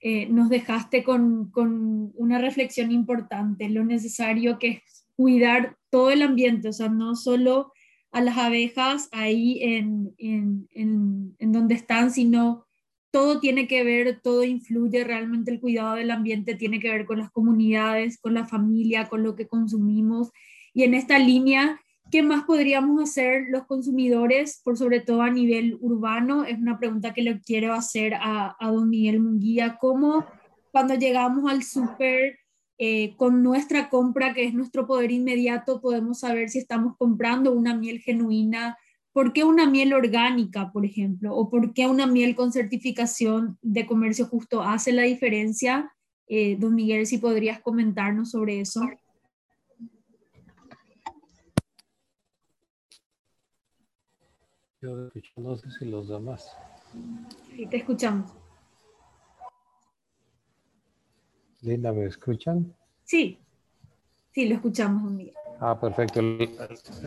eh, 0.00 0.26
nos 0.26 0.50
dejaste 0.50 1.02
con, 1.02 1.50
con, 1.50 2.12
una 2.14 2.38
reflexión 2.38 2.92
importante, 2.92 3.70
lo 3.70 3.84
necesario 3.84 4.58
que 4.58 4.68
es 4.68 5.08
cuidar 5.16 5.78
todo 5.88 6.10
el 6.10 6.20
ambiente, 6.20 6.68
o 6.68 6.72
sea, 6.74 6.90
no 6.90 7.16
solo 7.16 7.72
a 8.12 8.20
las 8.20 8.36
abejas 8.36 9.08
ahí 9.12 9.62
en, 9.62 10.14
en, 10.18 10.68
en, 10.72 11.34
en 11.38 11.52
donde 11.52 11.74
están, 11.74 12.10
sino 12.10 12.65
todo 13.10 13.40
tiene 13.40 13.66
que 13.66 13.84
ver, 13.84 14.20
todo 14.22 14.44
influye, 14.44 15.04
realmente 15.04 15.50
el 15.50 15.60
cuidado 15.60 15.94
del 15.94 16.10
ambiente 16.10 16.54
tiene 16.54 16.80
que 16.80 16.90
ver 16.90 17.06
con 17.06 17.18
las 17.18 17.30
comunidades, 17.30 18.18
con 18.18 18.34
la 18.34 18.46
familia, 18.46 19.08
con 19.08 19.22
lo 19.22 19.36
que 19.36 19.48
consumimos. 19.48 20.30
Y 20.74 20.82
en 20.82 20.94
esta 20.94 21.18
línea, 21.18 21.80
¿qué 22.10 22.22
más 22.22 22.44
podríamos 22.44 23.02
hacer 23.02 23.46
los 23.48 23.66
consumidores, 23.66 24.60
por 24.62 24.76
sobre 24.76 25.00
todo 25.00 25.22
a 25.22 25.30
nivel 25.30 25.78
urbano? 25.80 26.44
Es 26.44 26.58
una 26.58 26.78
pregunta 26.78 27.14
que 27.14 27.22
le 27.22 27.40
quiero 27.40 27.72
hacer 27.72 28.14
a, 28.14 28.56
don 28.60 28.90
Miguel 28.90 29.20
Munguía. 29.20 29.78
¿Cómo 29.80 30.24
cuando 30.70 30.94
llegamos 30.94 31.50
al 31.50 31.62
súper 31.62 32.38
eh, 32.78 33.14
con 33.16 33.42
nuestra 33.42 33.88
compra, 33.88 34.34
que 34.34 34.44
es 34.44 34.52
nuestro 34.52 34.86
poder 34.86 35.10
inmediato, 35.10 35.80
podemos 35.80 36.20
saber 36.20 36.50
si 36.50 36.58
estamos 36.58 36.96
comprando 36.98 37.52
una 37.52 37.74
miel 37.74 38.00
genuina? 38.00 38.76
¿Por 39.16 39.32
qué 39.32 39.44
una 39.44 39.66
miel 39.66 39.94
orgánica, 39.94 40.70
por 40.72 40.84
ejemplo? 40.84 41.34
¿O 41.34 41.48
por 41.48 41.72
qué 41.72 41.86
una 41.86 42.06
miel 42.06 42.36
con 42.36 42.52
certificación 42.52 43.58
de 43.62 43.86
comercio 43.86 44.26
justo 44.26 44.62
hace 44.62 44.92
la 44.92 45.04
diferencia? 45.04 45.90
Eh, 46.28 46.58
don 46.58 46.74
Miguel, 46.74 47.06
si 47.06 47.16
podrías 47.16 47.62
comentarnos 47.62 48.32
sobre 48.32 48.60
eso. 48.60 48.82
Yo 54.82 55.10
no 55.38 55.56
sé 55.56 55.70
si 55.70 55.86
los 55.86 56.08
demás. 56.08 56.54
Sí, 57.54 57.64
te 57.64 57.78
escuchamos. 57.78 58.30
Linda, 61.62 61.90
¿me 61.90 62.04
escuchan? 62.04 62.76
Sí, 63.04 63.38
sí, 64.30 64.46
lo 64.46 64.56
escuchamos, 64.56 65.04
don 65.04 65.16
Miguel. 65.16 65.34
Ah, 65.60 65.78
perfecto. 65.80 66.20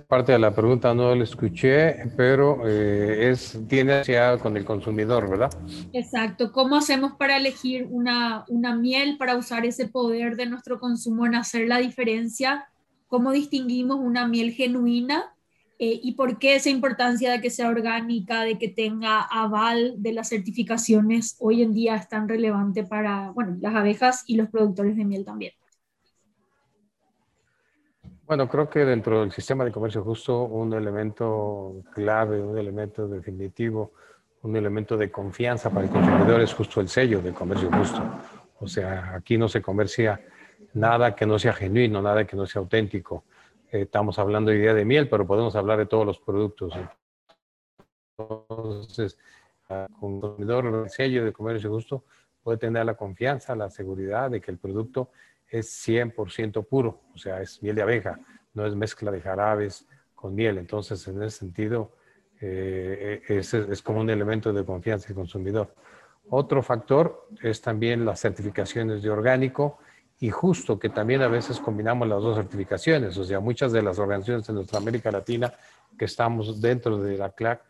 Parte 0.07 0.31
de 0.31 0.39
la 0.39 0.53
pregunta 0.53 0.93
no 0.93 1.13
la 1.13 1.23
escuché, 1.23 2.11
pero 2.17 2.67
eh, 2.67 3.29
es 3.29 3.59
tiene 3.67 3.99
hacia 3.99 4.37
con 4.37 4.57
el 4.57 4.65
consumidor, 4.65 5.29
¿verdad? 5.29 5.51
Exacto. 5.93 6.51
¿Cómo 6.51 6.75
hacemos 6.75 7.13
para 7.13 7.37
elegir 7.37 7.87
una, 7.89 8.45
una 8.47 8.75
miel 8.75 9.17
para 9.17 9.37
usar 9.37 9.65
ese 9.65 9.87
poder 9.87 10.35
de 10.35 10.47
nuestro 10.47 10.79
consumo 10.79 11.25
en 11.25 11.35
hacer 11.35 11.67
la 11.67 11.77
diferencia 11.77 12.65
cómo 13.09 13.31
distinguimos 13.31 13.99
una 13.99 14.27
miel 14.27 14.53
genuina 14.53 15.35
eh, 15.79 15.99
y 16.01 16.13
por 16.13 16.39
qué 16.39 16.55
esa 16.55 16.69
importancia 16.69 17.31
de 17.31 17.41
que 17.41 17.49
sea 17.49 17.69
orgánica, 17.69 18.43
de 18.43 18.57
que 18.57 18.67
tenga 18.67 19.21
aval 19.21 19.95
de 19.97 20.13
las 20.13 20.29
certificaciones 20.29 21.35
hoy 21.39 21.63
en 21.63 21.73
día 21.73 21.95
es 21.95 22.07
tan 22.07 22.29
relevante 22.29 22.83
para 22.83 23.31
bueno, 23.31 23.57
las 23.59 23.75
abejas 23.75 24.23
y 24.27 24.35
los 24.35 24.49
productores 24.49 24.95
de 24.95 25.05
miel 25.05 25.25
también. 25.25 25.53
Bueno, 28.29 28.47
creo 28.47 28.69
que 28.69 28.85
dentro 28.85 29.21
del 29.21 29.31
sistema 29.31 29.65
de 29.65 29.71
comercio 29.71 30.03
justo 30.03 30.43
un 30.43 30.71
elemento 30.73 31.81
clave, 31.95 32.39
un 32.39 32.59
elemento 32.59 33.07
definitivo, 33.07 33.93
un 34.43 34.55
elemento 34.55 34.95
de 34.95 35.09
confianza 35.09 35.71
para 35.71 35.87
el 35.87 35.91
consumidor 35.91 36.39
es 36.39 36.53
justo 36.53 36.79
el 36.79 36.89
sello 36.89 37.23
del 37.23 37.33
comercio 37.33 37.71
justo. 37.71 38.03
O 38.59 38.67
sea, 38.67 39.15
aquí 39.15 39.35
no 39.35 39.49
se 39.49 39.63
comercia 39.63 40.23
nada 40.75 41.15
que 41.15 41.25
no 41.25 41.39
sea 41.39 41.53
genuino, 41.53 42.03
nada 42.03 42.27
que 42.27 42.35
no 42.35 42.45
sea 42.45 42.59
auténtico. 42.61 43.23
Eh, 43.71 43.81
estamos 43.81 44.19
hablando 44.19 44.51
de 44.51 44.57
idea 44.57 44.75
de 44.75 44.85
miel, 44.85 45.09
pero 45.09 45.25
podemos 45.25 45.55
hablar 45.55 45.79
de 45.79 45.87
todos 45.87 46.05
los 46.05 46.19
productos. 46.19 46.71
Entonces, 48.15 49.17
el 49.69 49.87
consumidor, 49.99 50.83
el 50.83 50.89
sello 50.91 51.25
de 51.25 51.33
comercio 51.33 51.71
justo 51.71 52.03
puede 52.43 52.59
tener 52.59 52.85
la 52.85 52.93
confianza, 52.93 53.55
la 53.55 53.71
seguridad 53.71 54.29
de 54.29 54.39
que 54.39 54.51
el 54.51 54.59
producto 54.59 55.09
es 55.49 55.87
100% 55.87 56.65
puro, 56.65 57.01
o 57.13 57.17
sea, 57.17 57.41
es 57.41 57.61
miel 57.61 57.75
de 57.75 57.81
abeja, 57.81 58.19
no 58.53 58.65
es 58.65 58.75
mezcla 58.75 59.11
de 59.11 59.21
jarabes 59.21 59.87
con 60.15 60.35
miel. 60.35 60.57
Entonces, 60.57 61.07
en 61.07 61.23
ese 61.23 61.39
sentido, 61.39 61.93
eh, 62.41 63.21
es, 63.27 63.53
es, 63.53 63.81
como 63.81 64.01
un 64.01 64.09
elemento 64.09 64.53
de 64.53 64.63
confianza 64.63 65.07
del 65.07 65.15
consumidor. 65.15 65.73
Otro 66.29 66.61
factor 66.61 67.27
es 67.41 67.61
también 67.61 68.05
las 68.05 68.19
certificaciones 68.19 69.01
de 69.01 69.09
orgánico 69.09 69.79
y 70.19 70.29
justo 70.29 70.77
que 70.77 70.89
también 70.89 71.21
a 71.21 71.27
veces 71.27 71.59
combinamos 71.59 72.07
las 72.07 72.21
dos 72.21 72.37
certificaciones. 72.37 73.17
O 73.17 73.23
sea, 73.23 73.39
muchas 73.39 73.71
de 73.71 73.81
las 73.81 73.97
organizaciones 73.97 74.45
de 74.45 74.53
nuestra 74.53 74.79
América 74.79 75.11
Latina 75.11 75.53
que 75.97 76.05
estamos 76.05 76.61
dentro 76.61 76.97
de 76.97 77.17
la 77.17 77.31
CLAC 77.31 77.61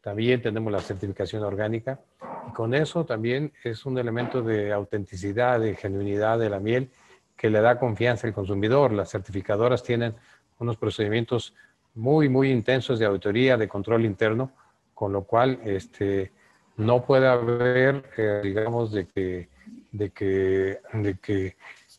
también 0.00 0.40
tenemos 0.40 0.72
la 0.72 0.80
certificación 0.80 1.42
orgánica 1.42 2.00
y 2.48 2.52
con 2.52 2.72
eso 2.74 3.04
también 3.04 3.52
es 3.62 3.84
un 3.84 3.98
elemento 3.98 4.42
de 4.42 4.72
autenticidad, 4.72 5.60
de 5.60 5.74
genuinidad 5.74 6.38
de 6.38 6.50
la 6.50 6.60
miel 6.60 6.90
que 7.38 7.48
le 7.48 7.60
da 7.60 7.78
confianza 7.78 8.26
al 8.26 8.34
consumidor. 8.34 8.92
Las 8.92 9.10
certificadoras 9.10 9.82
tienen 9.82 10.14
unos 10.58 10.76
procedimientos 10.76 11.54
muy, 11.94 12.28
muy 12.28 12.50
intensos 12.50 12.98
de 12.98 13.06
auditoría, 13.06 13.56
de 13.56 13.68
control 13.68 14.04
interno, 14.04 14.52
con 14.92 15.12
lo 15.12 15.22
cual 15.22 15.60
este, 15.64 16.32
no 16.76 17.04
puede 17.04 17.28
haber, 17.28 18.10
eh, 18.16 18.40
digamos, 18.42 18.92
de 18.92 19.06
que, 19.06 19.48
de, 19.92 20.10
que, 20.10 20.80
de 20.92 21.18
que 21.22 21.56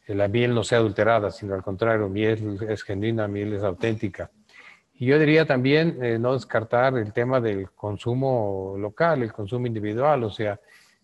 la 0.07 0.27
miel 0.27 0.53
no 0.53 0.63
sea 0.63 0.79
adulterada, 0.79 1.31
sino 1.31 1.55
al 1.55 1.63
contrario, 1.63 2.09
miel 2.09 2.59
es 2.67 2.83
genuina, 2.83 3.27
miel 3.27 3.53
es 3.53 3.63
auténtica. 3.63 4.29
Y 4.95 5.05
yo 5.05 5.17
diría 5.17 5.45
también 5.45 6.03
eh, 6.03 6.19
no 6.19 6.33
descartar 6.33 6.97
el 6.97 7.13
tema 7.13 7.39
del 7.39 7.71
consumo 7.71 8.75
local, 8.77 9.23
el 9.23 9.31
consumo 9.31 9.67
individual, 9.67 10.25
o 10.25 10.29
sea, 10.29 10.59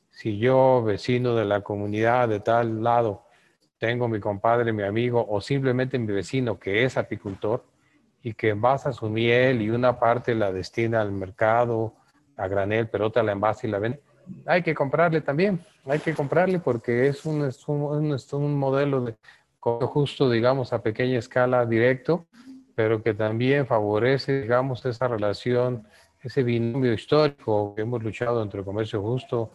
si 0.10 0.38
yo, 0.38 0.84
vecino 0.84 1.36
de 1.36 1.46
la 1.46 1.62
comunidad 1.62 2.28
de 2.28 2.42
tal 2.42 2.84
lado, 2.84 3.25
tengo 3.78 4.08
mi 4.08 4.20
compadre, 4.20 4.72
mi 4.72 4.84
amigo 4.84 5.26
o 5.28 5.42
simplemente 5.42 6.00
mi 6.00 6.12
vecino 6.12 6.60
que 6.60 6.84
es 6.84 6.98
apicultor 6.98 7.64
y 8.22 8.34
que 8.34 8.50
envasa 8.50 8.92
su 8.92 9.10
miel 9.10 9.62
y 9.62 9.70
una 9.70 10.00
parte 10.00 10.34
la 10.34 10.52
destina 10.52 11.02
al 11.02 11.12
mercado 11.12 11.94
a 12.38 12.48
granel, 12.48 12.88
pero 12.90 13.08
otra 13.08 13.24
la 13.24 13.34
envasa 13.34 13.68
y 13.68 13.70
la 13.70 13.80
vende, 13.80 14.02
hay 14.46 14.64
que 14.64 14.74
comprarle 14.74 15.22
también, 15.22 15.60
hay 15.86 16.00
que 16.00 16.14
comprarle 16.14 16.60
porque 16.60 17.08
es 17.08 17.26
un, 17.26 17.46
es 17.46 17.68
un, 17.68 18.14
es 18.14 18.34
un 18.34 18.58
modelo 18.58 19.02
de 19.02 19.16
justo, 19.60 20.30
digamos, 20.30 20.74
a 20.74 20.82
pequeña 20.82 21.18
escala 21.18 21.66
directo, 21.66 22.28
pero 22.76 23.02
que 23.02 23.14
también 23.14 23.66
favorece, 23.66 24.42
digamos, 24.42 24.86
esa 24.86 25.08
relación, 25.08 25.88
ese 26.22 26.44
binomio 26.44 26.94
histórico 26.94 27.74
que 27.76 27.82
hemos 27.82 28.04
luchado 28.04 28.44
entre 28.44 28.60
el 28.60 28.66
comercio 28.66 29.02
justo, 29.02 29.52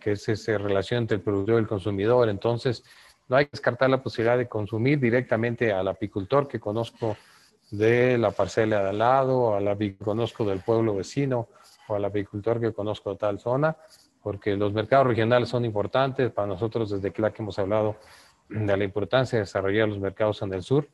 que 0.00 0.12
es 0.12 0.28
esa 0.28 0.56
relación 0.56 1.02
entre 1.02 1.16
el 1.16 1.22
productor 1.22 1.56
y 1.56 1.58
el 1.58 1.66
consumidor. 1.66 2.28
Entonces, 2.28 2.84
no 3.30 3.36
hay 3.36 3.44
que 3.44 3.52
descartar 3.52 3.88
la 3.88 4.02
posibilidad 4.02 4.36
de 4.36 4.48
consumir 4.48 4.98
directamente 4.98 5.72
al 5.72 5.86
apicultor 5.86 6.48
que 6.48 6.58
conozco 6.58 7.16
de 7.70 8.18
la 8.18 8.32
parcela 8.32 8.82
de 8.82 8.88
al 8.88 8.98
lado, 8.98 9.54
al 9.54 9.78
que 9.78 9.96
conozco 9.96 10.44
del 10.44 10.60
pueblo 10.60 10.96
vecino 10.96 11.48
o 11.86 11.94
al 11.94 12.04
apicultor 12.04 12.60
que 12.60 12.72
conozco 12.72 13.10
de 13.10 13.16
tal 13.16 13.38
zona, 13.38 13.76
porque 14.20 14.56
los 14.56 14.72
mercados 14.72 15.06
regionales 15.06 15.48
son 15.48 15.64
importantes. 15.64 16.32
Para 16.32 16.48
nosotros 16.48 16.90
desde 16.90 17.12
CLAC 17.12 17.38
hemos 17.38 17.56
hablado 17.60 17.96
de 18.48 18.76
la 18.76 18.82
importancia 18.82 19.38
de 19.38 19.44
desarrollar 19.44 19.88
los 19.88 20.00
mercados 20.00 20.42
en 20.42 20.52
el 20.52 20.62
sur. 20.64 20.88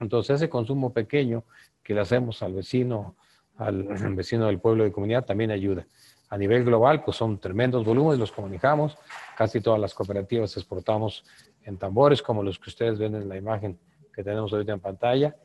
Entonces 0.00 0.36
ese 0.36 0.50
consumo 0.50 0.92
pequeño 0.92 1.44
que 1.82 1.94
le 1.94 2.02
hacemos 2.02 2.42
al 2.42 2.52
vecino, 2.52 3.16
al 3.56 3.84
vecino 4.14 4.46
del 4.46 4.60
pueblo 4.60 4.84
de 4.84 4.92
comunidad 4.92 5.24
también 5.24 5.50
ayuda. 5.50 5.86
A 6.28 6.36
nivel 6.36 6.64
global, 6.64 7.04
pues 7.04 7.16
son 7.16 7.38
tremendos 7.38 7.84
volúmenes, 7.84 8.18
los 8.18 8.32
comunicamos. 8.32 8.96
Casi 9.36 9.60
todas 9.60 9.80
las 9.80 9.94
cooperativas 9.94 10.56
exportamos 10.56 11.24
en 11.64 11.78
tambores 11.78 12.22
como 12.22 12.42
los 12.42 12.58
que 12.58 12.70
ustedes 12.70 12.98
ven 12.98 13.14
en 13.14 13.28
la 13.28 13.36
imagen 13.36 13.78
que 14.12 14.22
tenemos 14.22 14.52
ahorita 14.52 14.72
en 14.72 14.80
pantalla 14.80 15.36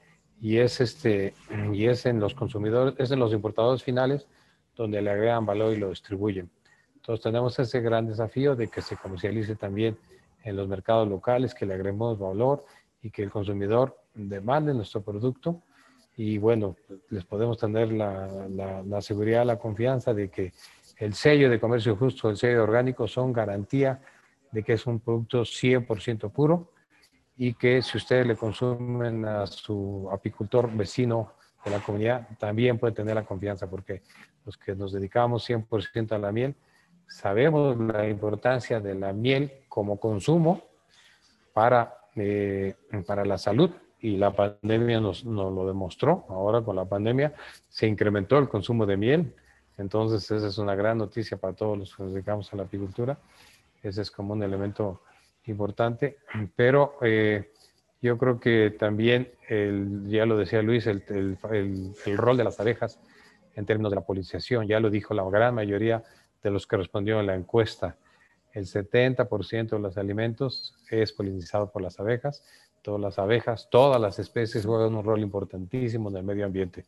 y 0.42 0.58
es 0.58 0.80
este 0.80 1.34
y 1.74 1.88
es 1.88 2.06
en 2.06 2.20
los 2.20 2.34
consumidores 2.34 2.96
es 2.98 3.12
en 3.12 3.20
los 3.20 3.34
importadores 3.34 3.84
finales 3.84 4.28
donde 4.76 5.02
le 5.02 5.10
agregan 5.12 5.46
valor 5.46 5.74
y 5.74 5.78
lo 5.78 5.90
distribuyen. 5.90 6.50
Entonces 6.96 7.22
tenemos 7.22 7.58
ese 7.60 7.82
gran 7.82 8.08
desafío 8.08 8.56
de 8.56 8.68
que 8.70 8.82
se 8.82 8.96
comercialice 8.96 9.56
también 9.56 9.98
en 10.44 10.56
los 10.56 10.70
mercados 10.70 11.08
locales 11.10 11.54
que 11.54 11.66
le 11.66 11.74
agreguemos 11.74 12.18
valor 12.18 12.66
y 13.02 13.10
que 13.10 13.24
el 13.24 13.30
consumidor 13.30 13.98
demande 14.14 14.74
nuestro 14.74 15.02
producto. 15.02 15.62
Y 16.16 16.38
bueno 16.38 16.76
les 17.10 17.26
podemos 17.26 17.58
tener 17.58 17.92
la, 17.92 18.48
la, 18.50 18.84
la 18.84 19.02
seguridad 19.02 19.46
la 19.46 19.58
confianza 19.60 20.14
de 20.14 20.30
que 20.30 20.54
el 20.98 21.14
sello 21.14 21.50
de 21.50 21.60
comercio 21.60 21.96
justo 21.96 22.30
el 22.30 22.38
sello 22.38 22.64
orgánico 22.64 23.08
son 23.08 23.32
garantía 23.32 24.02
de 24.52 24.64
que 24.64 24.74
es 24.74 24.86
un 24.86 25.00
producto 25.00 25.42
100% 25.42 26.32
puro 26.32 26.72
y 27.38 27.54
que 27.54 27.82
si 27.82 27.98
ustedes 27.98 28.28
le 28.28 28.36
consumen 28.36 29.26
a 29.26 29.48
su 29.48 30.10
apicultor 30.12 30.72
vecino 30.72 31.34
de 31.64 31.72
la 31.72 31.80
comunidad, 31.80 32.28
también 32.38 32.78
puede 32.78 32.94
tener 32.94 33.16
la 33.16 33.26
confianza 33.26 33.70
porque 33.70 34.02
los 34.46 34.58
que 34.58 34.76
nos 34.76 34.92
dedicamos 34.92 35.50
100% 35.50 36.14
a 36.14 36.18
la 36.18 36.32
miel, 36.32 36.56
sabemos 37.08 37.78
la 37.78 38.08
importancia 38.08 38.80
de 38.80 38.96
la 38.96 39.14
miel 39.14 39.52
como 39.68 40.00
consumo 40.00 40.64
para, 41.54 41.98
eh, 42.16 42.76
para 43.06 43.26
la 43.26 43.38
salud 43.38 43.72
y 44.02 44.18
la 44.18 44.32
pandemia 44.32 45.00
nos, 45.00 45.26
nos, 45.26 45.54
lo 45.54 45.68
demostró. 45.68 46.26
Ahora 46.30 46.62
con 46.62 46.76
la 46.76 46.86
pandemia 46.86 47.34
se 47.68 47.88
incrementó 47.88 48.38
el 48.38 48.48
consumo 48.48 48.86
de 48.86 48.98
miel, 48.98 49.36
entonces 49.78 50.30
esa 50.30 50.48
es 50.48 50.58
una 50.58 50.76
gran 50.76 50.98
noticia 50.98 51.38
para 51.38 51.54
todos 51.54 51.78
los 51.78 51.96
que 51.96 52.04
nos 52.04 52.14
dedicamos 52.14 52.52
a 52.54 52.58
la 52.58 52.64
apicultura. 52.64 53.18
Ese 53.84 54.02
es 54.02 54.12
como 54.12 54.34
un 54.34 54.44
elemento 54.44 55.02
importante, 55.46 56.18
pero 56.56 56.98
eh, 57.02 57.52
yo 58.02 58.18
creo 58.18 58.40
que 58.40 58.76
también, 58.78 59.32
el, 59.48 60.08
ya 60.08 60.26
lo 60.26 60.38
decía 60.38 60.62
Luis, 60.62 60.88
el, 60.88 61.04
el, 61.10 61.38
el, 62.06 62.18
rol 62.18 62.38
de 62.38 62.44
las 62.44 62.60
abejas 62.60 63.00
en 63.56 63.66
términos 63.66 63.92
de 63.92 63.96
la 63.98 64.06
polinización, 64.06 64.68
ya 64.68 64.80
lo 64.80 64.90
dijo 64.90 65.14
la 65.14 65.24
gran 65.30 65.56
mayoría 65.56 66.04
de 66.42 66.52
los 66.52 66.66
que 66.66 66.78
respondieron 66.78 67.22
a 67.22 67.26
la 67.26 67.36
encuesta. 67.36 67.98
El 68.54 68.66
70% 68.66 69.70
de 69.70 69.80
los 69.80 69.98
alimentos 69.98 70.76
es 70.90 71.12
polinizado 71.12 71.72
por 71.72 71.82
las 71.82 72.00
abejas. 72.00 72.44
Todas 72.82 73.02
las 73.02 73.20
abejas, 73.20 73.68
todas 73.70 74.00
las 74.00 74.18
especies 74.20 74.66
juegan 74.66 74.96
un 74.96 75.04
rol 75.04 75.20
importantísimo 75.20 76.10
en 76.10 76.18
el 76.18 76.24
medio 76.24 76.46
ambiente. 76.46 76.86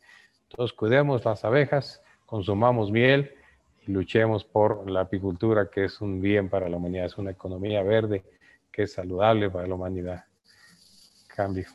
Entonces, 0.50 0.74
cuidemos 0.74 1.24
las 1.24 1.44
abejas, 1.44 2.02
consumamos 2.26 2.90
miel, 2.90 3.34
y 3.86 3.92
luchemos 3.92 4.44
por 4.44 4.90
la 4.90 5.00
apicultura, 5.00 5.68
que 5.70 5.84
es 5.84 6.00
un 6.00 6.20
bien 6.20 6.48
para 6.48 6.68
la 6.68 6.76
humanidad, 6.76 7.06
es 7.06 7.18
una 7.18 7.30
economía 7.30 7.82
verde 7.82 8.22
que 8.70 8.82
es 8.84 8.92
saludable 8.92 9.50
para 9.50 9.66
la 9.66 9.74
humanidad. 9.74 10.24
Cambio. 11.28 11.66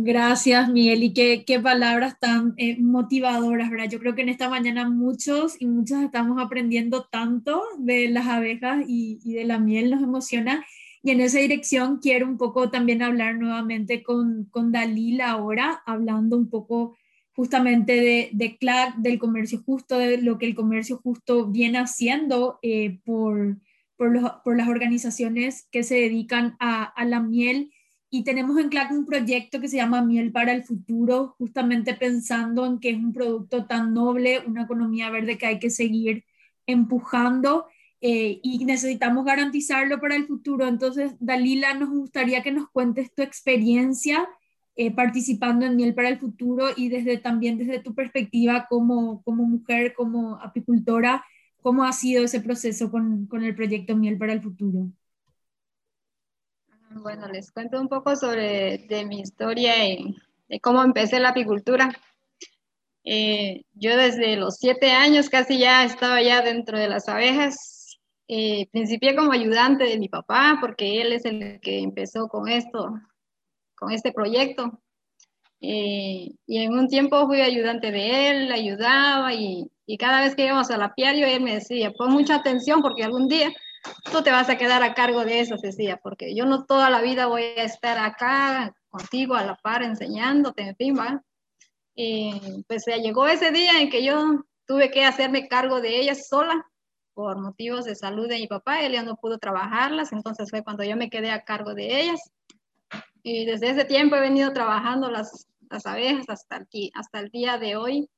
Gracias, 0.00 0.68
Miguel, 0.68 1.02
y 1.02 1.12
qué, 1.12 1.44
qué 1.44 1.58
palabras 1.58 2.20
tan 2.20 2.54
eh, 2.56 2.76
motivadoras, 2.78 3.68
¿verdad? 3.68 3.90
Yo 3.90 3.98
creo 3.98 4.14
que 4.14 4.22
en 4.22 4.28
esta 4.28 4.48
mañana 4.48 4.88
muchos 4.88 5.60
y 5.60 5.66
muchas 5.66 6.04
estamos 6.04 6.40
aprendiendo 6.40 7.06
tanto 7.10 7.64
de 7.78 8.08
las 8.08 8.28
abejas 8.28 8.84
y, 8.86 9.18
y 9.24 9.34
de 9.34 9.44
la 9.44 9.58
miel, 9.58 9.90
nos 9.90 10.02
emociona. 10.02 10.64
Y 11.02 11.10
en 11.10 11.20
esa 11.20 11.40
dirección 11.40 11.98
quiero 11.98 12.28
un 12.28 12.38
poco 12.38 12.70
también 12.70 13.02
hablar 13.02 13.36
nuevamente 13.36 14.04
con, 14.04 14.44
con 14.50 14.70
Dalila 14.70 15.30
ahora, 15.30 15.82
hablando 15.84 16.36
un 16.36 16.48
poco 16.48 16.96
justamente 17.38 18.32
de, 18.32 18.56
CLAC, 18.58 18.96
del 18.96 19.20
comercio 19.20 19.62
justo, 19.64 19.96
de 19.96 20.20
lo 20.20 20.38
que 20.38 20.46
el 20.46 20.56
comercio 20.56 20.96
justo 20.96 21.46
viene 21.46 21.78
haciendo 21.78 22.58
eh, 22.62 22.98
por, 23.04 23.58
por, 23.96 24.10
los, 24.10 24.28
por, 24.42 24.56
las 24.56 24.66
organizaciones 24.66 25.68
que 25.70 25.84
se 25.84 25.94
dedican 25.94 26.56
a, 26.58 26.82
a, 26.82 27.04
la 27.04 27.20
miel. 27.20 27.72
Y 28.10 28.24
tenemos 28.24 28.58
en 28.58 28.70
CLAC 28.70 28.90
un 28.90 29.06
proyecto 29.06 29.60
que 29.60 29.68
se 29.68 29.76
llama 29.76 30.02
Miel 30.02 30.32
para 30.32 30.50
el 30.50 30.64
Futuro, 30.64 31.36
justamente 31.38 31.94
pensando 31.94 32.66
en 32.66 32.80
que 32.80 32.90
es 32.90 32.96
un 32.96 33.12
producto 33.12 33.66
tan 33.66 33.94
noble, 33.94 34.40
una 34.44 34.64
economía 34.64 35.08
verde 35.08 35.38
que 35.38 35.46
hay 35.46 35.60
que 35.60 35.70
seguir 35.70 36.24
empujando 36.66 37.66
eh, 38.00 38.40
y 38.42 38.64
necesitamos 38.64 39.24
garantizarlo 39.24 40.00
para 40.00 40.16
el 40.16 40.26
futuro. 40.26 40.66
Entonces, 40.66 41.12
Dalila, 41.20 41.74
nos 41.74 41.90
gustaría 41.90 42.42
que 42.42 42.50
nos 42.50 42.68
cuentes 42.68 43.14
tu 43.14 43.22
experiencia 43.22 44.28
eh, 44.80 44.94
participando 44.94 45.66
en 45.66 45.74
Miel 45.74 45.92
para 45.92 46.08
el 46.08 46.20
Futuro 46.20 46.68
y 46.76 46.88
desde 46.88 47.18
también 47.18 47.58
desde 47.58 47.80
tu 47.80 47.96
perspectiva 47.96 48.68
como, 48.70 49.24
como 49.24 49.42
mujer, 49.42 49.92
como 49.92 50.36
apicultora, 50.36 51.24
¿cómo 51.60 51.82
ha 51.82 51.92
sido 51.92 52.22
ese 52.22 52.40
proceso 52.40 52.88
con, 52.88 53.26
con 53.26 53.42
el 53.42 53.56
proyecto 53.56 53.96
Miel 53.96 54.16
para 54.16 54.34
el 54.34 54.40
Futuro? 54.40 54.86
Bueno, 56.90 57.26
les 57.26 57.50
cuento 57.50 57.80
un 57.80 57.88
poco 57.88 58.14
sobre 58.14 58.86
de 58.88 59.04
mi 59.04 59.18
historia 59.18 59.84
y 59.84 60.14
cómo 60.62 60.84
empecé 60.84 61.18
la 61.18 61.30
apicultura. 61.30 61.90
Eh, 63.02 63.64
yo 63.74 63.96
desde 63.96 64.36
los 64.36 64.58
siete 64.58 64.92
años 64.92 65.28
casi 65.28 65.58
ya 65.58 65.84
estaba 65.84 66.22
ya 66.22 66.40
dentro 66.40 66.78
de 66.78 66.88
las 66.88 67.08
abejas. 67.08 67.98
Eh, 68.28 68.68
principié 68.70 69.16
como 69.16 69.32
ayudante 69.32 69.82
de 69.82 69.98
mi 69.98 70.08
papá 70.08 70.58
porque 70.60 71.02
él 71.02 71.12
es 71.14 71.24
el 71.24 71.58
que 71.58 71.80
empezó 71.80 72.28
con 72.28 72.48
esto 72.48 72.94
con 73.78 73.92
este 73.92 74.12
proyecto. 74.12 74.80
Eh, 75.60 76.32
y 76.46 76.58
en 76.58 76.72
un 76.72 76.88
tiempo 76.88 77.26
fui 77.26 77.40
ayudante 77.40 77.90
de 77.90 78.30
él, 78.30 78.48
le 78.48 78.54
ayudaba 78.54 79.34
y, 79.34 79.70
y, 79.86 79.98
cada 79.98 80.20
vez 80.20 80.36
que 80.36 80.44
íbamos 80.44 80.70
al 80.70 80.82
apiario 80.82 81.26
él 81.26 81.42
me 81.42 81.54
decía, 81.54 81.90
pon 81.90 82.12
mucha 82.12 82.36
atención 82.36 82.80
porque 82.80 83.02
algún 83.02 83.26
día 83.26 83.52
tú 84.12 84.22
te 84.22 84.30
vas 84.30 84.48
a 84.48 84.56
quedar 84.56 84.84
a 84.84 84.94
cargo 84.94 85.24
de 85.24 85.40
eso, 85.40 85.56
decía, 85.60 85.98
porque 86.00 86.34
yo 86.36 86.46
no 86.46 86.64
toda 86.64 86.90
la 86.90 87.00
vida 87.02 87.26
voy 87.26 87.42
a 87.42 87.64
estar 87.64 87.98
acá 87.98 88.72
contigo 88.88 89.34
a 89.34 89.44
la 89.44 89.56
par 89.56 89.82
enseñándote, 89.82 90.62
en 90.62 90.76
fin, 90.76 90.96
¿va? 90.96 91.22
Y 91.94 92.64
pues 92.68 92.84
ya 92.86 92.96
llegó 92.96 93.26
ese 93.26 93.50
día 93.50 93.80
en 93.80 93.90
que 93.90 94.04
yo 94.04 94.44
tuve 94.64 94.90
que 94.92 95.04
hacerme 95.04 95.48
cargo 95.48 95.80
de 95.80 96.00
ellas 96.00 96.28
sola 96.28 96.64
por 97.14 97.40
motivos 97.40 97.84
de 97.84 97.96
salud 97.96 98.28
de 98.28 98.36
mi 98.36 98.46
papá, 98.46 98.82
él 98.82 98.92
ya 98.92 99.02
no 99.02 99.16
pudo 99.16 99.38
trabajarlas, 99.38 100.12
entonces 100.12 100.50
fue 100.50 100.62
cuando 100.62 100.84
yo 100.84 100.96
me 100.96 101.10
quedé 101.10 101.32
a 101.32 101.42
cargo 101.42 101.74
de 101.74 102.00
ellas 102.02 102.30
y 103.28 103.44
desde 103.44 103.70
ese 103.70 103.84
tiempo 103.84 104.16
he 104.16 104.20
venido 104.20 104.52
trabajando 104.54 105.10
las, 105.10 105.46
las 105.68 105.84
abejas 105.84 106.28
hasta 106.30 106.56
aquí, 106.56 106.90
hasta 106.94 107.20
el 107.20 107.28
día 107.30 107.58
de 107.58 107.76
hoy. 107.76 108.08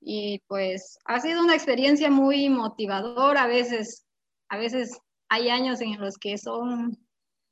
Y 0.00 0.40
pues 0.48 0.98
ha 1.04 1.20
sido 1.20 1.42
una 1.42 1.54
experiencia 1.54 2.10
muy 2.10 2.48
motivadora. 2.48 3.44
A 3.44 3.46
veces, 3.46 4.04
a 4.48 4.58
veces 4.58 4.98
hay 5.28 5.48
años 5.48 5.80
en 5.80 6.00
los 6.00 6.18
que 6.18 6.38
son 6.38 6.98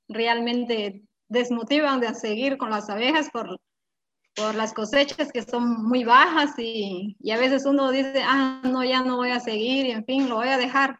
realmente 0.08 1.04
desmotivan 1.28 2.00
de 2.00 2.12
seguir 2.12 2.58
con 2.58 2.70
las 2.70 2.90
abejas 2.90 3.30
por, 3.30 3.60
por 4.34 4.56
las 4.56 4.74
cosechas 4.74 5.30
que 5.30 5.42
son 5.42 5.84
muy 5.84 6.02
bajas 6.02 6.58
y, 6.58 7.16
y, 7.20 7.30
a 7.30 7.38
veces 7.38 7.66
uno 7.66 7.92
dice, 7.92 8.20
ah, 8.26 8.62
no, 8.64 8.82
ya 8.82 9.04
no 9.04 9.18
voy 9.18 9.30
a 9.30 9.38
seguir 9.38 9.86
y 9.86 9.92
en 9.92 10.04
fin, 10.04 10.28
lo 10.28 10.36
voy 10.36 10.48
a 10.48 10.58
dejar. 10.58 10.98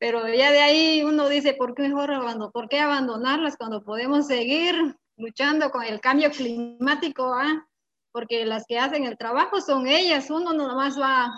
Pero 0.00 0.26
ya 0.26 0.50
de 0.50 0.60
ahí 0.60 1.02
uno 1.04 1.28
dice, 1.28 1.54
¿por 1.54 1.76
qué 1.76 1.82
mejor 1.82 2.10
¿Por 2.52 2.68
qué 2.68 2.80
abandonarlas 2.80 3.56
cuando 3.56 3.84
podemos 3.84 4.26
seguir 4.26 4.74
luchando 5.18 5.70
con 5.70 5.84
el 5.84 6.00
cambio 6.00 6.30
climático, 6.30 7.34
¿ah? 7.34 7.66
porque 8.12 8.46
las 8.46 8.64
que 8.66 8.78
hacen 8.78 9.04
el 9.04 9.18
trabajo 9.18 9.60
son 9.60 9.86
ellas, 9.86 10.30
uno 10.30 10.52
nada 10.52 10.74
más 10.74 10.98
va, 10.98 11.30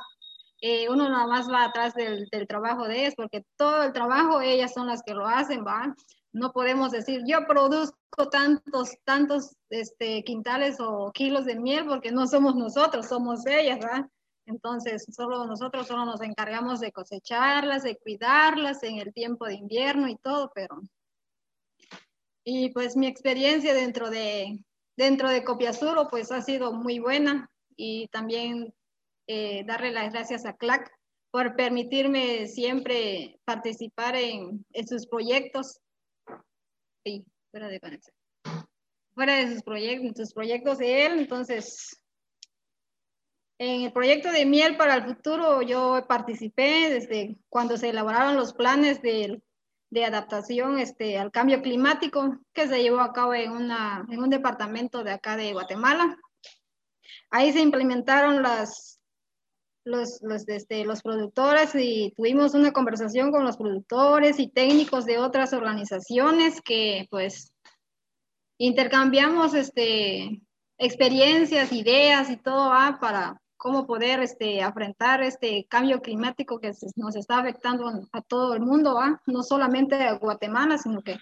eh, 0.61 0.89
uno 0.89 1.09
nada 1.09 1.27
más 1.27 1.51
va 1.51 1.65
atrás 1.65 1.95
del, 1.95 2.29
trabajo 2.49 2.87
de 2.87 3.01
ellas, 3.01 3.15
porque 3.17 3.45
todo 3.57 3.83
el 3.83 3.93
trabajo 3.93 4.41
ellas 4.41 4.73
son 4.73 4.87
las 4.87 5.03
que 5.03 5.15
lo 5.15 5.27
hacen, 5.27 5.65
¿va? 5.65 5.95
No 6.33 6.53
podemos 6.53 6.93
decir, 6.93 7.23
yo 7.27 7.47
produzco 7.47 8.29
tantos, 8.31 8.97
tantos 9.05 9.57
este, 9.69 10.23
quintales 10.23 10.77
o 10.79 11.11
kilos 11.13 11.45
de 11.45 11.57
miel, 11.57 11.87
porque 11.87 12.13
no 12.13 12.27
somos 12.27 12.55
nosotros, 12.55 13.09
somos 13.09 13.45
ellas, 13.47 13.81
¿va? 13.85 14.09
Entonces, 14.47 15.07
solo 15.11 15.47
nosotros 15.47 15.87
solo 15.87 16.05
nos 16.05 16.21
encargamos 16.23 16.81
de 16.81 16.93
cosecharlas, 16.93 17.83
de 17.83 17.97
cuidarlas 17.97 18.83
en 18.83 18.99
el 18.99 19.13
tiempo 19.13 19.47
de 19.47 19.55
invierno 19.55 20.09
y 20.09 20.17
todo, 20.17 20.51
pero 20.55 20.81
y 22.53 22.71
pues 22.71 22.97
mi 22.97 23.07
experiencia 23.07 23.73
dentro 23.75 24.11
de, 24.11 24.59
dentro 24.97 25.29
de 25.29 25.45
Copiasuro 25.45 26.09
pues 26.11 26.33
ha 26.33 26.43
sido 26.43 26.73
muy 26.73 26.99
buena 26.99 27.49
y 27.77 28.09
también 28.09 28.75
eh, 29.29 29.63
darle 29.65 29.93
las 29.93 30.13
gracias 30.13 30.45
a 30.45 30.57
CLAC 30.57 30.91
por 31.31 31.55
permitirme 31.55 32.49
siempre 32.49 33.39
participar 33.45 34.17
en, 34.17 34.67
en 34.73 34.89
sus 34.89 35.07
proyectos. 35.07 35.79
Sí, 37.05 37.25
fuera 37.53 37.69
de 37.69 37.79
conexión. 37.79 38.17
Fuera 39.15 39.37
de 39.37 39.55
sus 39.55 39.63
proyectos, 39.63 40.17
sus 40.17 40.35
proyectos 40.35 40.79
de 40.79 41.07
él, 41.07 41.21
entonces 41.21 42.03
en 43.59 43.83
el 43.83 43.93
proyecto 43.93 44.33
de 44.33 44.45
miel 44.45 44.77
para 44.77 44.97
el 44.97 45.05
futuro 45.05 45.63
yo 45.63 46.05
participé 46.09 46.91
desde 46.91 47.37
cuando 47.49 47.77
se 47.77 47.91
elaboraron 47.91 48.35
los 48.35 48.55
planes 48.55 49.01
del 49.03 49.41
de 49.91 50.05
adaptación 50.05 50.79
este, 50.79 51.19
al 51.19 51.31
cambio 51.31 51.63
climático 51.63 52.39
que 52.53 52.69
se 52.69 52.83
llevó 52.83 53.01
a 53.01 53.13
cabo 53.13 53.35
en, 53.35 53.51
una, 53.51 54.07
en 54.09 54.21
un 54.21 54.31
departamento 54.31 55.03
de 55.03 55.13
acá 55.13 55.37
de 55.37 55.53
Guatemala. 55.53 56.17
Ahí 57.31 57.53
se 57.53 57.61
implementaron 57.61 58.43
las, 58.43 59.01
los, 59.85 60.21
los, 60.23 60.49
este, 60.49 60.85
los 60.85 61.03
productores 61.03 61.75
y 61.75 62.13
tuvimos 62.17 62.55
una 62.55 62.73
conversación 62.73 63.33
con 63.33 63.45
los 63.45 63.57
productores 63.57 64.39
y 64.39 64.49
técnicos 64.49 65.07
de 65.07 65.19
otras 65.19 65.53
organizaciones 65.53 66.61
que 66.61 67.07
pues 67.11 67.53
intercambiamos 68.59 69.55
este, 69.55 70.43
experiencias, 70.79 71.73
ideas 71.73 72.31
y 72.31 72.37
todo 72.37 72.71
¿va? 72.71 72.99
para 73.01 73.41
cómo 73.61 73.87
poder 73.87 74.21
este, 74.21 74.63
afrontar 74.63 75.23
este 75.23 75.67
cambio 75.69 76.01
climático 76.01 76.59
que 76.59 76.73
nos 76.97 77.15
está 77.15 77.41
afectando 77.41 78.09
a 78.11 78.23
todo 78.23 78.55
el 78.55 78.61
mundo, 78.61 78.95
¿va? 78.95 79.21
no 79.27 79.43
solamente 79.43 79.97
a 79.97 80.15
Guatemala, 80.15 80.79
sino 80.79 81.03
que 81.03 81.19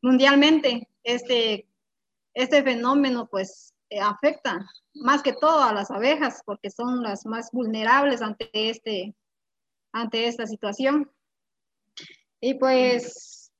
mundialmente 0.00 0.88
este, 1.02 1.68
este 2.34 2.62
fenómeno 2.62 3.26
pues 3.26 3.74
eh, 3.90 3.98
afecta 4.00 4.64
más 4.94 5.24
que 5.24 5.32
todo 5.32 5.60
a 5.60 5.72
las 5.72 5.90
abejas 5.90 6.40
porque 6.46 6.70
son 6.70 7.02
las 7.02 7.26
más 7.26 7.50
vulnerables 7.50 8.22
ante, 8.22 8.48
este, 8.52 9.16
ante 9.92 10.28
esta 10.28 10.46
situación. 10.46 11.10
Y 12.40 12.54
pues 12.54 13.50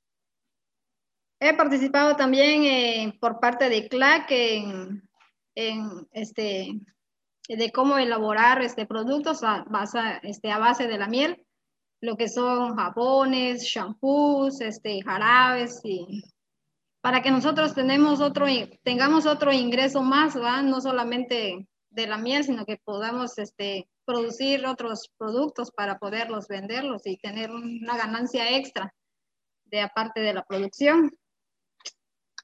he 1.40 1.52
participado 1.54 2.14
también 2.14 2.62
eh, 2.62 3.18
por 3.20 3.40
parte 3.40 3.68
de 3.68 3.88
CLAC 3.88 4.30
en, 4.30 5.11
en 5.57 6.07
este, 6.12 6.70
de 7.49 7.72
cómo 7.72 7.99
elaborar 7.99 8.62
este, 8.62 8.86
productos 8.86 9.42
a 9.42 9.64
base, 9.68 9.99
este, 10.22 10.51
a 10.51 10.59
base 10.59 10.88
de 10.88 10.99
la 10.99 11.07
miel, 11.07 11.44
lo 12.01 12.16
que 12.16 12.28
son 12.28 12.76
jabones, 12.76 13.62
shampoos, 13.62 14.61
este, 14.61 15.03
jarabes, 15.03 15.80
y 15.84 16.22
para 17.01 17.22
que 17.22 17.30
nosotros 17.30 17.74
tenemos 17.74 18.20
otro, 18.20 18.47
tengamos 18.82 19.26
otro 19.26 19.53
ingreso 19.53 20.03
más, 20.03 20.36
¿va? 20.36 20.62
no 20.62 20.80
solamente 20.80 21.68
de 21.90 22.07
la 22.07 22.18
miel, 22.18 22.44
sino 22.44 22.66
que 22.66 22.78
podamos 22.84 23.38
este, 23.38 23.88
producir 24.05 24.66
otros 24.66 25.11
productos 25.16 25.70
para 25.70 25.99
poderlos 25.99 26.49
venderlos 26.49 27.07
y 27.07 27.16
tener 27.16 27.51
una 27.51 27.97
ganancia 27.97 28.57
extra 28.57 28.92
de 29.64 29.80
aparte 29.80 30.20
de 30.20 30.34
la 30.34 30.44
producción. 30.44 31.16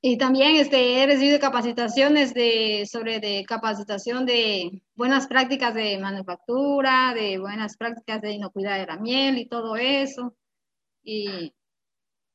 Y 0.04 0.18
también 0.18 0.56
este, 0.56 1.00
he 1.00 1.06
recibido 1.06 1.38
capacitaciones 1.38 2.34
de, 2.34 2.88
sobre 2.90 3.20
de 3.20 3.44
capacitación 3.46 4.26
de 4.26 4.82
buenas 4.96 5.28
prácticas 5.28 5.74
de 5.74 5.96
manufactura, 5.96 7.14
de 7.14 7.38
buenas 7.38 7.76
prácticas 7.76 8.20
de 8.20 8.32
inocuidad 8.32 8.80
de 8.80 8.86
la 8.86 8.96
miel 8.96 9.38
y 9.38 9.46
todo 9.46 9.76
eso. 9.76 10.34
Y, 11.04 11.54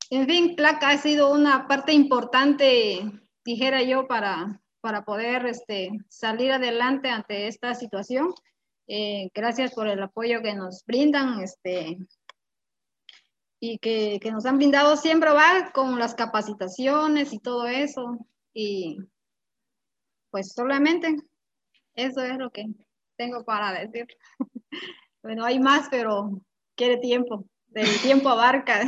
en 0.08 0.26
fin, 0.26 0.56
placa 0.56 0.88
ha 0.88 0.96
sido 0.96 1.30
una 1.30 1.68
parte 1.68 1.92
importante, 1.92 3.02
dijera 3.44 3.82
yo, 3.82 4.08
para, 4.08 4.62
para 4.80 5.04
poder 5.04 5.44
este, 5.44 5.90
salir 6.08 6.52
adelante 6.52 7.10
ante 7.10 7.48
esta 7.48 7.74
situación. 7.74 8.32
Eh, 8.86 9.28
gracias 9.34 9.74
por 9.74 9.88
el 9.88 10.02
apoyo 10.02 10.40
que 10.40 10.54
nos 10.54 10.86
brindan 10.86 11.42
este, 11.42 11.98
y 13.60 13.78
que, 13.78 14.18
que, 14.20 14.30
nos 14.30 14.46
han 14.46 14.56
brindado 14.56 14.96
siempre 14.96 15.30
va 15.30 15.70
con 15.72 15.98
las 15.98 16.14
capacitaciones 16.14 17.32
y 17.32 17.38
todo 17.38 17.66
eso. 17.66 18.18
Y 18.54 18.98
pues 20.30 20.52
solamente 20.52 21.16
eso 21.94 22.22
es 22.22 22.38
lo 22.38 22.50
que 22.50 22.66
tengo 23.16 23.44
para 23.44 23.72
decir. 23.72 24.06
bueno, 25.22 25.44
hay 25.44 25.58
más, 25.58 25.88
pero 25.90 26.40
quiere 26.76 26.98
tiempo. 26.98 27.44
El 27.74 28.00
tiempo 28.00 28.28
abarca. 28.30 28.80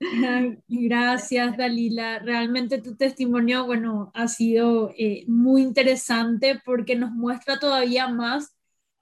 Gracias, 0.68 1.56
Dalila. 1.56 2.20
Realmente 2.20 2.80
tu 2.80 2.96
testimonio, 2.96 3.66
bueno, 3.66 4.10
ha 4.14 4.28
sido 4.28 4.90
eh, 4.96 5.24
muy 5.26 5.62
interesante 5.62 6.60
porque 6.64 6.94
nos 6.94 7.10
muestra 7.10 7.58
todavía 7.58 8.08
más 8.08 8.54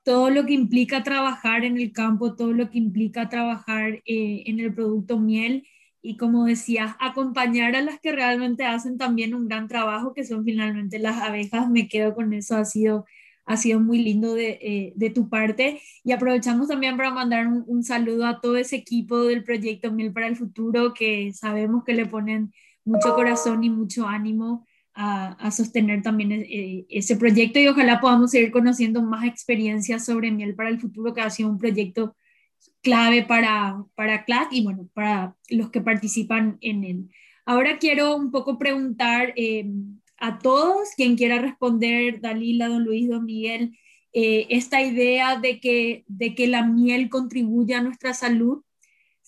todo 0.03 0.31
lo 0.31 0.47
que 0.47 0.55
implica 0.55 1.03
trabajar 1.03 1.65
en 1.65 1.77
el 1.79 1.93
campo, 1.93 2.35
todo 2.35 2.53
lo 2.53 2.71
que 2.71 2.79
implica 2.79 3.29
trabajar 3.29 4.01
eh, 4.07 4.45
en 4.47 4.61
el 4.61 4.75
producto 4.75 5.19
miel 5.19 5.65
y 6.03 6.17
como 6.17 6.47
decías, 6.47 6.97
acompañar 6.99 7.77
a 7.77 7.83
las 7.83 8.01
que 8.01 8.13
realmente 8.13 8.65
hacen 8.65 8.97
también 8.99 9.35
un 9.35 9.49
gran 9.49 9.69
trabajo, 9.69 10.15
que 10.15 10.25
son 10.25 10.45
finalmente 10.45 10.99
las 10.99 11.21
abejas. 11.21 11.69
Me 11.69 11.89
quedo 11.89 12.15
con 12.15 12.33
eso, 12.33 12.57
ha 12.57 12.65
sido, 12.65 13.05
ha 13.45 13.57
sido 13.57 13.81
muy 13.81 13.99
lindo 14.03 14.35
de, 14.35 14.59
eh, 14.63 14.93
de 14.97 15.11
tu 15.11 15.29
parte. 15.29 15.81
Y 16.03 16.13
aprovechamos 16.13 16.69
también 16.69 16.97
para 16.97 17.11
mandar 17.11 17.47
un, 17.47 17.65
un, 17.67 17.85
saludo 17.85 18.27
a 18.27 18.41
todo 18.41 18.57
ese 18.57 18.77
equipo 18.77 19.25
del 19.25 19.45
proyecto 19.45 19.93
Miel 19.93 20.13
para 20.13 20.27
el 20.27 20.37
Futuro, 20.37 20.95
que 20.95 21.33
sabemos 21.35 21.85
que 21.85 21.95
le 21.95 22.07
ponen 22.07 22.53
mucho 22.85 23.15
corazón 23.15 23.63
y 23.63 23.71
mucho 23.71 24.07
ánimo 24.07 24.67
a, 24.95 25.51
sostener 25.51 26.03
también 26.03 26.33
eh, 26.33 26.87
ese 26.89 27.17
proyecto 27.17 27.59
y 27.59 27.69
ojalá 27.69 28.01
podamos 28.01 28.31
seguir 28.31 28.51
conociendo 28.51 29.03
más 29.03 29.25
experiencias 29.25 30.05
sobre 30.05 30.31
miel 30.31 30.55
para 30.55 30.69
el 30.69 30.81
futuro, 30.81 31.15
que 31.15 31.21
ha 31.21 31.31
sido 31.31 31.49
un 31.49 31.59
proyecto 31.59 32.17
clave 32.83 33.23
para, 33.23 33.85
para 33.95 34.25
CLAC 34.25 34.53
y 34.53 34.65
bueno, 34.65 34.89
para 34.95 35.37
los 35.49 35.71
que 35.71 35.81
participan 35.81 36.59
en 36.61 36.85
él. 36.85 37.09
Ahora 37.47 37.79
quiero 37.79 38.17
un 38.17 38.31
poco 38.31 38.59
preguntar 38.59 39.33
eh, 39.37 39.67
a 40.19 40.39
todos, 40.39 40.91
quien 40.97 41.17
quiera 41.17 41.39
responder, 41.39 42.21
Dalila, 42.21 42.69
don 42.69 42.85
Luis, 42.85 43.09
don 43.09 43.25
Miguel, 43.25 43.77
eh, 44.13 44.47
esta 44.51 44.83
idea 44.83 45.39
de 45.39 45.61
que, 45.61 46.05
de 46.09 46.35
que 46.35 46.47
la 46.47 46.65
miel 46.65 47.09
contribuye 47.09 47.75
a 47.75 47.83
nuestra 47.83 48.13
salud 48.13 48.63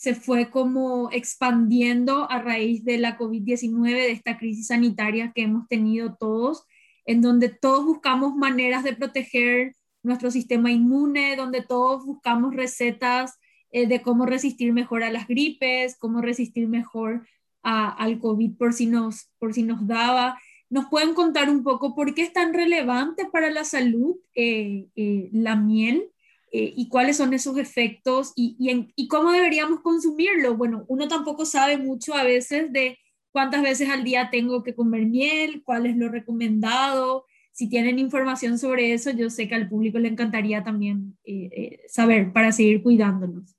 se 0.02 0.16
fue 0.16 0.50
como 0.50 1.12
expandiendo 1.12 2.28
a 2.28 2.42
raíz 2.42 2.84
de 2.84 2.98
la 2.98 3.16
COVID-19, 3.16 3.84
de 3.84 4.10
esta 4.10 4.36
crisis 4.36 4.66
sanitaria 4.66 5.30
que 5.32 5.42
hemos 5.42 5.68
tenido 5.68 6.16
todos, 6.16 6.64
en 7.04 7.20
donde 7.20 7.50
todos 7.50 7.84
buscamos 7.84 8.34
maneras 8.34 8.82
de 8.82 8.96
proteger 8.96 9.76
nuestro 10.02 10.32
sistema 10.32 10.72
inmune, 10.72 11.36
donde 11.36 11.62
todos 11.62 12.04
buscamos 12.04 12.52
recetas 12.52 13.38
eh, 13.70 13.86
de 13.86 14.02
cómo 14.02 14.26
resistir 14.26 14.72
mejor 14.72 15.04
a 15.04 15.12
las 15.12 15.28
gripes, 15.28 15.96
cómo 15.96 16.20
resistir 16.20 16.66
mejor 16.66 17.24
al 17.62 18.18
COVID 18.18 18.56
por 18.56 18.72
si, 18.72 18.86
nos, 18.86 19.30
por 19.38 19.54
si 19.54 19.62
nos 19.62 19.86
daba. 19.86 20.36
¿Nos 20.68 20.86
pueden 20.86 21.14
contar 21.14 21.48
un 21.48 21.62
poco 21.62 21.94
por 21.94 22.12
qué 22.12 22.22
es 22.22 22.32
tan 22.32 22.52
relevante 22.54 23.28
para 23.32 23.52
la 23.52 23.62
salud 23.62 24.16
eh, 24.34 24.88
eh, 24.96 25.28
la 25.30 25.54
miel? 25.54 26.10
Eh, 26.54 26.74
y 26.76 26.88
cuáles 26.88 27.16
son 27.16 27.32
esos 27.32 27.56
efectos 27.56 28.32
y, 28.36 28.56
y, 28.94 29.08
cómo 29.08 29.32
deberíamos 29.32 29.80
consumirlo. 29.80 30.54
Bueno, 30.56 30.84
uno 30.88 31.08
tampoco 31.08 31.46
sabe 31.46 31.78
mucho 31.78 32.14
a 32.14 32.24
veces 32.24 32.70
de 32.72 32.98
cuántas 33.30 33.62
veces 33.62 33.88
al 33.88 34.04
día 34.04 34.28
tengo 34.30 34.62
que 34.62 34.74
comer 34.74 35.06
miel, 35.06 35.62
cuál 35.64 35.86
es 35.86 35.96
lo 35.96 36.08
recomendado. 36.10 37.24
Si 37.52 37.68
tienen 37.68 37.98
información 37.98 38.58
sobre 38.58 38.92
eso, 38.92 39.10
yo 39.10 39.30
sé 39.30 39.48
que 39.48 39.54
al 39.54 39.68
público 39.68 39.98
le 39.98 40.08
encantaría 40.08 40.62
también 40.62 41.16
eh, 41.24 41.48
eh, 41.52 41.80
saber 41.88 42.32
para 42.32 42.52
seguir 42.52 42.82
cuidándonos. 42.82 43.56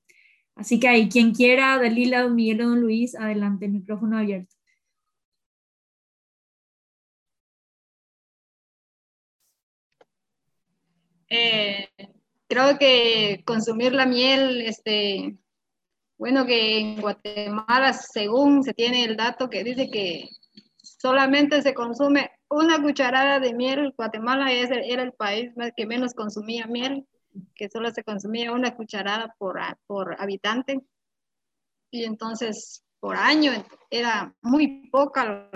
Así 0.55 0.79
que 0.79 0.87
ahí, 0.87 1.09
quien 1.09 1.33
quiera, 1.33 1.77
Dalila, 1.79 2.21
don 2.23 2.35
Miguel 2.35 2.61
o 2.61 2.69
don 2.69 2.81
Luis, 2.81 3.15
adelante, 3.15 3.65
el 3.65 3.71
micrófono 3.71 4.17
abierto. 4.17 4.55
Eh, 11.29 12.12
creo 12.53 12.77
que 12.77 13.43
consumir 13.45 13.93
la 13.93 14.05
miel, 14.05 14.61
este, 14.61 15.37
bueno, 16.17 16.45
que 16.45 16.79
en 16.79 17.01
Guatemala, 17.01 17.93
según 17.93 18.63
se 18.63 18.73
tiene 18.73 19.05
el 19.05 19.17
dato 19.17 19.49
que 19.49 19.63
dice 19.63 19.89
que 19.89 20.29
solamente 20.77 21.63
se 21.63 21.73
consume 21.73 22.29
una 22.49 22.79
cucharada 22.79 23.39
de 23.39 23.53
miel, 23.53 23.93
Guatemala 23.97 24.51
era 24.51 25.01
el 25.01 25.13
país 25.13 25.51
que 25.75 25.87
menos 25.87 26.13
consumía 26.13 26.67
miel, 26.67 27.07
que 27.55 27.69
solo 27.69 27.89
se 27.89 28.03
consumía 28.03 28.51
una 28.51 28.75
cucharada 28.75 29.33
por, 29.39 29.59
por 29.87 30.21
habitante. 30.21 30.79
Y 31.89 32.03
entonces, 32.03 32.83
por 32.99 33.15
año, 33.15 33.51
era 33.89 34.35
muy 34.43 34.89
poca 34.91 35.49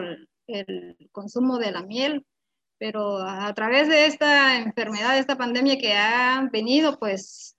el 0.47 0.97
consumo 1.11 1.59
de 1.59 1.71
la 1.71 1.83
miel 1.83 2.25
pero 2.79 3.17
a 3.19 3.53
través 3.53 3.87
de 3.89 4.05
esta 4.05 4.57
enfermedad, 4.57 5.13
de 5.13 5.19
esta 5.19 5.37
pandemia 5.37 5.77
que 5.77 5.93
ha 5.93 6.47
venido, 6.51 6.97
pues 6.99 7.57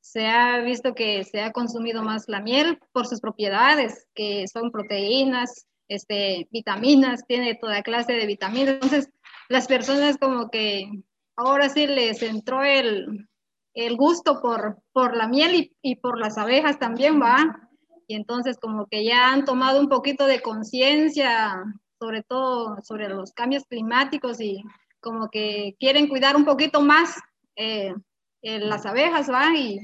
se 0.00 0.26
ha 0.26 0.58
visto 0.58 0.94
que 0.94 1.24
se 1.24 1.40
ha 1.40 1.52
consumido 1.52 2.02
más 2.02 2.24
la 2.28 2.40
miel 2.40 2.78
por 2.92 3.06
sus 3.06 3.20
propiedades, 3.20 4.06
que 4.14 4.46
son 4.48 4.70
proteínas, 4.70 5.66
este, 5.88 6.48
vitaminas, 6.50 7.26
tiene 7.26 7.54
toda 7.54 7.82
clase 7.82 8.12
de 8.14 8.26
vitaminas. 8.26 8.74
Entonces, 8.74 9.10
las 9.48 9.66
personas 9.66 10.18
como 10.18 10.50
que 10.50 10.90
ahora 11.36 11.68
sí 11.68 11.86
les 11.86 12.22
entró 12.22 12.62
el, 12.62 13.28
el 13.74 13.96
gusto 13.96 14.40
por, 14.40 14.82
por 14.92 15.16
la 15.16 15.28
miel 15.28 15.54
y, 15.54 15.76
y, 15.82 15.96
por 15.96 16.18
las 16.18 16.38
abejas 16.38 16.78
también, 16.78 17.20
¿va? 17.20 17.68
Y 18.06 18.14
entonces 18.14 18.58
como 18.58 18.86
que 18.86 19.04
ya 19.04 19.32
han 19.32 19.44
tomado 19.44 19.80
un 19.80 19.88
poquito 19.88 20.26
de 20.26 20.40
conciencia 20.40 21.62
sobre 22.00 22.22
todo 22.22 22.78
sobre 22.82 23.08
los 23.10 23.32
cambios 23.32 23.64
climáticos 23.66 24.40
y 24.40 24.64
como 25.00 25.28
que 25.28 25.76
quieren 25.78 26.08
cuidar 26.08 26.34
un 26.34 26.46
poquito 26.46 26.80
más 26.80 27.14
eh, 27.56 27.94
las 28.42 28.86
abejas, 28.86 29.30
¿va? 29.30 29.54
Y, 29.54 29.80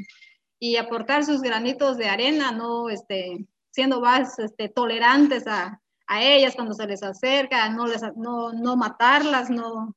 aportar 0.79 1.25
sus 1.25 1.43
granitos 1.43 1.97
de 1.97 2.09
arena, 2.09 2.51
no 2.51 2.89
este, 2.89 3.47
siendo 3.71 4.01
más 4.01 4.39
este, 4.39 4.69
tolerantes 4.69 5.47
a, 5.47 5.81
a, 6.07 6.23
ellas 6.23 6.55
cuando 6.57 6.75
se 6.75 6.87
les 6.87 7.03
acerca, 7.03 7.69
no, 7.69 7.87
les, 7.87 8.03
no, 8.17 8.53
no 8.53 8.77
matarlas, 8.77 9.49
no, 9.49 9.95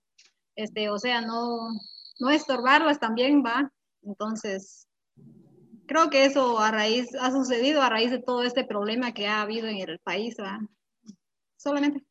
este, 0.56 0.90
o 0.90 1.00
sea, 1.00 1.22
no, 1.22 1.70
no 2.20 2.30
estorbarlas 2.30 3.00
también, 3.00 3.44
¿va? 3.44 3.72
Entonces, 4.04 4.88
creo 5.88 6.10
que 6.10 6.26
eso 6.26 6.60
a 6.60 6.72
raíz, 6.72 7.16
ha 7.16 7.32
sucedido 7.32 7.82
a 7.82 7.90
raíz 7.90 8.12
de 8.12 8.20
todo 8.20 8.44
este 8.44 8.64
problema 8.64 9.14
que 9.14 9.28
ha 9.28 9.42
habido 9.42 9.68
en 9.68 9.78
el 9.78 10.00
país, 10.00 10.36
¿va? 10.40 10.60
Solamente. 11.58 12.09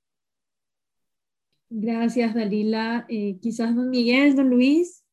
Gracias, 1.70 2.34
Dalila. 2.34 3.06
Eh, 3.08 3.38
quizás 3.40 3.74
don 3.74 3.90
Miguel, 3.90 4.34
don 4.34 4.48
Luis, 4.48 5.04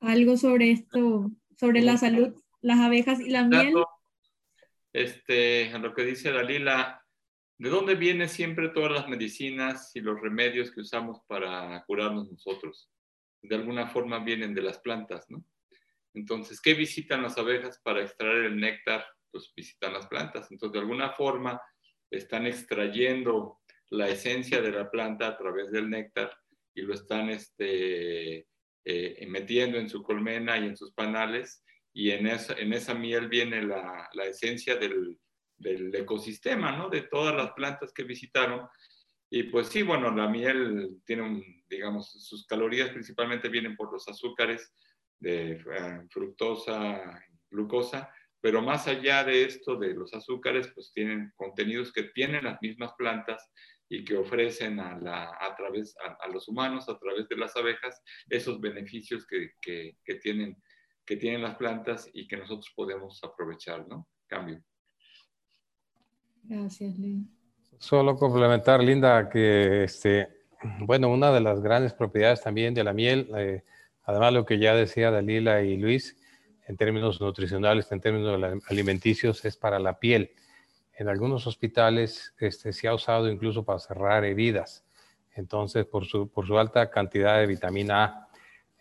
algo 0.00 0.36
sobre 0.36 0.70
esto, 0.70 1.30
sobre 1.58 1.82
la 1.82 1.96
salud, 1.96 2.34
las 2.62 2.78
abejas 2.80 3.20
y 3.20 3.30
la 3.30 3.44
miel. 3.44 3.74
Este, 4.92 5.70
en 5.70 5.82
lo 5.82 5.92
que 5.92 6.04
dice 6.04 6.30
Dalila, 6.30 7.04
¿de 7.58 7.68
dónde 7.68 7.96
vienen 7.96 8.28
siempre 8.28 8.68
todas 8.68 8.92
las 8.92 9.08
medicinas 9.08 9.94
y 9.94 10.00
los 10.00 10.20
remedios 10.20 10.70
que 10.70 10.80
usamos 10.80 11.20
para 11.26 11.84
curarnos 11.86 12.30
nosotros? 12.30 12.90
De 13.42 13.56
alguna 13.56 13.88
forma 13.88 14.20
vienen 14.20 14.54
de 14.54 14.62
las 14.62 14.78
plantas, 14.78 15.26
¿no? 15.28 15.44
Entonces, 16.14 16.60
¿qué 16.60 16.74
visitan 16.74 17.22
las 17.22 17.36
abejas 17.36 17.80
para 17.82 18.02
extraer 18.02 18.44
el 18.44 18.56
néctar? 18.56 19.04
Pues 19.30 19.52
visitan 19.54 19.92
las 19.92 20.06
plantas. 20.06 20.50
Entonces, 20.50 20.72
de 20.72 20.78
alguna 20.78 21.10
forma, 21.10 21.60
están 22.08 22.46
extrayendo 22.46 23.60
la 23.94 24.08
esencia 24.08 24.60
de 24.60 24.72
la 24.72 24.90
planta 24.90 25.28
a 25.28 25.36
través 25.36 25.70
del 25.70 25.88
néctar 25.88 26.36
y 26.74 26.82
lo 26.82 26.94
están 26.94 27.30
este, 27.30 28.46
eh, 28.84 29.26
metiendo 29.28 29.78
en 29.78 29.88
su 29.88 30.02
colmena 30.02 30.58
y 30.58 30.66
en 30.66 30.76
sus 30.76 30.92
panales 30.92 31.62
y 31.92 32.10
en 32.10 32.26
esa, 32.26 32.54
en 32.54 32.72
esa 32.72 32.94
miel 32.94 33.28
viene 33.28 33.62
la, 33.62 34.08
la 34.12 34.24
esencia 34.24 34.76
del, 34.76 35.18
del, 35.56 35.94
ecosistema, 35.94 36.72
¿no? 36.76 36.90
De 36.90 37.02
todas 37.02 37.36
las 37.36 37.52
plantas 37.52 37.92
que 37.92 38.02
visitaron. 38.02 38.66
Y 39.30 39.44
pues 39.44 39.68
sí, 39.68 39.82
bueno, 39.82 40.10
la 40.10 40.28
miel 40.28 41.00
tiene, 41.04 41.62
digamos, 41.68 42.10
sus 42.10 42.46
calorías 42.46 42.90
principalmente 42.90 43.48
vienen 43.48 43.76
por 43.76 43.92
los 43.92 44.08
azúcares 44.08 44.72
de 45.20 45.52
eh, 45.52 46.02
fructosa, 46.10 47.24
glucosa, 47.48 48.12
pero 48.40 48.60
más 48.60 48.88
allá 48.88 49.22
de 49.24 49.44
esto, 49.44 49.76
de 49.76 49.94
los 49.94 50.12
azúcares, 50.12 50.68
pues 50.74 50.92
tienen 50.92 51.32
contenidos 51.36 51.92
que 51.92 52.02
tienen 52.02 52.44
las 52.44 52.60
mismas 52.60 52.92
plantas 52.98 53.50
y 53.88 54.04
que 54.04 54.16
ofrecen 54.16 54.80
a, 54.80 54.98
la, 54.98 55.36
a 55.40 55.54
través 55.56 55.94
a, 56.20 56.28
los 56.28 56.48
humanos, 56.48 56.88
a 56.88 56.98
través 56.98 57.28
de 57.28 57.36
las 57.36 57.54
abejas, 57.56 58.02
esos 58.28 58.60
beneficios 58.60 59.26
que, 59.26 59.50
que, 59.60 59.96
que, 60.04 60.14
tienen, 60.16 60.56
que 61.04 61.16
tienen 61.16 61.42
las 61.42 61.56
plantas 61.56 62.08
y 62.12 62.26
que 62.26 62.36
nosotros 62.36 62.72
podemos 62.74 63.22
aprovechar, 63.22 63.86
¿no? 63.86 64.08
Cambio. 64.26 64.62
Gracias, 66.42 66.98
Luis. 66.98 67.26
Solo 67.78 68.16
complementar, 68.16 68.82
Linda, 68.82 69.28
que 69.28 69.84
este, 69.84 70.28
bueno, 70.80 71.08
una 71.08 71.32
de 71.32 71.40
las 71.40 71.60
grandes 71.60 71.92
propiedades 71.92 72.42
también 72.42 72.72
de 72.74 72.84
la 72.84 72.92
miel, 72.92 73.30
eh, 73.36 73.62
además 74.04 74.32
lo 74.32 74.46
que 74.46 74.58
ya 74.58 74.74
decía 74.74 75.10
Dalila 75.10 75.62
y 75.62 75.76
Luis, 75.76 76.16
en 76.66 76.76
términos 76.76 77.20
nutricionales, 77.20 77.90
en 77.92 78.00
términos 78.00 78.62
alimenticios, 78.68 79.44
es 79.44 79.56
para 79.56 79.78
la 79.78 79.98
piel 79.98 80.32
en 80.96 81.08
algunos 81.08 81.46
hospitales 81.46 82.34
este, 82.38 82.72
se 82.72 82.88
ha 82.88 82.94
usado 82.94 83.28
incluso 83.30 83.64
para 83.64 83.78
cerrar 83.78 84.24
heridas. 84.24 84.84
Entonces, 85.32 85.84
por 85.86 86.04
su, 86.04 86.28
por 86.28 86.46
su 86.46 86.58
alta 86.58 86.90
cantidad 86.90 87.40
de 87.40 87.46
vitamina 87.46 88.04
A, 88.04 88.28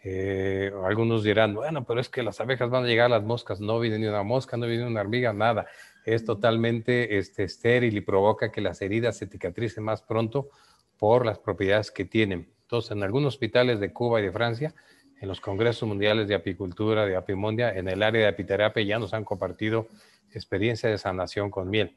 eh, 0.05 0.71
algunos 0.83 1.23
dirán, 1.23 1.55
bueno, 1.55 1.85
pero 1.85 2.01
es 2.01 2.09
que 2.09 2.23
las 2.23 2.41
abejas 2.41 2.69
van 2.69 2.83
a 2.83 2.87
llegar 2.87 3.05
a 3.05 3.17
las 3.17 3.23
moscas. 3.23 3.61
No 3.61 3.79
viene 3.79 3.97
ni 3.99 4.05
una 4.05 4.23
mosca, 4.23 4.57
no 4.57 4.67
viene 4.67 4.85
una 4.85 5.01
hormiga, 5.01 5.33
nada. 5.33 5.65
Es 6.05 6.25
totalmente 6.25 7.17
este, 7.17 7.45
estéril 7.45 7.95
y 7.97 8.01
provoca 8.01 8.51
que 8.51 8.61
las 8.61 8.81
heridas 8.81 9.17
se 9.17 9.27
cicatricen 9.27 9.83
más 9.83 10.01
pronto 10.01 10.49
por 10.97 11.25
las 11.25 11.39
propiedades 11.39 11.89
que 11.89 12.05
tienen. 12.05 12.49
Entonces, 12.63 12.91
en 12.91 13.03
algunos 13.03 13.35
hospitales 13.35 13.79
de 13.79 13.93
Cuba 13.93 14.19
y 14.19 14.23
de 14.23 14.31
Francia, 14.31 14.75
en 15.23 15.29
los 15.29 15.39
congresos 15.39 15.87
mundiales 15.87 16.27
de 16.27 16.35
apicultura, 16.35 17.05
de 17.05 17.15
apimondia, 17.15 17.73
en 17.73 17.87
el 17.87 18.03
área 18.03 18.23
de 18.23 18.27
apiterapia 18.27 18.83
ya 18.83 18.99
nos 18.99 19.13
han 19.13 19.23
compartido 19.23 19.87
experiencia 20.33 20.89
de 20.89 20.97
sanación 20.97 21.49
con 21.49 21.69
miel. 21.69 21.95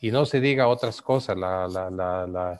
Y 0.00 0.10
no 0.10 0.24
se 0.24 0.40
diga 0.40 0.68
otras 0.68 1.02
cosas, 1.02 1.36
la, 1.36 1.68
la, 1.68 2.58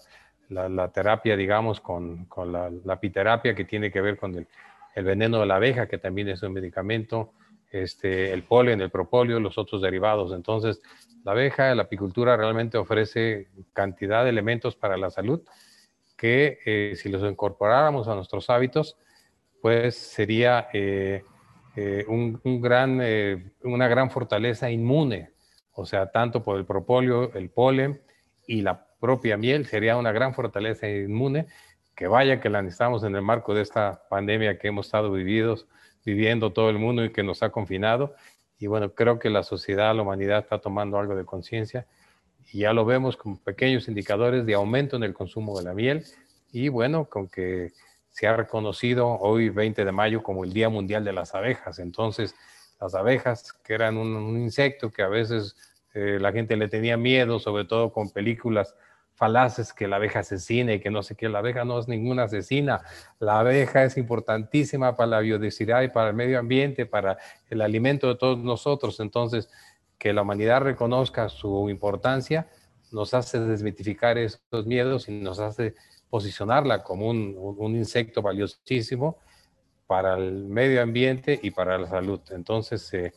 la, 0.51 0.69
la 0.69 0.89
terapia, 0.89 1.35
digamos, 1.35 1.81
con, 1.81 2.27
con 2.27 2.53
la, 2.53 2.71
apiterapia 2.93 3.55
que 3.55 3.65
tiene 3.65 3.91
que 3.91 4.03
ver 4.03 4.19
con 4.19 4.35
el, 4.35 4.47
el, 4.95 5.05
veneno 5.05 5.41
de 5.41 5.47
la 5.47 5.57
abeja, 5.57 5.89
que 5.89 5.97
también 5.97 6.29
es 6.29 6.43
un 6.43 6.53
medicamento, 6.53 7.33
este, 7.71 8.35
el 8.35 8.43
polen, 8.43 8.83
el 8.83 8.91
propóleo, 8.91 9.41
los 9.41 9.57
otros 9.57 9.81
derivados. 9.81 10.35
Entonces, 10.35 10.83
la 11.25 11.33
abeja, 11.33 11.75
la 11.75 11.85
apicultura 11.85 12.37
realmente 12.37 12.77
ofrece 12.77 13.49
cantidad 13.73 14.25
de 14.25 14.29
elementos 14.29 14.77
para 14.77 14.99
la 14.99 15.09
salud 15.09 15.41
que 16.19 16.59
eh, 16.67 16.97
si 16.97 17.09
los 17.09 17.23
incorporáramos 17.23 18.09
a 18.09 18.15
nuestros 18.15 18.51
hábitos, 18.51 18.99
pues 19.63 19.97
sería 19.97 20.69
eh, 20.75 21.25
eh, 21.77 22.05
un, 22.09 22.41
gran, 22.61 23.01
una 23.63 23.89
gran 23.89 24.11
fortaleza 24.11 24.71
inmune, 24.71 25.31
o 25.73 25.87
sea, 25.87 26.11
tanto 26.11 26.43
por 26.43 26.59
el 26.59 26.67
propóleo, 26.67 27.33
el 27.33 27.49
polen 27.49 28.03
y 28.47 28.61
la 28.61 28.87
propia 29.01 29.39
miel, 29.39 29.67
sería 29.67 29.97
una 29.97 30.13
gran 30.13 30.35
fortaleza 30.35 30.89
inmune, 30.89 31.47
que 31.95 32.07
vaya 32.07 32.41
que 32.41 32.51
la 32.51 32.61
necesitamos 32.61 33.05
en 33.05 33.15
el 33.15 33.23
marco 33.23 33.55
de 33.55 33.63
esta 33.63 34.03
pandemia 34.11 34.59
que 34.59 34.69
hemos 34.69 34.87
estado 34.87 35.13
vividos, 35.13 35.67
viviendo 36.05 36.53
todo 36.53 36.69
el 36.71 36.79
mundo 36.79 37.05
y 37.05 37.13
que 37.13 37.23
nos 37.23 37.43
ha 37.43 37.51
confinado. 37.51 38.15
Y 38.59 38.67
bueno, 38.67 38.95
creo 38.95 39.19
que 39.19 39.31
la 39.31 39.43
sociedad, 39.43 39.95
la 39.95 40.03
humanidad 40.03 40.41
está 40.41 40.59
tomando 40.59 40.99
algo 40.99 41.15
de 41.15 41.25
conciencia 41.25 41.87
y 42.53 42.61
ya 42.61 42.73
lo 42.73 42.85
vemos 42.85 43.17
con 43.17 43.39
pequeños 43.39 43.89
indicadores 43.89 44.47
de 44.47 44.55
aumento 44.55 44.97
en 44.97 45.05
el 45.05 45.15
consumo 45.15 45.59
de 45.59 45.65
la 45.65 45.75
miel 45.75 46.05
y 46.53 46.69
bueno, 46.69 47.07
con 47.07 47.29
que 47.29 47.73
se 48.13 48.27
ha 48.27 48.37
reconocido 48.37 49.09
hoy 49.09 49.49
20 49.49 49.85
de 49.85 49.93
mayo 49.93 50.23
como 50.23 50.45
el 50.45 50.53
Día 50.53 50.69
Mundial 50.69 51.05
de 51.05 51.13
las 51.13 51.35
Abejas. 51.35 51.79
Entonces, 51.79 52.35
las 52.81 52.95
abejas, 52.95 53.53
que 53.53 53.75
eran 53.75 53.97
un, 53.97 54.39
insecto 54.41 54.91
que 54.91 55.03
a 55.03 55.09
veces 55.09 55.57
eh, 55.95 56.19
la 56.21 56.33
gente 56.33 56.57
le 56.57 56.69
tenía 56.69 56.97
miedo, 56.97 57.39
sobre 57.39 57.65
todo 57.65 57.93
con 57.93 58.11
películas 58.11 58.75
falaces 59.15 59.73
que 59.73 59.87
la 59.87 59.97
abeja 59.97 60.21
asesina 60.21 60.73
y 60.75 60.81
que 60.81 60.91
no 60.91 61.03
sé 61.03 61.15
qué, 61.15 61.29
la 61.29 61.39
abeja 61.39 61.65
no 61.65 61.79
es 61.79 61.87
ninguna 61.87 62.25
asesina, 62.25 62.83
la 63.19 63.39
abeja 63.39 63.85
es 63.85 63.97
importantísima 63.97 64.97
para 64.97 65.07
la 65.07 65.21
biodiversidad 65.21 65.83
y 65.83 65.89
para 65.89 66.11
el 66.11 66.17
medio 66.17 66.39
ambiente, 66.39 66.87
para 66.87 67.19
el 67.49 67.61
alimento 67.61 68.09
de 68.09 68.17
todos 68.17 68.39
nosotros. 68.39 68.99
Entonces, 69.01 69.49
que 69.99 70.13
la 70.13 70.23
humanidad 70.23 70.63
reconozca 70.63 71.29
su 71.29 71.71
importancia, 71.71 72.49
nos 72.91 73.15
hace 73.15 73.39
desmitificar 73.41 74.19
esos 74.19 74.67
miedos 74.67 75.09
y 75.09 75.13
nos 75.13 75.39
hace 75.39 75.75
posicionarla 76.13 76.83
como 76.83 77.09
un, 77.09 77.35
un, 77.39 77.75
insecto 77.75 78.21
valiosísimo 78.21 79.17
para 79.87 80.19
el 80.19 80.45
medio 80.45 80.83
ambiente 80.83 81.41
y 81.43 81.53
para 81.53 81.79
la 81.79 81.89
salud. 81.89 82.21
Entonces, 82.33 82.93
eh, 82.93 83.15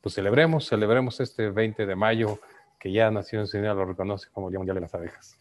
pues 0.00 0.14
celebremos, 0.14 0.66
celebremos 0.66 1.20
este 1.20 1.50
20 1.50 1.84
de 1.84 1.94
mayo 1.94 2.40
que 2.80 2.90
ya 2.90 3.10
Naciones 3.10 3.52
Unidas 3.52 3.76
lo 3.76 3.84
reconoce 3.84 4.30
como 4.32 4.48
Día 4.48 4.60
Mundial 4.60 4.76
de 4.76 4.80
las 4.80 4.94
Abejas. 4.94 5.36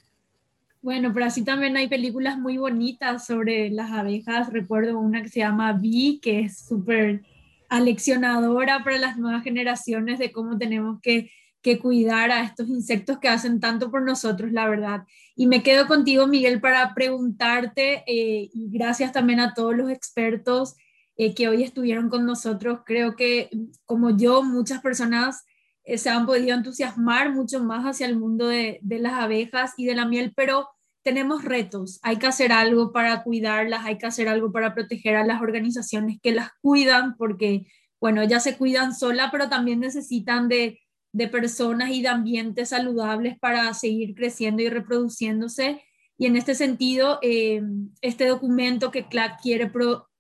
Bueno, 0.81 1.13
pero 1.13 1.27
así 1.27 1.45
también 1.45 1.77
hay 1.77 1.87
películas 1.87 2.37
muy 2.37 2.57
bonitas 2.57 3.25
sobre 3.25 3.69
las 3.69 3.89
abejas. 3.89 4.51
Recuerdo 4.51 4.99
una 4.99 5.21
que 5.21 5.29
se 5.29 5.39
llama 5.39 5.71
Bee, 5.71 6.19
que 6.21 6.41
es 6.41 6.57
súper 6.57 7.21
aleccionadora 7.69 8.83
para 8.83 8.97
las 8.97 9.17
nuevas 9.17 9.45
generaciones 9.45 10.19
de 10.19 10.33
cómo 10.33 10.57
tenemos 10.57 10.99
que, 10.99 11.31
cuidar 11.75 12.31
a 12.31 12.43
estos 12.43 12.69
insectos 12.69 13.19
que 13.19 13.27
hacen 13.27 13.59
tanto 13.59 13.91
por 13.91 14.01
nosotros, 14.01 14.53
la 14.53 14.69
verdad. 14.69 15.03
Y 15.35 15.47
me 15.47 15.63
quedo 15.63 15.87
contigo, 15.87 16.25
Miguel, 16.25 16.61
para 16.61 16.93
preguntarte, 16.93 18.03
eh, 18.07 18.49
y 18.53 18.69
gracias 18.71 19.11
también 19.11 19.41
a 19.41 19.53
todos 19.53 19.75
los 19.75 19.91
expertos 19.91 20.75
eh, 21.17 21.35
que 21.35 21.49
hoy 21.49 21.63
estuvieron 21.63 22.09
con 22.09 22.25
nosotros. 22.25 22.79
Creo 22.85 23.15
que, 23.15 23.49
como 23.85 24.15
yo, 24.15 24.43
muchas 24.43 24.81
personas 24.81 25.43
eh, 25.83 25.97
se 25.97 26.09
han 26.09 26.25
podido 26.25 26.55
entusiasmar 26.55 27.33
mucho 27.33 27.61
más 27.61 27.83
hacia 27.83 28.07
el 28.07 28.17
mundo 28.17 28.47
de, 28.47 28.79
de 28.81 28.99
las 28.99 29.13
abejas 29.13 29.73
y 29.75 29.85
de 29.85 29.95
la 29.95 30.05
miel, 30.05 30.31
pero 30.35 30.69
tenemos 31.03 31.45
retos, 31.45 31.99
hay 32.01 32.17
que 32.17 32.27
hacer 32.27 32.51
algo 32.51 32.91
para 32.91 33.23
cuidarlas, 33.23 33.85
hay 33.85 33.97
que 33.97 34.05
hacer 34.05 34.27
algo 34.27 34.51
para 34.51 34.73
proteger 34.73 35.15
a 35.15 35.25
las 35.25 35.41
organizaciones 35.41 36.19
que 36.21 36.33
las 36.33 36.49
cuidan, 36.61 37.15
porque, 37.15 37.65
bueno, 38.01 38.21
ellas 38.21 38.43
se 38.43 38.57
cuidan 38.57 38.93
sola, 38.93 39.29
pero 39.31 39.47
también 39.47 39.79
necesitan 39.79 40.49
de, 40.49 40.81
de 41.11 41.27
personas 41.27 41.91
y 41.91 42.01
de 42.01 42.09
ambientes 42.09 42.69
saludables 42.69 43.37
para 43.39 43.73
seguir 43.73 44.15
creciendo 44.15 44.61
y 44.61 44.69
reproduciéndose. 44.69 45.81
Y 46.17 46.25
en 46.25 46.35
este 46.35 46.55
sentido, 46.55 47.19
eh, 47.21 47.61
este 48.01 48.27
documento 48.27 48.91
que 48.91 49.07
CLAC 49.07 49.41
quiere 49.41 49.71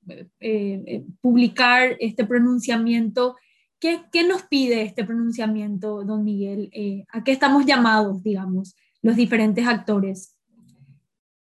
eh, 0.09 0.27
eh, 0.39 1.05
publicar, 1.21 1.97
este 1.99 2.25
pronunciamiento, 2.25 3.35
¿qué, 3.79 4.01
¿qué, 4.11 4.25
nos 4.25 4.43
pide 4.43 4.83
este 4.83 5.03
pronunciamiento, 5.03 6.03
don 6.03 6.23
Miguel? 6.23 6.71
¿A 7.09 7.23
qué 7.23 7.31
estamos 7.31 7.65
llamados, 7.65 8.23
digamos, 8.23 8.75
los 9.01 9.15
diferentes 9.15 9.67
actores? 9.67 10.37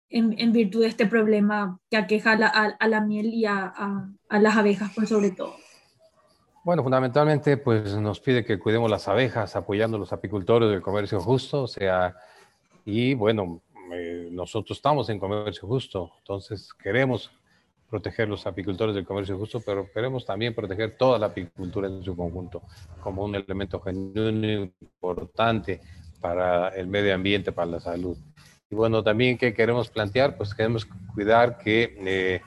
en, 0.09 0.51
virtud 0.51 0.81
de 0.81 0.87
este 0.87 1.05
problema 1.05 1.79
que 1.89 1.97
aqueja 1.97 2.33
a 2.33 2.87
la, 2.87 3.01
miel 3.01 3.33
y 3.33 3.45
a, 3.45 4.07
las 4.29 4.55
abejas, 4.55 4.93
por 4.93 5.07
sobre 5.07 5.31
todo? 5.31 5.55
Bueno, 6.67 6.83
fundamentalmente, 6.83 7.55
pues 7.55 7.95
nos 7.95 8.19
pide 8.19 8.43
que 8.43 8.59
cuidemos 8.59 8.91
las 8.91 9.07
abejas, 9.07 9.55
apoyando 9.55 9.95
a 9.95 10.01
los 10.01 10.11
apicultores 10.11 10.69
del 10.69 10.81
comercio 10.81 11.21
justo, 11.21 11.63
o 11.63 11.67
sea, 11.67 12.13
y 12.83 13.13
bueno, 13.13 13.61
eh, 13.93 14.27
nosotros 14.33 14.77
estamos 14.77 15.07
en 15.07 15.17
comercio 15.17 15.65
justo, 15.65 16.11
entonces 16.17 16.73
queremos 16.73 17.31
proteger 17.89 18.27
los 18.27 18.45
apicultores 18.45 18.93
del 18.95 19.05
comercio 19.05 19.37
justo, 19.37 19.61
pero 19.65 19.89
queremos 19.93 20.25
también 20.25 20.53
proteger 20.53 20.97
toda 20.97 21.17
la 21.17 21.27
apicultura 21.27 21.87
en 21.87 22.03
su 22.03 22.17
conjunto 22.17 22.61
como 22.99 23.23
un 23.23 23.35
elemento 23.35 23.79
genuino 23.79 24.69
importante 24.81 25.79
para 26.19 26.67
el 26.75 26.87
medio 26.87 27.15
ambiente, 27.15 27.53
para 27.53 27.71
la 27.71 27.79
salud. 27.79 28.17
Y 28.69 28.75
bueno, 28.75 29.01
también 29.01 29.37
que 29.37 29.53
queremos 29.53 29.89
plantear, 29.89 30.35
pues 30.35 30.53
queremos 30.53 30.85
cuidar 31.13 31.59
que 31.59 31.95
eh, 32.05 32.41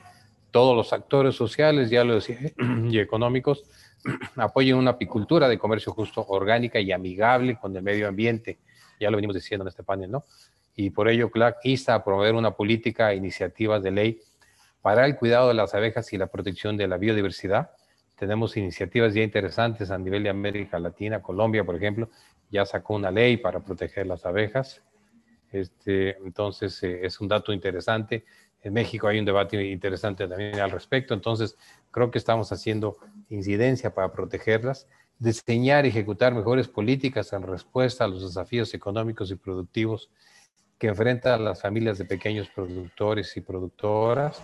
todos 0.51 0.75
los 0.75 0.93
actores 0.93 1.33
sociales, 1.33 1.89
ya 1.89 2.03
lo 2.03 2.13
decía, 2.13 2.37
y 2.87 2.99
económicos, 2.99 3.63
apoyen 4.35 4.75
una 4.77 4.91
apicultura 4.91 5.47
de 5.47 5.57
comercio 5.57 5.93
justo, 5.93 6.25
orgánica 6.27 6.79
y 6.79 6.91
amigable 6.91 7.57
con 7.59 7.75
el 7.75 7.83
medio 7.83 8.07
ambiente. 8.07 8.59
Ya 8.99 9.09
lo 9.09 9.17
venimos 9.17 9.35
diciendo 9.35 9.63
en 9.63 9.69
este 9.69 9.83
panel, 9.83 10.11
¿no? 10.11 10.25
Y 10.75 10.89
por 10.89 11.09
ello, 11.09 11.29
CLAC 11.29 11.57
insta 11.63 11.95
a 11.95 12.03
promover 12.03 12.35
una 12.35 12.51
política 12.51 13.11
e 13.11 13.15
iniciativas 13.15 13.83
de 13.83 13.91
ley 13.91 14.21
para 14.81 15.05
el 15.05 15.15
cuidado 15.15 15.49
de 15.49 15.53
las 15.53 15.73
abejas 15.75 16.11
y 16.13 16.17
la 16.17 16.27
protección 16.27 16.77
de 16.77 16.87
la 16.87 16.97
biodiversidad. 16.97 17.71
Tenemos 18.15 18.55
iniciativas 18.57 19.13
ya 19.13 19.21
interesantes 19.21 19.91
a 19.91 19.97
nivel 19.97 20.23
de 20.23 20.29
América 20.29 20.79
Latina. 20.79 21.21
Colombia, 21.21 21.63
por 21.63 21.75
ejemplo, 21.75 22.09
ya 22.49 22.65
sacó 22.65 22.95
una 22.95 23.11
ley 23.11 23.37
para 23.37 23.59
proteger 23.59 24.07
las 24.07 24.25
abejas. 24.25 24.81
Este, 25.51 26.17
entonces, 26.17 26.81
eh, 26.83 27.01
es 27.03 27.19
un 27.19 27.27
dato 27.27 27.51
interesante. 27.51 28.25
En 28.61 28.73
México 28.73 29.07
hay 29.07 29.19
un 29.19 29.25
debate 29.25 29.63
interesante 29.63 30.27
también 30.27 30.59
al 30.59 30.71
respecto. 30.71 31.13
Entonces, 31.13 31.57
creo 31.89 32.11
que 32.11 32.17
estamos 32.17 32.51
haciendo 32.51 32.97
incidencia 33.29 33.93
para 33.93 34.11
protegerlas, 34.11 34.87
diseñar 35.19 35.85
y 35.85 35.89
ejecutar 35.89 36.33
mejores 36.33 36.67
políticas 36.67 37.33
en 37.33 37.43
respuesta 37.43 38.05
a 38.05 38.07
los 38.07 38.21
desafíos 38.21 38.73
económicos 38.73 39.31
y 39.31 39.35
productivos 39.35 40.09
que 40.77 40.87
enfrentan 40.87 41.43
las 41.43 41.61
familias 41.61 41.97
de 41.97 42.05
pequeños 42.05 42.49
productores 42.49 43.35
y 43.37 43.41
productoras. 43.41 44.39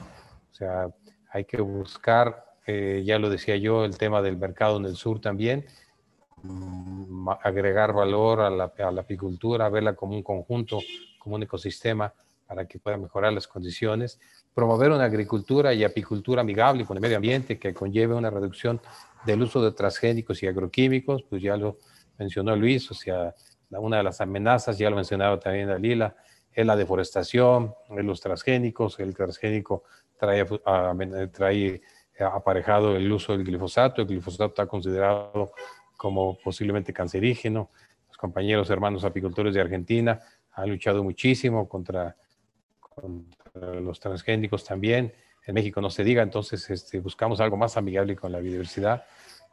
O 0.51 0.53
sea, 0.53 0.89
hay 1.31 1.45
que 1.45 1.61
buscar, 1.61 2.53
eh, 2.65 3.03
ya 3.05 3.19
lo 3.19 3.29
decía 3.29 3.57
yo, 3.57 3.85
el 3.85 3.97
tema 3.97 4.21
del 4.21 4.37
mercado 4.37 4.77
en 4.77 4.85
el 4.85 4.95
sur 4.95 5.19
también, 5.19 5.65
Mm, 6.43 7.29
agregar 7.41 7.93
valor 7.93 8.41
a 8.41 8.49
la, 8.49 8.71
a 8.77 8.91
la, 8.91 9.01
apicultura, 9.01 9.69
verla 9.69 9.95
como 9.95 10.15
un 10.15 10.21
conjunto, 10.21 10.79
como 11.17 11.35
un 11.35 11.43
ecosistema 11.43 12.13
para 12.47 12.65
que 12.65 12.79
pueda 12.79 12.97
mejorar 12.97 13.33
las 13.33 13.47
condiciones, 13.47 14.19
promover 14.53 14.91
una 14.91 15.03
agricultura 15.03 15.73
y 15.73 15.83
apicultura 15.83 16.41
amigable 16.41 16.85
con 16.85 16.97
el 16.97 17.01
medio 17.01 17.17
ambiente 17.17 17.59
que 17.59 17.73
conlleve 17.73 18.15
una 18.15 18.29
reducción 18.29 18.81
del 19.25 19.43
uso 19.43 19.61
de 19.61 19.71
transgénicos 19.71 20.41
y 20.41 20.47
agroquímicos, 20.47 21.23
pues 21.23 21.41
ya 21.41 21.57
lo 21.57 21.77
mencionó 22.17 22.55
Luis, 22.55 22.89
o 22.89 22.93
sea, 22.93 23.35
una 23.69 23.97
de 23.97 24.03
las 24.03 24.21
amenazas, 24.21 24.77
ya 24.77 24.89
lo 24.89 24.95
mencionaba 24.95 25.39
también 25.39 25.67
Dalila, 25.67 26.15
es 26.51 26.65
la 26.65 26.75
deforestación, 26.75 27.75
es 27.95 28.05
los 28.05 28.21
transgénicos, 28.21 28.99
el 28.99 29.13
transgénico 29.13 29.83
trae, 30.17 30.45
trae 31.31 31.81
aparejado 32.19 32.95
el 32.95 33.11
uso 33.11 33.33
del 33.33 33.43
glifosato, 33.43 34.01
el 34.01 34.07
glifosato 34.07 34.45
está 34.45 34.65
considerado 34.65 35.51
como 35.95 36.37
posiblemente 36.37 36.93
cancerígeno. 36.93 37.69
Los 38.07 38.17
compañeros 38.17 38.69
hermanos 38.69 39.03
apicultores 39.03 39.53
de 39.53 39.61
Argentina 39.61 40.19
han 40.53 40.69
luchado 40.69 41.03
muchísimo 41.03 41.67
contra, 41.69 42.15
los 43.53 43.99
transgénicos 43.99 44.63
también. 44.63 45.13
En 45.45 45.53
México 45.53 45.81
no 45.81 45.89
se 45.89 46.03
diga, 46.03 46.23
entonces 46.23 46.69
este, 46.69 46.99
buscamos 46.99 47.39
algo 47.39 47.57
más 47.57 47.77
amigable 47.77 48.15
con 48.15 48.31
la 48.31 48.39
biodiversidad. 48.39 49.05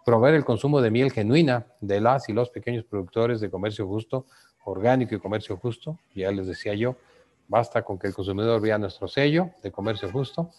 Promover 0.04 0.34
el 0.34 0.44
consumo 0.44 0.80
de 0.80 0.90
miel 0.90 1.12
genuina 1.12 1.66
de 1.80 2.00
las 2.00 2.28
y 2.28 2.32
los 2.32 2.50
pequeños 2.50 2.84
productores 2.84 3.40
de 3.40 3.50
comercio 3.50 3.86
justo, 3.86 4.26
orgánico 4.64 5.14
y 5.14 5.18
comercio 5.18 5.56
justo. 5.56 5.98
Ya 6.14 6.30
les 6.30 6.46
decía 6.46 6.74
yo, 6.74 6.96
basta 7.48 7.82
con 7.82 7.98
que 7.98 8.08
el 8.08 8.14
consumidor 8.14 8.60
vea 8.60 8.78
nuestro 8.78 9.08
sello 9.08 9.50
de 9.62 9.70
comercio 9.70 10.10
justo 10.10 10.50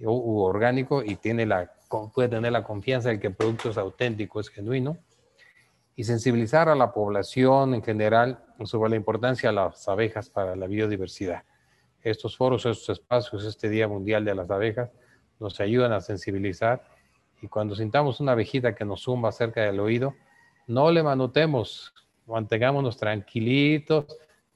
u, 0.00 0.40
orgánico 0.40 1.02
y 1.02 1.16
tiene 1.16 1.46
la, 1.46 1.72
puede 2.14 2.28
tener 2.28 2.52
la 2.52 2.62
confianza 2.62 3.08
de 3.08 3.18
que 3.20 3.28
el 3.28 3.34
producto 3.34 3.70
es 3.70 3.78
auténtico, 3.78 4.40
es 4.40 4.48
genuino 4.50 4.98
y 5.94 6.04
sensibilizar 6.04 6.68
a 6.68 6.74
la 6.74 6.92
población 6.92 7.74
en 7.74 7.82
general 7.82 8.44
sobre 8.64 8.90
la 8.90 8.96
importancia 8.96 9.48
de 9.48 9.56
las 9.56 9.88
abejas 9.88 10.28
para 10.28 10.54
la 10.54 10.66
biodiversidad. 10.66 11.42
Estos 12.06 12.36
foros, 12.36 12.64
estos 12.66 12.88
espacios, 13.00 13.44
este 13.44 13.68
Día 13.68 13.88
Mundial 13.88 14.24
de 14.24 14.34
las 14.34 14.48
Abejas, 14.48 14.90
nos 15.40 15.58
ayudan 15.58 15.92
a 15.92 16.00
sensibilizar. 16.00 16.86
Y 17.42 17.48
cuando 17.48 17.74
sintamos 17.74 18.20
una 18.20 18.32
abejita 18.32 18.76
que 18.76 18.84
nos 18.84 19.02
zumba 19.02 19.32
cerca 19.32 19.62
del 19.62 19.80
oído, 19.80 20.14
no 20.68 20.92
le 20.92 21.02
manutemos, 21.02 21.92
mantengámonos 22.26 22.96
tranquilitos, 22.96 24.06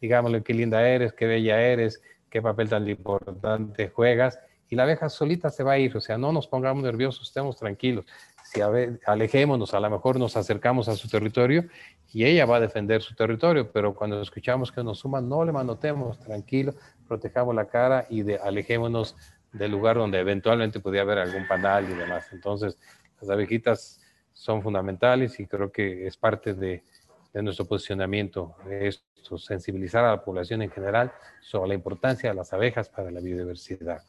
digámosle 0.01 0.44
qué 0.44 0.55
linda 0.55 0.88
eres, 0.88 1.12
qué 1.12 1.26
bella 1.26 1.61
eres, 1.61 2.01
qué 2.30 2.40
papel 2.40 2.68
tan 2.68 2.88
importante 2.88 3.88
juegas 3.88 4.38
y 4.70 4.76
la 4.76 4.84
abeja 4.84 5.08
solita 5.08 5.50
se 5.50 5.64
va 5.64 5.72
a 5.72 5.78
ir, 5.78 5.96
o 5.96 6.00
sea, 6.00 6.16
no 6.16 6.32
nos 6.32 6.46
pongamos 6.46 6.82
nerviosos, 6.84 7.26
estemos 7.26 7.56
tranquilos. 7.56 8.04
Si 8.44 8.60
alejémonos, 9.04 9.74
a 9.74 9.80
lo 9.80 9.90
mejor 9.90 10.18
nos 10.18 10.36
acercamos 10.36 10.88
a 10.88 10.94
su 10.94 11.08
territorio 11.08 11.64
y 12.12 12.24
ella 12.24 12.46
va 12.46 12.56
a 12.56 12.60
defender 12.60 13.02
su 13.02 13.14
territorio, 13.14 13.70
pero 13.72 13.94
cuando 13.94 14.22
escuchamos 14.22 14.70
que 14.70 14.82
nos 14.84 15.00
suman, 15.00 15.28
no 15.28 15.44
le 15.44 15.50
manotemos, 15.50 16.20
tranquilo, 16.20 16.74
protejamos 17.08 17.54
la 17.54 17.66
cara 17.66 18.06
y 18.08 18.22
de, 18.22 18.36
alejémonos 18.36 19.16
del 19.52 19.72
lugar 19.72 19.96
donde 19.96 20.20
eventualmente 20.20 20.78
podría 20.78 21.02
haber 21.02 21.18
algún 21.18 21.48
panal 21.48 21.90
y 21.90 21.94
demás. 21.94 22.28
Entonces, 22.32 22.78
las 23.20 23.28
abejitas 23.28 24.00
son 24.32 24.62
fundamentales 24.62 25.40
y 25.40 25.46
creo 25.46 25.72
que 25.72 26.06
es 26.06 26.16
parte 26.16 26.54
de, 26.54 26.84
de 27.32 27.42
nuestro 27.42 27.64
posicionamiento, 27.64 28.54
esto, 28.70 29.36
sensibilizar 29.36 30.04
a 30.04 30.12
la 30.12 30.24
población 30.24 30.62
en 30.62 30.70
general 30.70 31.12
sobre 31.40 31.68
la 31.68 31.74
importancia 31.74 32.30
de 32.30 32.36
las 32.36 32.52
abejas 32.52 32.88
para 32.88 33.10
la 33.10 33.20
biodiversidad. 33.20 34.02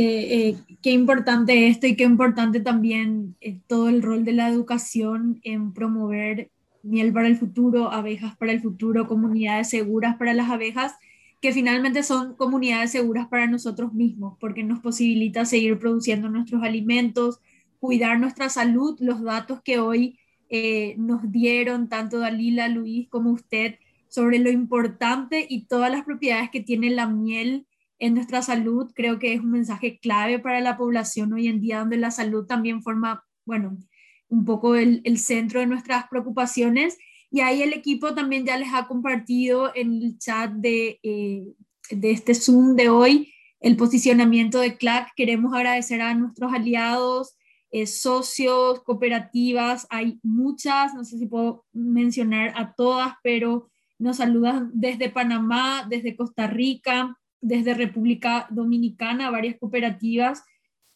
Eh, 0.00 0.54
qué 0.80 0.92
importante 0.92 1.66
esto 1.66 1.88
y 1.88 1.96
qué 1.96 2.04
importante 2.04 2.60
también 2.60 3.34
eh, 3.40 3.58
todo 3.66 3.88
el 3.88 4.00
rol 4.00 4.24
de 4.24 4.32
la 4.32 4.48
educación 4.48 5.40
en 5.42 5.72
promover 5.72 6.52
miel 6.84 7.12
para 7.12 7.26
el 7.26 7.36
futuro, 7.36 7.90
abejas 7.90 8.36
para 8.36 8.52
el 8.52 8.60
futuro, 8.60 9.08
comunidades 9.08 9.70
seguras 9.70 10.14
para 10.16 10.34
las 10.34 10.50
abejas, 10.50 10.94
que 11.40 11.52
finalmente 11.52 12.04
son 12.04 12.36
comunidades 12.36 12.92
seguras 12.92 13.26
para 13.26 13.48
nosotros 13.48 13.92
mismos, 13.92 14.36
porque 14.38 14.62
nos 14.62 14.78
posibilita 14.78 15.44
seguir 15.44 15.80
produciendo 15.80 16.28
nuestros 16.28 16.62
alimentos, 16.62 17.40
cuidar 17.80 18.20
nuestra 18.20 18.50
salud, 18.50 18.96
los 19.00 19.20
datos 19.24 19.62
que 19.62 19.80
hoy 19.80 20.16
eh, 20.48 20.94
nos 20.96 21.32
dieron 21.32 21.88
tanto 21.88 22.20
Dalila, 22.20 22.68
Luis 22.68 23.08
como 23.08 23.32
usted 23.32 23.80
sobre 24.06 24.38
lo 24.38 24.48
importante 24.48 25.44
y 25.48 25.64
todas 25.64 25.90
las 25.90 26.04
propiedades 26.04 26.50
que 26.50 26.60
tiene 26.60 26.90
la 26.90 27.08
miel 27.08 27.66
en 27.98 28.14
nuestra 28.14 28.42
salud, 28.42 28.90
creo 28.94 29.18
que 29.18 29.34
es 29.34 29.40
un 29.40 29.50
mensaje 29.50 29.98
clave 29.98 30.38
para 30.38 30.60
la 30.60 30.76
población 30.76 31.32
hoy 31.32 31.48
en 31.48 31.60
día, 31.60 31.80
donde 31.80 31.96
la 31.96 32.10
salud 32.10 32.46
también 32.46 32.82
forma, 32.82 33.24
bueno, 33.44 33.76
un 34.28 34.44
poco 34.44 34.76
el, 34.76 35.18
centro 35.18 35.60
de 35.60 35.66
nuestras 35.66 36.06
preocupaciones. 36.08 36.98
Y 37.30 37.40
ahí 37.40 37.62
el 37.62 37.72
equipo 37.72 38.14
también 38.14 38.46
ya 38.46 38.56
les 38.56 38.72
ha 38.72 38.86
compartido 38.86 39.72
en 39.74 40.02
el 40.02 40.18
chat 40.18 40.52
de, 40.52 41.00
eh, 41.02 41.44
de 41.90 42.10
este 42.10 42.34
Zoom 42.34 42.76
de 42.76 42.88
hoy 42.88 43.32
el 43.60 43.76
posicionamiento 43.76 44.60
de 44.60 44.76
CLAC. 44.76 45.12
Queremos 45.16 45.52
agradecer 45.54 46.00
a 46.00 46.14
nuestros 46.14 46.52
aliados, 46.52 47.36
eh, 47.70 47.86
socios, 47.86 48.82
cooperativas, 48.82 49.86
hay 49.90 50.18
muchas, 50.22 50.94
no 50.94 51.04
sé 51.04 51.18
si 51.18 51.26
puedo 51.26 51.66
mencionar 51.72 52.54
a 52.56 52.72
todas, 52.72 53.14
pero 53.22 53.68
nos 53.98 54.18
saludan 54.18 54.70
desde 54.72 55.10
Panamá, 55.10 55.86
desde 55.88 56.16
Costa 56.16 56.46
Rica, 56.46 57.18
desde 57.40 57.74
República 57.74 58.46
Dominicana, 58.50 59.30
varias 59.30 59.56
cooperativas. 59.58 60.42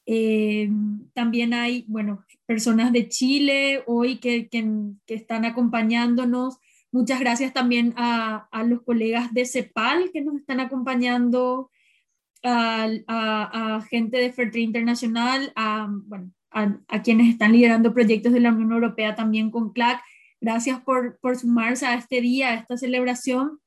Eh, 0.07 0.69
también 1.15 1.55
hay, 1.55 1.85
bueno, 1.87 2.25
personas 2.47 2.93
de 2.93 3.09
Chile 3.09 3.83
hoy 3.87 4.19
que, 4.19 4.49
están 5.07 5.45
acompañándonos. 5.45 6.59
Muchas 6.91 7.21
gracias 7.21 7.53
también 7.53 7.95
a, 7.97 8.49
los 8.67 8.83
colegas 8.83 9.33
de 9.33 9.47
CEPAL 9.47 10.11
que 10.13 10.21
nos 10.21 10.37
están 10.37 10.61
acompañando, 10.61 11.71
a, 12.43 13.81
gente 13.89 14.17
de 14.19 14.33
Fairtrade 14.33 14.65
Internacional, 14.65 15.53
a, 15.55 15.89
a, 16.51 17.03
quienes 17.03 17.29
están 17.29 17.53
liderando 17.53 17.95
proyectos 17.95 18.33
de 18.33 18.41
la 18.41 18.53
Unión 18.53 18.73
Europea 18.73 19.15
también 19.15 19.51
con 19.51 19.73
CLAC. 19.73 20.03
Gracias 20.41 20.81
por, 20.81 21.19
por 21.21 21.39
sumarse 21.39 21.87
a 21.87 21.95
este 21.95 22.21
día, 22.21 22.49
a 22.49 22.55
esta 22.55 22.77
celebración. 22.77 23.61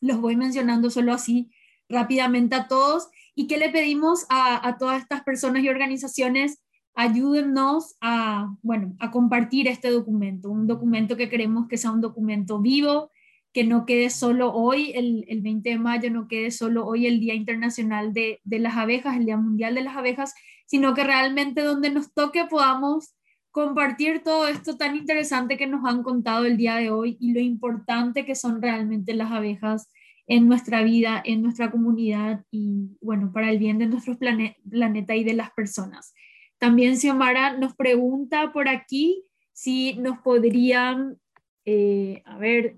Los 0.00 0.20
voy 0.20 0.34
mencionando 0.34 0.90
solo 0.90 1.12
así 1.12 1.52
rápidamente 1.90 2.56
a 2.56 2.68
todos. 2.68 3.08
Y 3.34 3.46
que 3.46 3.58
le 3.58 3.68
pedimos 3.68 4.26
a, 4.30 4.76
todas 4.78 5.02
estas 5.02 5.22
personas 5.22 5.62
y 5.62 5.68
organizaciones 5.68 6.62
ayúdennos 6.94 7.96
a, 8.00 8.52
bueno, 8.62 8.94
a 8.98 9.10
compartir 9.10 9.68
este 9.68 9.90
documento, 9.90 10.50
un 10.50 10.66
documento 10.66 11.16
que 11.16 11.28
queremos 11.28 11.68
que 11.68 11.78
sea 11.78 11.92
un 11.92 12.00
documento 12.00 12.60
vivo, 12.60 13.10
que 13.52 13.64
no 13.64 13.86
quede 13.86 14.10
solo 14.10 14.52
hoy, 14.52 14.92
el, 14.94 15.24
el 15.28 15.40
20 15.40 15.70
de 15.70 15.78
mayo, 15.78 16.10
no 16.10 16.28
quede 16.28 16.50
solo 16.50 16.86
hoy 16.86 17.06
el 17.06 17.20
Día 17.20 17.34
Internacional 17.34 18.12
de, 18.12 18.40
de, 18.44 18.58
las 18.58 18.76
Abejas, 18.76 19.16
el 19.16 19.26
Día 19.26 19.36
Mundial 19.36 19.74
de 19.74 19.82
las 19.82 19.96
Abejas, 19.96 20.34
sino 20.66 20.94
que 20.94 21.04
realmente 21.04 21.62
donde 21.62 21.90
nos 21.90 22.12
toque 22.12 22.44
podamos 22.44 23.14
compartir 23.50 24.22
todo 24.22 24.46
esto 24.46 24.76
tan 24.76 24.96
interesante 24.96 25.56
que 25.56 25.66
nos 25.66 25.84
han 25.84 26.02
contado 26.02 26.44
el 26.44 26.56
día 26.56 26.76
de 26.76 26.90
hoy 26.90 27.16
y 27.20 27.32
lo 27.32 27.40
importante 27.40 28.24
que 28.24 28.34
son 28.34 28.62
realmente 28.62 29.14
las 29.14 29.32
abejas 29.32 29.90
en 30.30 30.46
nuestra 30.46 30.84
vida, 30.84 31.20
en 31.24 31.42
nuestra 31.42 31.72
comunidad 31.72 32.44
y, 32.52 32.96
bueno, 33.00 33.32
para 33.32 33.50
el 33.50 33.58
bien 33.58 33.78
de 33.78 33.86
nuestro 33.86 34.16
planeta 34.16 35.16
y 35.16 35.24
de 35.24 35.34
las 35.34 35.50
personas. 35.50 36.14
También 36.58 36.96
Xiomara 36.96 37.58
nos 37.58 37.74
pregunta 37.74 38.52
por 38.52 38.68
aquí 38.68 39.24
si 39.52 39.94
nos 39.94 40.18
podrían, 40.18 41.18
eh, 41.64 42.22
a 42.26 42.38
ver, 42.38 42.76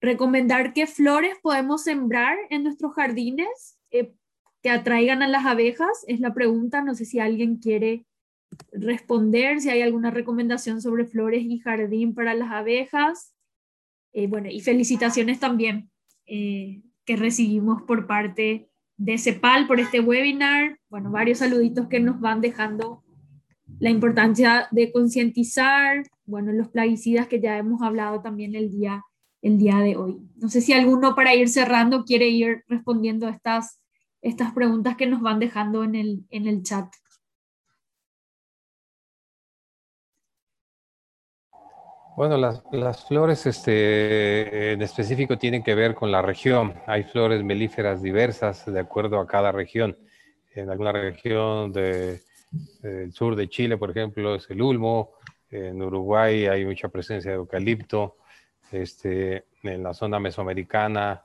recomendar 0.00 0.72
qué 0.72 0.86
flores 0.86 1.36
podemos 1.42 1.84
sembrar 1.84 2.38
en 2.48 2.62
nuestros 2.64 2.94
jardines 2.94 3.78
eh, 3.90 4.14
que 4.62 4.70
atraigan 4.70 5.22
a 5.22 5.28
las 5.28 5.44
abejas. 5.44 6.04
Es 6.06 6.20
la 6.20 6.32
pregunta, 6.32 6.80
no 6.80 6.94
sé 6.94 7.04
si 7.04 7.20
alguien 7.20 7.56
quiere 7.56 8.06
responder, 8.72 9.60
si 9.60 9.68
hay 9.68 9.82
alguna 9.82 10.10
recomendación 10.10 10.80
sobre 10.80 11.04
flores 11.04 11.42
y 11.44 11.58
jardín 11.58 12.14
para 12.14 12.32
las 12.32 12.50
abejas. 12.50 13.34
Eh, 14.14 14.26
bueno, 14.26 14.48
y 14.50 14.60
felicitaciones 14.60 15.38
también 15.38 15.91
eh, 16.34 16.80
que 17.04 17.16
recibimos 17.16 17.82
por 17.82 18.06
parte 18.06 18.70
de 18.96 19.18
CEPAL 19.18 19.66
por 19.66 19.80
este 19.80 20.00
webinar. 20.00 20.78
Bueno, 20.88 21.10
varios 21.10 21.40
saluditos 21.40 21.88
que 21.88 22.00
nos 22.00 22.20
van 22.20 22.40
dejando 22.40 23.04
la 23.78 23.90
importancia 23.90 24.66
de 24.70 24.90
concientizar, 24.92 26.04
bueno, 26.24 26.50
los 26.52 26.68
plaguicidas 26.68 27.26
que 27.26 27.38
ya 27.38 27.58
hemos 27.58 27.82
hablado 27.82 28.22
también 28.22 28.54
el 28.54 28.70
día, 28.70 29.04
el 29.42 29.58
día 29.58 29.80
de 29.80 29.96
hoy. 29.96 30.22
No 30.36 30.48
sé 30.48 30.62
si 30.62 30.72
alguno 30.72 31.14
para 31.14 31.34
ir 31.34 31.50
cerrando 31.50 32.06
quiere 32.06 32.28
ir 32.30 32.64
respondiendo 32.66 33.26
a 33.26 33.30
estas, 33.32 33.78
estas 34.22 34.54
preguntas 34.54 34.96
que 34.96 35.06
nos 35.06 35.20
van 35.20 35.38
dejando 35.38 35.84
en 35.84 35.96
el, 35.96 36.24
en 36.30 36.46
el 36.46 36.62
chat. 36.62 36.86
Bueno, 42.22 42.36
las, 42.36 43.04
flores 43.08 43.46
este, 43.46 44.74
en 44.74 44.80
específico 44.80 45.38
tienen 45.38 45.64
que 45.64 45.74
ver 45.74 45.92
con 45.96 46.12
la 46.12 46.22
región. 46.22 46.72
Hay 46.86 47.02
flores 47.02 47.42
melíferas 47.42 48.00
diversas 48.00 48.64
de 48.64 48.78
acuerdo 48.78 49.18
a 49.18 49.26
cada 49.26 49.50
región. 49.50 49.98
En 50.54 50.70
alguna 50.70 50.92
región 50.92 51.72
del 51.72 52.20
sur 53.12 53.34
de 53.34 53.48
Chile, 53.48 53.76
por 53.76 53.90
ejemplo, 53.90 54.36
es 54.36 54.48
el 54.50 54.62
ulmo. 54.62 55.14
En 55.50 55.82
Uruguay 55.82 56.46
hay 56.46 56.64
mucha 56.64 56.86
presencia 56.90 57.32
de 57.32 57.38
eucalipto. 57.38 58.18
Este, 58.70 59.46
en 59.64 59.82
la 59.82 59.92
zona 59.92 60.20
mesoamericana, 60.20 61.24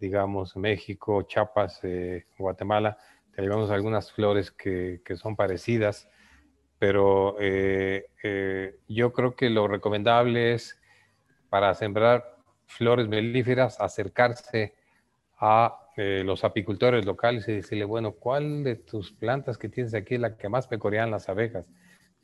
digamos, 0.00 0.56
México, 0.56 1.22
Chiapas, 1.22 1.78
eh, 1.84 2.26
Guatemala, 2.36 2.98
tenemos 3.32 3.70
algunas 3.70 4.10
flores 4.10 4.50
que 4.50 5.00
son 5.14 5.36
parecidas 5.36 6.08
pero 6.82 7.36
eh, 7.38 8.06
eh, 8.24 8.74
yo 8.88 9.12
creo 9.12 9.36
que 9.36 9.48
lo 9.50 9.68
recomendable 9.68 10.52
es 10.54 10.80
para 11.48 11.72
sembrar 11.74 12.38
flores 12.66 13.06
melíferas 13.06 13.80
acercarse 13.80 14.74
a 15.38 15.78
eh, 15.96 16.24
los 16.26 16.42
apicultores 16.42 17.04
locales 17.04 17.46
y 17.46 17.52
decirle, 17.52 17.84
bueno, 17.84 18.10
¿cuál 18.10 18.64
de 18.64 18.74
tus 18.74 19.12
plantas 19.12 19.58
que 19.58 19.68
tienes 19.68 19.94
aquí 19.94 20.16
es 20.16 20.20
la 20.20 20.36
que 20.36 20.48
más 20.48 20.66
pecorean 20.66 21.12
las 21.12 21.28
abejas? 21.28 21.66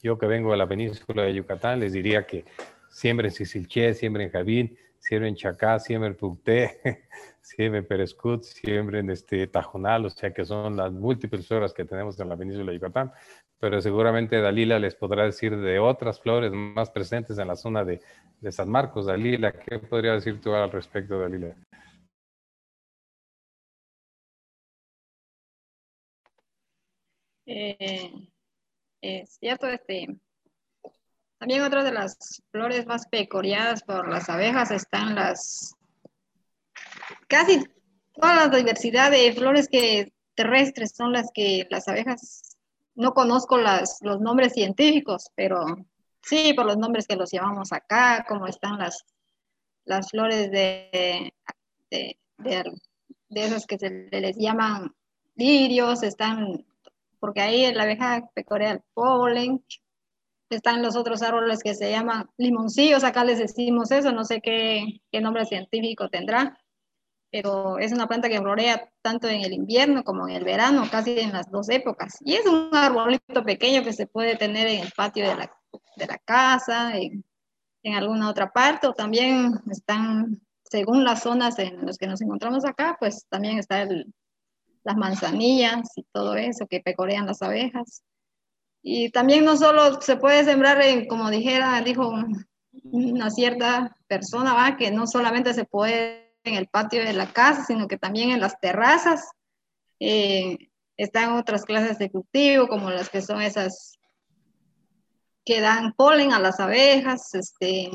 Yo 0.02 0.18
que 0.18 0.26
vengo 0.26 0.50
de 0.50 0.56
la 0.56 0.66
península 0.66 1.22
de 1.22 1.34
Yucatán 1.34 1.78
les 1.78 1.92
diría 1.92 2.26
que 2.26 2.44
siembren 2.90 3.30
sisilché, 3.30 3.94
siembren 3.94 4.28
javín, 4.28 4.76
siembren 4.98 5.36
chacá, 5.36 5.78
siembren 5.78 6.16
pucté, 6.16 6.80
siembren 7.40 7.86
perescut, 7.86 8.42
siembren 8.42 9.09
este, 9.11 9.46
tajonal, 9.46 10.06
o 10.06 10.11
sea 10.11 10.34
que 10.34 10.44
son 10.44 10.78
las 10.78 10.90
múltiples 10.90 11.46
flores 11.46 11.72
que 11.72 11.84
tenemos 11.84 12.18
en 12.18 12.28
la 12.28 12.36
península 12.36 12.72
de 12.72 12.78
Yucatán, 12.78 13.12
pero 13.61 13.80
seguramente 13.80 14.40
Dalila 14.40 14.78
les 14.78 14.94
podrá 14.94 15.24
decir 15.24 15.56
de 15.56 15.78
otras 15.78 16.20
flores 16.20 16.52
más 16.52 16.90
presentes 16.90 17.38
en 17.38 17.48
la 17.48 17.56
zona 17.56 17.84
de, 17.84 18.00
San 18.50 18.70
Marcos. 18.70 19.06
Dalila, 19.06 19.52
¿qué 19.52 19.80
podría 19.80 20.12
decir 20.12 20.40
tú 20.40 20.54
al 20.54 20.70
respecto, 20.70 21.18
Dalila? 21.18 21.54
Eh, 27.46 28.12
es 29.00 29.36
cierto, 29.40 29.66
este, 29.66 30.06
también 31.38 31.62
otra 31.62 31.82
de 31.82 31.92
las 31.92 32.42
flores 32.50 32.86
más 32.86 33.09
pecoreadas 33.09 33.82
por 33.82 34.09
las 34.09 34.28
abejas 34.28 34.70
están 34.70 35.14
las, 35.14 35.74
casi 37.26 37.64
toda 38.12 38.48
la 38.48 38.56
diversidad 38.56 39.11
de 39.11 39.32
flores 39.32 39.68
que 39.68 40.12
terrestres 40.34 40.94
son 40.94 41.12
las 41.12 41.30
que 41.32 41.66
las 41.70 41.88
abejas 41.88 42.47
no 42.99 43.14
conozco 43.14 43.57
las, 43.59 44.01
los 44.03 44.20
nombres 44.20 44.55
científicos, 44.55 45.30
pero 45.36 45.64
sí 46.20 46.53
por 46.53 46.66
los 46.66 46.76
nombres 46.76 47.07
que 47.07 47.14
los 47.14 47.30
llamamos 47.30 47.72
acá, 47.72 48.26
como 48.28 48.49
están 48.49 48.76
las, 48.78 49.05
las 49.84 50.11
flores 50.11 50.51
de, 50.51 51.32
de, 51.90 52.18
esas 53.30 53.66
que 53.66 53.78
se 53.78 54.09
les 54.11 54.36
llaman 54.36 54.92
lirios, 55.36 56.03
están, 56.03 56.66
porque 57.20 57.40
ahí 57.40 57.72
la 57.72 57.84
abeja 57.84 58.28
pecorea 58.34 58.72
el 58.72 58.82
polen, 58.94 59.64
están 60.51 60.82
los 60.82 60.96
otros 60.96 61.22
árboles 61.22 61.62
que 61.62 61.76
se 61.76 61.92
llaman 61.92 62.28
limoncillos, 62.36 63.05
acá 63.05 63.24
les 63.24 63.38
decimos 63.38 63.92
eso, 63.92 64.11
no 64.11 64.24
sé 64.24 64.40
qué 64.40 65.20
nombre 65.20 65.46
científico 65.46 66.09
tendrá, 66.09 66.59
pero 67.30 67.78
es 67.78 67.92
una 67.92 68.06
planta 68.06 68.28
que 68.28 68.40
florea 68.40 68.90
tanto 69.02 69.28
en 69.28 69.42
el 69.42 69.52
invierno 69.52 70.02
como 70.02 70.28
en 70.28 70.36
el 70.36 70.44
verano, 70.44 70.88
casi 70.90 71.18
en 71.20 71.32
las 71.32 71.50
dos 71.50 71.68
épocas. 71.68 72.16
Y 72.20 72.34
es 72.34 72.46
un 72.46 72.70
arbolito 72.74 73.44
pequeño 73.44 73.82
que 73.82 73.92
se 73.92 74.06
puede 74.06 74.36
tener 74.36 74.66
en 74.66 74.80
el 74.80 74.92
patio 74.92 75.28
de 75.28 75.36
la, 75.36 75.52
de 75.96 76.06
la 76.06 76.18
casa, 76.18 76.96
en, 76.96 77.24
en, 77.82 77.94
alguna 77.94 78.30
otra 78.30 78.50
parte, 78.50 78.86
o 78.86 78.94
también 78.94 79.60
están, 79.70 80.40
según 80.64 81.04
las 81.04 81.22
zonas 81.22 81.58
en 81.58 81.84
las 81.84 81.98
que 81.98 82.06
nos 82.06 82.22
encontramos 82.22 82.64
acá, 82.64 82.96
pues 82.98 83.26
también 83.28 83.58
están 83.58 84.14
las 84.84 84.96
manzanillas 84.96 85.90
y 85.96 86.04
todo 86.12 86.34
eso 86.36 86.66
que 86.66 86.80
pecorean 86.80 87.26
las 87.26 87.42
abejas. 87.42 88.02
Y 88.82 89.10
también 89.10 89.44
no 89.44 89.56
solo 89.56 90.00
se 90.00 90.16
puede 90.16 90.44
sembrar 90.44 90.80
en, 90.80 91.06
como 91.08 91.30
dijera, 91.30 91.78
dijo 91.82 92.10
una 92.84 93.30
cierta 93.30 93.96
persona, 94.06 94.54
¿va? 94.54 94.76
que 94.78 94.90
no 94.90 95.06
solamente 95.06 95.52
se 95.52 95.64
puede 95.64 96.27
en 96.49 96.55
el 96.55 96.68
patio 96.68 97.05
de 97.05 97.12
la 97.12 97.32
casa, 97.32 97.64
sino 97.64 97.86
que 97.88 97.99
también 97.99 98.30
en 98.30 98.40
las 98.40 98.59
terrazas. 98.61 99.30
Eh, 100.01 100.57
están 100.96 101.32
otras 101.34 101.64
clases 101.64 101.99
de 101.99 102.11
cultivo, 102.11 102.66
como 102.66 102.90
las 102.90 103.09
que 103.09 103.22
son 103.22 103.40
esas 103.40 103.99
que 105.44 105.61
dan 105.61 105.94
polen 105.94 106.32
a 106.32 106.40
las 106.40 106.61
abejas, 106.61 107.34
este, 107.34 107.90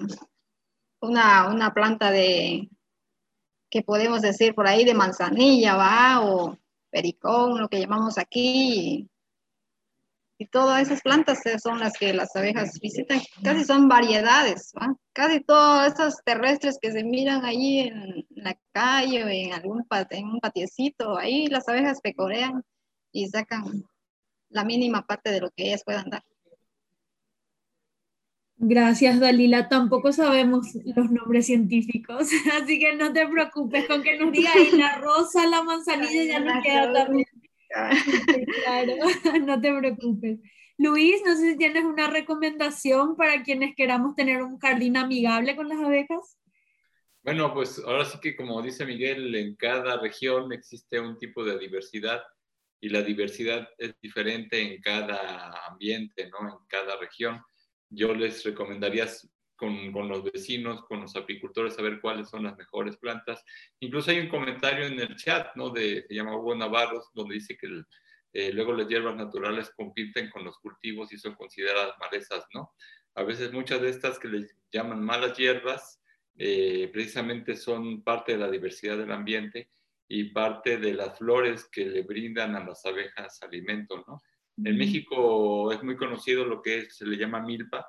una, 1.01 1.49
una 1.49 1.73
planta 1.73 2.09
de, 2.09 2.69
que 3.69 3.81
podemos 3.81 4.21
decir 4.21 4.55
por 4.55 4.67
ahí 4.67 4.85
de 4.85 4.93
manzanilla, 4.93 5.75
¿va? 5.75 6.21
O 6.21 6.57
pericón, 6.89 7.59
lo 7.59 7.67
que 7.67 7.79
llamamos 7.79 8.17
aquí, 8.17 9.09
y 10.37 10.47
todas 10.47 10.81
esas 10.81 11.01
plantas 11.01 11.39
son 11.61 11.79
las 11.79 11.93
que 11.93 12.13
las 12.13 12.35
abejas 12.35 12.79
visitan. 12.79 13.21
Casi 13.43 13.63
son 13.63 13.87
variedades, 13.87 14.73
casi 15.13 15.39
todas 15.41 15.93
esas 15.93 16.23
terrestres 16.25 16.77
que 16.81 16.91
se 16.91 17.03
miran 17.03 17.45
ahí 17.45 17.79
en 17.79 18.25
la 18.29 18.57
calle 18.71 19.23
o 19.23 19.27
en 19.27 19.53
algún 19.53 19.85
en 20.09 20.25
un 20.27 20.39
patiecito, 20.39 21.17
ahí 21.17 21.47
las 21.47 21.67
abejas 21.69 22.01
pecorean 22.01 22.63
y 23.11 23.27
sacan 23.27 23.83
la 24.49 24.63
mínima 24.63 25.05
parte 25.05 25.31
de 25.31 25.41
lo 25.41 25.51
que 25.51 25.67
ellas 25.67 25.83
puedan 25.83 26.09
dar. 26.09 26.23
Gracias, 28.55 29.19
Dalila. 29.19 29.67
Tampoco 29.67 30.13
sabemos 30.13 30.73
los 30.85 31.11
nombres 31.11 31.47
científicos, 31.47 32.29
así 32.61 32.79
que 32.79 32.95
no 32.95 33.11
te 33.11 33.27
preocupes 33.27 33.87
con 33.87 34.01
que 34.01 34.17
nos 34.17 34.31
diga 34.31 34.51
ahí 34.53 34.71
la 34.71 34.97
rosa, 34.99 35.45
la 35.47 35.63
manzanilla, 35.63 36.23
ya 36.23 36.39
nos 36.39 36.63
queda 36.63 36.93
también 36.93 37.25
claro, 38.63 38.93
no 39.45 39.61
te 39.61 39.73
preocupes. 39.73 40.39
Luis, 40.77 41.21
no 41.25 41.35
sé 41.35 41.51
si 41.51 41.57
tienes 41.57 41.83
una 41.85 42.09
recomendación 42.09 43.15
para 43.15 43.43
quienes 43.43 43.75
queramos 43.75 44.15
tener 44.15 44.41
un 44.41 44.57
jardín 44.59 44.97
amigable 44.97 45.55
con 45.55 45.69
las 45.69 45.79
abejas. 45.79 46.37
Bueno, 47.23 47.53
pues 47.53 47.79
ahora 47.85 48.03
sí 48.05 48.17
que 48.21 48.35
como 48.35 48.61
dice 48.61 48.85
Miguel, 48.85 49.33
en 49.35 49.55
cada 49.55 49.97
región 49.99 50.51
existe 50.51 50.99
un 50.99 51.17
tipo 51.17 51.43
de 51.43 51.57
diversidad 51.57 52.21
y 52.81 52.89
la 52.89 53.01
diversidad 53.01 53.69
es 53.77 53.93
diferente 54.01 54.59
en 54.59 54.81
cada 54.81 55.67
ambiente, 55.67 56.29
¿no? 56.29 56.49
En 56.49 56.67
cada 56.67 56.97
región. 56.97 57.41
Yo 57.89 58.13
les 58.13 58.43
recomendaría 58.43 59.07
con, 59.91 60.07
los 60.09 60.23
vecinos, 60.23 60.83
con 60.85 61.01
los 61.01 61.15
apicultores, 61.15 61.77
a 61.77 61.81
ver 61.81 62.01
cuáles 62.01 62.29
son 62.29 62.43
las 62.43 62.57
mejores 62.57 62.97
plantas. 62.97 63.43
Incluso 63.79 64.11
hay 64.11 64.19
un 64.19 64.29
comentario 64.29 64.85
en 64.85 64.99
el 64.99 65.15
chat, 65.15 65.55
¿no? 65.55 65.69
De, 65.69 66.05
se 66.07 66.13
llama 66.13 66.35
Hugo 66.35 66.55
Navarro, 66.55 67.03
donde 67.13 67.35
dice 67.35 67.57
que 67.57 67.83
eh, 68.33 68.51
luego 68.51 68.73
las 68.73 68.87
hierbas 68.87 69.15
naturales 69.15 69.71
compiten 69.75 70.29
con 70.29 70.43
los 70.43 70.57
cultivos 70.57 71.13
y 71.13 71.17
son 71.17 71.35
consideradas 71.35 71.95
malezas, 71.99 72.45
¿no? 72.53 72.73
A 73.15 73.23
veces 73.23 73.53
muchas 73.53 73.81
de 73.81 73.89
estas 73.89 74.19
que 74.19 74.27
les 74.27 74.55
llaman 74.71 75.03
malas 75.03 75.37
hierbas, 75.37 76.01
eh, 76.35 76.89
precisamente 76.91 77.55
son 77.55 78.03
parte 78.03 78.33
de 78.33 78.39
la 78.39 78.49
diversidad 78.49 78.97
del 78.97 79.11
ambiente 79.11 79.69
y 80.07 80.25
parte 80.25 80.77
de 80.77 80.93
las 80.93 81.17
flores 81.17 81.69
que 81.71 81.85
le 81.85 82.01
brindan 82.01 82.55
a 82.55 82.65
las 82.65 82.85
abejas 82.85 83.41
alimento, 83.43 84.03
¿no? 84.07 84.21
En 84.57 84.77
México 84.77 85.71
es 85.71 85.81
muy 85.81 85.95
conocido 85.95 86.45
lo 86.45 86.61
que 86.61 86.89
se 86.91 87.07
le 87.07 87.17
llama 87.17 87.39
milpa, 87.39 87.87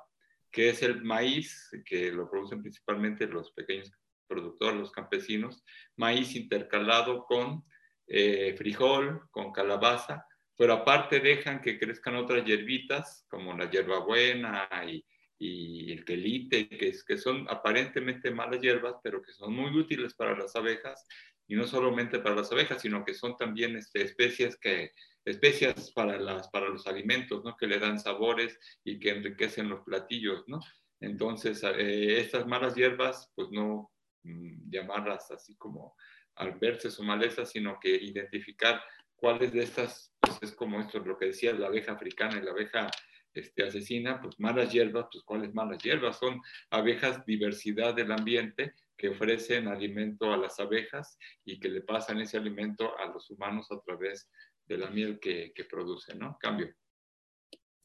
que 0.55 0.69
es 0.69 0.81
el 0.83 1.03
maíz, 1.03 1.69
que 1.85 2.13
lo 2.13 2.29
producen 2.29 2.61
principalmente 2.61 3.27
los 3.27 3.51
pequeños 3.51 3.91
productores, 4.25 4.79
los 4.79 4.91
campesinos, 4.93 5.61
maíz 5.97 6.33
intercalado 6.33 7.25
con 7.25 7.65
eh, 8.07 8.55
frijol, 8.57 9.27
con 9.31 9.51
calabaza, 9.51 10.25
pero 10.57 10.71
aparte 10.71 11.19
dejan 11.19 11.59
que 11.59 11.77
crezcan 11.77 12.15
otras 12.15 12.45
hierbitas, 12.45 13.25
como 13.29 13.53
la 13.57 13.69
hierbabuena 13.69 14.69
y, 14.87 15.05
y 15.37 15.91
el 15.91 16.05
quelite, 16.05 16.69
que, 16.69 17.17
son 17.17 17.45
aparentemente 17.49 18.31
malas 18.31 18.61
hierbas, 18.61 18.95
pero 19.03 19.21
que 19.21 19.33
son 19.33 19.53
muy 19.53 19.77
útiles 19.77 20.13
para 20.13 20.37
las 20.37 20.55
abejas, 20.55 21.05
y 21.49 21.55
no 21.55 21.67
solamente 21.67 22.19
para 22.19 22.35
las 22.35 22.49
abejas, 22.53 22.81
sino 22.81 23.03
que 23.03 23.13
son 23.13 23.35
también 23.35 23.75
este, 23.75 24.03
especies 24.03 24.57
que 24.57 24.91
especias 25.25 25.91
para, 25.91 26.17
las, 26.17 26.47
para 26.49 26.69
los 26.69 26.87
alimentos, 26.87 27.43
¿no? 27.43 27.57
Que 27.57 27.67
le 27.67 27.79
dan 27.79 27.99
sabores 27.99 28.59
y 28.83 28.99
que 28.99 29.09
enriquecen 29.09 29.69
los 29.69 29.81
platillos, 29.81 30.43
¿no? 30.47 30.59
Entonces, 30.99 31.61
eh, 31.63 32.19
estas 32.19 32.47
malas 32.47 32.75
hierbas, 32.75 33.31
pues 33.35 33.49
no 33.51 33.91
mm, 34.23 34.69
llamarlas 34.69 35.31
así 35.31 35.55
como 35.57 35.95
alberces 36.35 36.99
o 36.99 37.03
malezas, 37.03 37.51
sino 37.51 37.79
que 37.79 37.89
identificar 37.89 38.81
cuáles 39.15 39.51
de 39.51 39.63
estas, 39.63 40.13
pues 40.19 40.37
es 40.41 40.51
como 40.51 40.79
esto, 40.79 40.99
lo 40.99 41.17
que 41.17 41.27
decía 41.27 41.53
la 41.53 41.67
abeja 41.67 41.93
africana 41.93 42.37
y 42.37 42.41
la 42.43 42.51
abeja 42.51 42.89
este, 43.33 43.63
asesina, 43.63 44.21
pues 44.21 44.39
malas 44.39 44.71
hierbas, 44.71 45.07
pues 45.11 45.23
cuáles 45.23 45.53
malas 45.53 45.81
hierbas, 45.83 46.17
son 46.17 46.41
abejas 46.69 47.25
diversidad 47.25 47.93
del 47.93 48.11
ambiente 48.11 48.73
que 48.97 49.09
ofrecen 49.09 49.67
alimento 49.67 50.31
a 50.31 50.37
las 50.37 50.59
abejas 50.59 51.17
y 51.43 51.59
que 51.59 51.69
le 51.69 51.81
pasan 51.81 52.21
ese 52.21 52.37
alimento 52.37 52.97
a 52.97 53.07
los 53.07 53.29
humanos 53.29 53.69
a 53.71 53.81
través 53.81 54.29
de 54.67 54.77
la 54.77 54.89
miel 54.89 55.19
que, 55.19 55.51
que 55.53 55.63
produce, 55.65 56.15
¿no? 56.15 56.37
Cambio. 56.39 56.67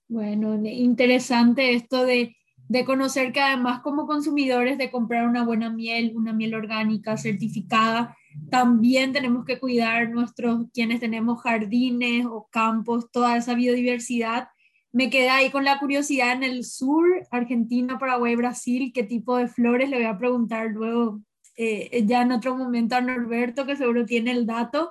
Bueno, 0.09 0.57
interesante 0.64 1.74
esto 1.74 2.05
de, 2.05 2.37
de, 2.68 2.85
conocer 2.85 3.33
que 3.33 3.41
además 3.41 3.81
como 3.81 4.07
consumidores 4.07 4.76
de 4.76 4.91
comprar 4.91 5.28
una 5.28 5.45
buena 5.45 5.70
miel, 5.70 6.16
una 6.16 6.33
miel 6.33 6.55
orgánica 6.55 7.16
certificada, 7.16 8.16
también 8.51 9.12
tenemos 9.12 9.45
que 9.45 9.61
cuidar 9.61 10.11
nuestros, 10.11 10.66
quienes 10.72 10.99
tenemos 11.01 11.41
jardines 11.43 12.26
o 12.26 12.49
campos, 12.51 13.11
toda 13.12 13.37
esa 13.37 13.55
biodiversidad. 13.55 14.49
Me 14.93 15.11
quedé 15.11 15.28
ahí 15.28 15.51
con 15.51 15.64
la 15.64 15.78
curiosidad 15.78 16.33
en 16.33 16.43
el 16.43 16.64
sur, 16.64 17.07
Argentina, 17.31 17.99
Paraguay, 17.99 18.35
Brasil, 18.35 18.91
qué 18.93 19.05
tipo 19.05 19.37
de 19.37 19.47
flores, 19.47 19.91
le 19.91 19.97
voy 19.97 20.07
a 20.07 20.18
preguntar 20.18 20.70
luego 20.70 21.20
eh, 21.57 22.05
ya 22.07 22.22
en 22.22 22.33
otro 22.33 22.57
momento 22.57 22.97
a 22.97 23.01
Norberto, 23.01 23.66
que 23.66 23.76
seguro 23.76 24.07
tiene 24.07 24.33
el 24.33 24.47
dato. 24.47 24.91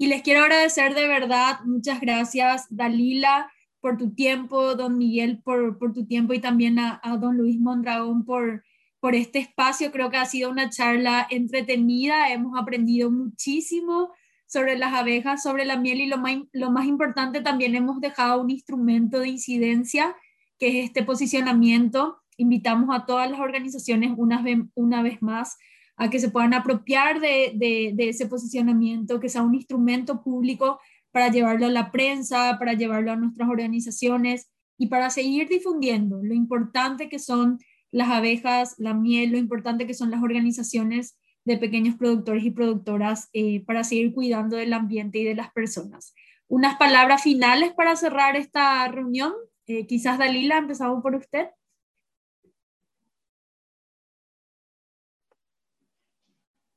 Y 0.00 0.06
les 0.06 0.22
quiero 0.22 0.40
agradecer 0.40 0.94
de 0.94 1.06
verdad, 1.06 1.60
muchas 1.66 2.00
gracias 2.00 2.64
Dalila 2.70 3.52
por 3.82 3.98
tu 3.98 4.14
tiempo, 4.14 4.74
don 4.74 4.96
Miguel 4.96 5.42
por, 5.42 5.78
por 5.78 5.92
tu 5.92 6.06
tiempo 6.06 6.32
y 6.32 6.38
también 6.38 6.78
a, 6.78 7.02
don 7.20 7.36
Luis 7.36 7.60
Mondragón 7.60 8.24
por, 8.24 8.64
por 8.98 9.14
este 9.14 9.40
espacio. 9.40 9.92
Creo 9.92 10.08
que 10.08 10.16
ha 10.16 10.24
sido 10.24 10.50
una 10.50 10.70
charla 10.70 11.26
entretenida, 11.28 12.32
hemos 12.32 12.58
aprendido 12.58 13.10
muchísimo 13.10 14.10
sobre 14.46 14.78
las 14.78 14.94
abejas, 14.94 15.42
sobre 15.42 15.66
la 15.66 15.76
miel 15.76 16.00
y 16.00 16.06
lo 16.06 16.16
más, 16.16 16.38
lo 16.52 16.70
más 16.70 16.86
importante 16.86 17.42
también 17.42 17.74
hemos 17.74 18.00
dejado 18.00 18.40
un 18.40 18.48
instrumento 18.48 19.20
de 19.20 19.28
incidencia 19.28 20.16
que 20.58 20.78
es 20.78 20.86
este 20.86 21.02
posicionamiento. 21.02 22.22
Invitamos 22.38 22.88
a 22.90 23.04
todas 23.04 23.30
las 23.30 23.40
organizaciones 23.40 24.12
una 24.16 24.40
vez, 24.40 24.60
una 24.74 25.02
vez 25.02 25.20
más 25.20 25.58
a 26.00 26.08
que 26.08 26.18
se 26.18 26.30
puedan 26.30 26.54
apropiar 26.54 27.20
de, 27.20 27.52
de, 27.54 28.08
ese 28.08 28.24
posicionamiento, 28.24 29.20
que 29.20 29.28
sea 29.28 29.42
un 29.42 29.54
instrumento 29.54 30.22
público 30.22 30.80
para 31.12 31.28
llevarlo 31.28 31.66
a 31.66 31.70
la 31.70 31.92
prensa, 31.92 32.56
para 32.58 32.72
llevarlo 32.72 33.12
a 33.12 33.16
nuestras 33.16 33.50
organizaciones 33.50 34.50
y 34.78 34.86
para 34.86 35.10
seguir 35.10 35.46
difundiendo 35.46 36.22
lo 36.22 36.32
importante 36.32 37.10
que 37.10 37.18
son 37.18 37.58
las 37.90 38.08
abejas, 38.08 38.76
la 38.78 38.94
miel, 38.94 39.32
lo 39.32 39.36
importante 39.36 39.86
que 39.86 39.92
son 39.92 40.10
las 40.10 40.22
organizaciones 40.22 41.18
de 41.44 41.58
pequeños 41.58 41.96
productores 41.96 42.44
y 42.44 42.50
productoras 42.50 43.28
eh, 43.34 43.62
para 43.66 43.84
seguir 43.84 44.14
cuidando 44.14 44.56
del 44.56 44.72
ambiente 44.72 45.18
y 45.18 45.24
de 45.24 45.34
las 45.34 45.52
personas. 45.52 46.14
Unas 46.48 46.76
palabras 46.76 47.22
finales 47.22 47.72
para 47.74 47.94
cerrar 47.94 48.36
esta 48.36 48.88
reunión. 48.88 49.34
Eh, 49.66 49.86
quizás 49.86 50.16
Dalila, 50.16 50.56
empezamos 50.56 51.02
por 51.02 51.14
usted. 51.14 51.48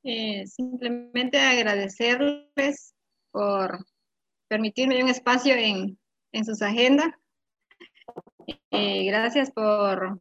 Eh, 0.04 0.46
simplemente 0.48 1.40
agradecerles 1.40 2.94
por 3.32 3.86
permitirme 4.50 5.02
un 5.02 5.10
espacio 5.10 5.56
en, 5.56 5.98
en 6.34 6.46
sus 6.46 6.62
agendas. 6.62 7.08
Eh, 8.72 9.06
gracias 9.06 9.52
por, 9.52 10.20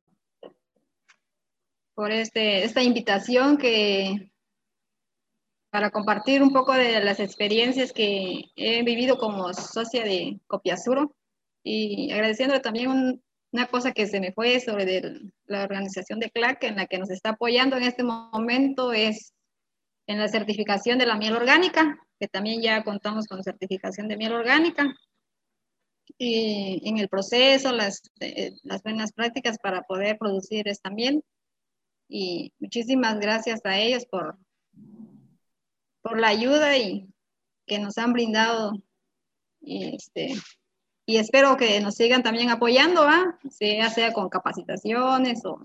por 1.94 2.12
este, 2.12 2.64
esta 2.64 2.82
invitación 2.82 3.58
que 3.58 4.30
para 5.70 5.90
compartir 5.90 6.42
un 6.42 6.52
poco 6.52 6.74
de 6.74 7.02
las 7.02 7.18
experiencias 7.18 7.92
que 7.92 8.44
he 8.56 8.82
vivido 8.84 9.18
como 9.18 9.52
socia 9.54 10.04
de 10.04 10.38
Copiasuro 10.46 11.16
y 11.64 12.12
agradeciendo 12.12 12.60
también 12.60 13.22
una 13.52 13.66
cosa 13.66 13.92
que 13.92 14.06
se 14.06 14.20
me 14.20 14.32
fue 14.32 14.60
sobre 14.60 15.00
la 15.46 15.64
organización 15.64 16.20
de 16.20 16.30
CLAC 16.30 16.64
en 16.64 16.76
la 16.76 16.86
que 16.86 16.98
nos 16.98 17.10
está 17.10 17.30
apoyando 17.30 17.76
en 17.76 17.84
este 17.84 18.04
momento 18.04 18.92
es 18.92 19.31
en 20.12 20.18
la 20.18 20.28
certificación 20.28 20.98
de 20.98 21.06
la 21.06 21.16
miel 21.16 21.34
orgánica, 21.34 21.98
que 22.20 22.28
también 22.28 22.62
ya 22.62 22.84
contamos 22.84 23.26
con 23.26 23.42
certificación 23.42 24.08
de 24.08 24.16
miel 24.16 24.32
orgánica 24.32 24.94
y 26.18 26.88
en 26.88 26.98
el 26.98 27.08
proceso, 27.08 27.72
las, 27.72 28.02
eh, 28.20 28.54
las 28.62 28.82
buenas 28.82 29.12
prácticas 29.12 29.58
para 29.58 29.82
poder 29.82 30.18
producir 30.18 30.68
esta 30.68 30.90
miel. 30.90 31.24
Y 32.08 32.52
muchísimas 32.58 33.18
gracias 33.18 33.60
a 33.64 33.78
ellos 33.78 34.04
por, 34.06 34.38
por 36.02 36.20
la 36.20 36.28
ayuda 36.28 36.76
y 36.76 37.08
que 37.66 37.78
nos 37.78 37.98
han 37.98 38.12
brindado. 38.12 38.72
Y, 39.60 39.94
este, 39.94 40.34
y 41.06 41.16
espero 41.16 41.56
que 41.56 41.80
nos 41.80 41.94
sigan 41.94 42.22
también 42.22 42.50
apoyando, 42.50 43.06
sea, 43.50 43.90
sea 43.90 44.12
con 44.12 44.28
capacitaciones 44.28 45.44
o 45.44 45.60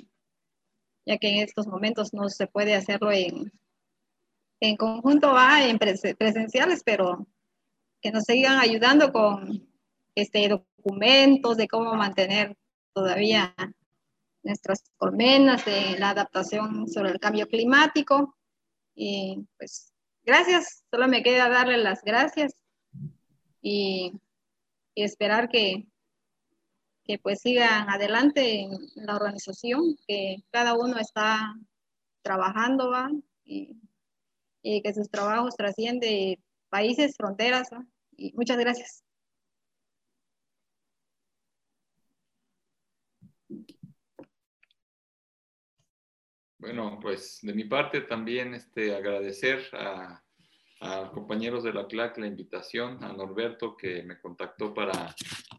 ya 1.05 1.17
que 1.17 1.29
en 1.29 1.43
estos 1.43 1.67
momentos 1.67 2.13
no 2.13 2.29
se 2.29 2.47
puede 2.47 2.75
hacerlo 2.75 3.11
en, 3.11 3.51
en 4.59 4.75
conjunto, 4.75 5.33
¿va? 5.33 5.63
en 5.63 5.77
presenciales, 5.77 6.81
pero 6.83 7.27
que 8.01 8.11
nos 8.11 8.23
sigan 8.23 8.59
ayudando 8.59 9.11
con 9.11 9.67
este, 10.15 10.47
documentos 10.49 11.57
de 11.57 11.67
cómo 11.67 11.93
mantener 11.95 12.57
todavía 12.93 13.53
nuestras 14.43 14.83
colmenas, 14.97 15.65
de 15.65 15.97
la 15.99 16.11
adaptación 16.11 16.87
sobre 16.87 17.11
el 17.11 17.19
cambio 17.19 17.47
climático. 17.47 18.35
Y 18.95 19.45
pues 19.57 19.93
gracias, 20.23 20.83
solo 20.89 21.07
me 21.07 21.21
queda 21.21 21.49
darle 21.49 21.77
las 21.77 22.01
gracias 22.03 22.53
y, 23.61 24.13
esperar 24.95 25.47
que, 25.49 25.85
que 27.03 27.19
pues 27.19 27.41
sigan 27.41 27.87
adelante 27.87 28.61
en 28.61 28.71
la 28.95 29.15
organización, 29.15 29.95
que 30.07 30.37
cada 30.49 30.73
uno 30.73 30.97
está 30.97 31.53
trabajando 32.23 32.89
¿va? 32.89 33.11
Y, 33.45 33.75
que 34.63 34.93
sus 34.93 35.09
trabajos 35.09 35.55
trascienden 35.55 36.37
países, 36.69 37.15
fronteras. 37.17 37.69
Y 38.15 38.33
muchas 38.33 38.57
gracias. 38.57 39.03
Bueno, 46.59 46.99
pues 47.01 47.39
de 47.43 47.53
mi 47.53 47.63
parte 47.65 48.01
también 48.01 48.53
este, 48.53 48.95
agradecer 48.95 49.63
a, 49.73 50.21
compañeros 51.13 51.63
de 51.63 51.73
la 51.73 51.87
CLAC 51.87 52.17
la 52.17 52.27
invitación, 52.27 53.03
a 53.03 53.11
Norberto 53.13 53.75
que 53.75 54.03
me 54.03 54.19
contactó 54.19 54.73
para, 54.73 55.15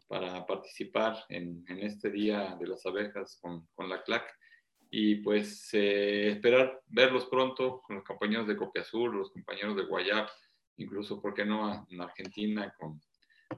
para 0.07 0.45
participar 0.45 1.25
en, 1.27 1.65
este 1.67 2.09
Día 2.09 2.55
de 2.57 2.67
las 2.67 2.85
Abejas 2.85 3.37
con, 3.41 3.67
con 3.75 3.89
la 3.89 4.01
CLAC 4.03 4.38
y 4.89 5.15
pues 5.17 5.69
eh, 5.73 6.29
esperar 6.31 6.81
verlos 6.87 7.25
pronto 7.27 7.81
con 7.81 7.97
los 7.97 8.05
compañeros 8.05 8.47
de 8.47 8.57
Copia 8.57 8.83
Sur, 8.83 9.13
los 9.13 9.31
compañeros 9.31 9.75
de 9.75 9.83
Guayab, 9.83 10.27
incluso, 10.77 11.21
¿por 11.21 11.33
qué 11.33 11.45
no?, 11.45 11.85
en 11.89 12.01
Argentina 12.01 12.73
con, 12.77 13.01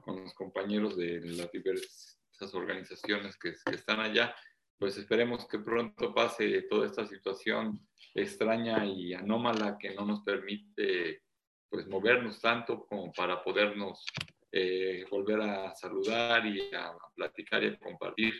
con 0.00 0.22
los 0.22 0.34
compañeros 0.34 0.96
de 0.96 1.20
las 1.20 1.50
diversas 1.50 2.18
organizaciones 2.52 3.36
que, 3.36 3.54
que 3.64 3.76
están 3.76 4.00
allá 4.00 4.34
pues 4.82 4.98
esperemos 4.98 5.46
que 5.46 5.60
pronto 5.60 6.12
pase 6.12 6.62
toda 6.62 6.86
esta 6.86 7.06
situación 7.06 7.86
extraña 8.16 8.84
y 8.84 9.14
anómala 9.14 9.78
que 9.78 9.94
no 9.94 10.04
nos 10.04 10.22
permite 10.22 11.22
pues 11.68 11.86
movernos 11.86 12.40
tanto 12.40 12.84
como 12.86 13.12
para 13.12 13.44
podernos 13.44 14.04
eh, 14.50 15.06
volver 15.08 15.40
a 15.40 15.72
saludar 15.76 16.44
y 16.46 16.74
a 16.74 16.92
platicar 17.14 17.62
y 17.62 17.68
a 17.68 17.78
compartir 17.78 18.34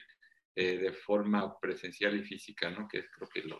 eh, 0.54 0.78
de 0.78 0.92
forma 0.92 1.58
presencial 1.58 2.16
y 2.16 2.24
física, 2.24 2.70
¿no? 2.70 2.86
Que 2.88 2.98
es 2.98 3.06
creo 3.10 3.28
que 3.28 3.42
lo, 3.42 3.58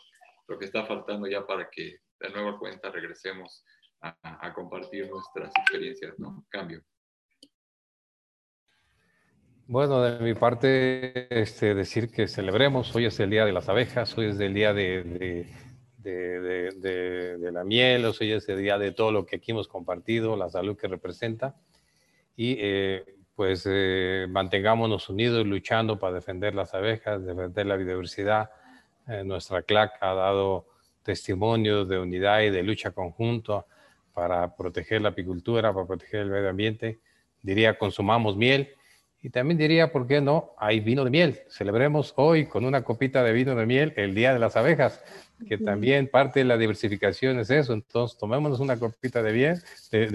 lo 0.49 0.59
que 0.59 0.67
está 0.67 0.85
faltando 0.85 1.27
ya 1.27 1.47
para 1.47 1.69
que 1.71 1.99
de 2.21 2.31
nueva 2.31 2.59
cuenta 2.59 2.91
regresemos 2.91 3.65
a, 4.03 4.53
compartir 4.53 5.09
nuestras 5.09 5.53
experiencias, 5.57 6.19
¿no? 6.19 6.45
Cambio. 6.49 6.83
Bueno, 9.67 10.03
de 10.03 10.19
mi 10.19 10.35
parte, 10.35 11.29
este, 11.41 11.75
decir 11.75 12.11
que 12.11 12.27
celebremos, 12.27 12.95
hoy 12.95 13.07
es 13.07 13.21
el 13.21 13.31
Día 13.31 13.45
de 13.45 13.53
las 13.53 13.69
Abejas, 13.69 14.19
hoy 14.19 14.27
es 14.27 14.41
el 14.41 14.53
Día 14.53 14.75
de, 14.75 15.47
de, 15.99 17.53
la 17.53 17.65
miel, 17.65 18.05
hoy 18.05 18.33
es 18.33 18.49
el 18.49 18.59
Día 18.59 18.77
de 18.77 18.93
todo 18.93 19.13
lo 19.13 19.25
que 19.25 19.37
aquí 19.37 19.53
hemos 19.53 19.69
compartido, 19.69 20.37
la 20.37 20.51
salud 20.51 20.77
que 20.77 20.89
representa, 20.89 21.55
y 22.35 22.57
eh, 22.59 23.05
pues 23.35 23.67
eh, 23.67 24.27
mantengámonos 24.29 25.09
unidos 25.09 25.47
luchando 25.47 25.99
para 25.99 26.15
defender 26.15 26.55
las 26.55 26.75
abejas, 26.75 27.25
defender 27.25 27.67
la 27.67 27.77
biodiversidad. 27.77 28.51
Eh, 29.09 29.23
nuestra 29.25 29.63
CLAC 29.63 29.93
ha 30.01 30.15
dado 30.15 30.67
testimonios 31.03 31.89
de 31.89 31.99
unidad 31.99 32.43
y 32.43 32.51
de 32.51 32.63
lucha 32.63 32.91
conjunta 32.93 33.65
para 34.13 34.55
proteger 34.55 35.01
la 35.01 35.11
apicultura, 35.11 35.73
para 35.73 35.87
proteger 35.87 36.21
el 36.21 36.31
medio 36.31 36.51
ambiente. 36.51 37.01
Diría, 37.43 37.79
consumamos 37.79 38.37
miel 38.37 38.75
y 39.23 39.31
también 39.31 39.57
diría, 39.57 39.93
¿por 39.93 40.07
qué 40.07 40.21
no? 40.21 40.53
Hay 40.59 40.81
vino 40.81 41.05
de 41.05 41.11
miel. 41.11 41.41
Celebremos 41.49 42.13
hoy 42.17 42.47
con 42.47 42.65
una 42.65 42.83
copita 42.83 43.23
de 43.23 43.33
vino 43.33 43.55
de 43.55 43.67
miel 43.67 43.93
el 43.97 44.15
Día 44.15 44.33
de 44.33 44.41
las 44.41 44.57
Abejas, 44.57 45.01
que 45.49 45.59
también 45.59 46.09
parte 46.09 46.41
de 46.41 46.45
la 46.45 46.59
diversificación 46.59 47.39
es 47.39 47.51
eso. 47.51 47.73
Entonces, 47.73 48.19
tomémonos 48.19 48.59
una 48.59 48.79
copita 48.79 49.23
de, 49.23 49.33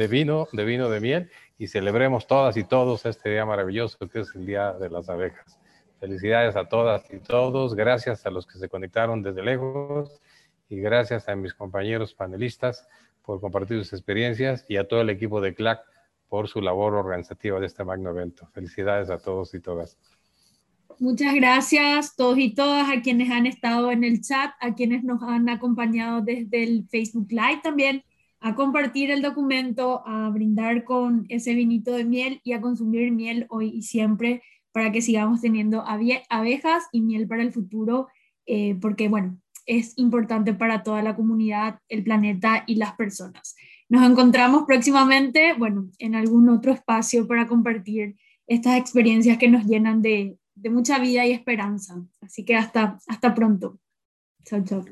vino, 0.09 0.47
de 0.51 0.65
vino 0.65 0.89
de 0.89 0.99
miel 0.99 1.31
y 1.57 1.67
celebremos 1.67 2.27
todas 2.27 2.55
y 2.57 2.63
todos 2.63 3.05
este 3.05 3.29
día 3.29 3.45
maravilloso 3.45 3.97
que 4.07 4.21
es 4.21 4.35
el 4.35 4.45
Día 4.45 4.73
de 4.73 4.89
las 4.89 5.09
Abejas. 5.09 5.59
Felicidades 5.99 6.55
a 6.55 6.65
todas 6.65 7.11
y 7.11 7.17
todos. 7.17 7.73
Gracias 7.73 8.25
a 8.25 8.29
los 8.29 8.45
que 8.45 8.59
se 8.59 8.69
conectaron 8.69 9.23
desde 9.23 9.41
lejos 9.41 10.21
y 10.69 10.77
gracias 10.77 11.27
a 11.27 11.35
mis 11.35 11.53
compañeros 11.53 12.13
panelistas 12.13 12.87
por 13.23 13.41
compartir 13.41 13.79
sus 13.79 13.93
experiencias 13.93 14.65
y 14.69 14.77
a 14.77 14.87
todo 14.87 15.01
el 15.01 15.09
equipo 15.09 15.41
de 15.41 15.55
CLAC 15.55 15.81
por 16.29 16.47
su 16.47 16.61
labor 16.61 16.93
organizativa 16.93 17.59
de 17.59 17.65
este 17.65 17.83
magno 17.83 18.11
evento. 18.11 18.47
Felicidades 18.53 19.09
a 19.09 19.17
todos 19.17 19.53
y 19.53 19.59
todas. 19.59 19.97
Muchas 20.99 21.35
gracias 21.35 22.15
todos 22.15 22.37
y 22.39 22.53
todas 22.53 22.89
a 22.89 23.01
quienes 23.01 23.29
han 23.31 23.45
estado 23.45 23.91
en 23.91 24.03
el 24.03 24.21
chat, 24.21 24.51
a 24.59 24.73
quienes 24.73 25.03
nos 25.03 25.21
han 25.23 25.47
acompañado 25.49 26.21
desde 26.21 26.63
el 26.63 26.87
Facebook 26.89 27.27
Live 27.29 27.61
también, 27.61 28.03
a 28.39 28.55
compartir 28.55 29.11
el 29.11 29.21
documento, 29.21 30.03
a 30.05 30.29
brindar 30.29 30.83
con 30.83 31.25
ese 31.29 31.53
vinito 31.53 31.91
de 31.91 32.05
miel 32.05 32.41
y 32.43 32.53
a 32.53 32.61
consumir 32.61 33.11
miel 33.11 33.45
hoy 33.49 33.69
y 33.69 33.81
siempre 33.81 34.43
para 34.71 34.91
que 34.91 35.01
sigamos 35.01 35.41
teniendo 35.41 35.83
abejas 35.87 36.83
y 36.91 37.01
miel 37.01 37.27
para 37.27 37.41
el 37.41 37.51
futuro, 37.51 38.07
eh, 38.45 38.75
porque 38.79 39.09
bueno, 39.09 39.39
es 39.65 39.93
importante 39.97 40.53
para 40.53 40.83
toda 40.83 41.01
la 41.01 41.15
comunidad, 41.15 41.79
el 41.89 42.03
planeta 42.03 42.63
y 42.67 42.75
las 42.75 42.93
personas. 42.93 43.55
Nos 43.89 44.09
encontramos 44.09 44.63
próximamente, 44.67 45.53
bueno, 45.53 45.89
en 45.99 46.15
algún 46.15 46.49
otro 46.49 46.71
espacio 46.71 47.27
para 47.27 47.47
compartir 47.47 48.15
estas 48.47 48.77
experiencias 48.77 49.37
que 49.37 49.49
nos 49.49 49.65
llenan 49.65 50.01
de, 50.01 50.37
mucha 50.69 50.99
vida 50.99 51.25
y 51.25 51.31
esperanza. 51.31 52.01
Así 52.21 52.43
que 52.43 52.55
hasta, 52.55 52.97
hasta 53.07 53.35
pronto. 53.35 53.79
Chao, 54.43 54.63
chao. 54.63 54.85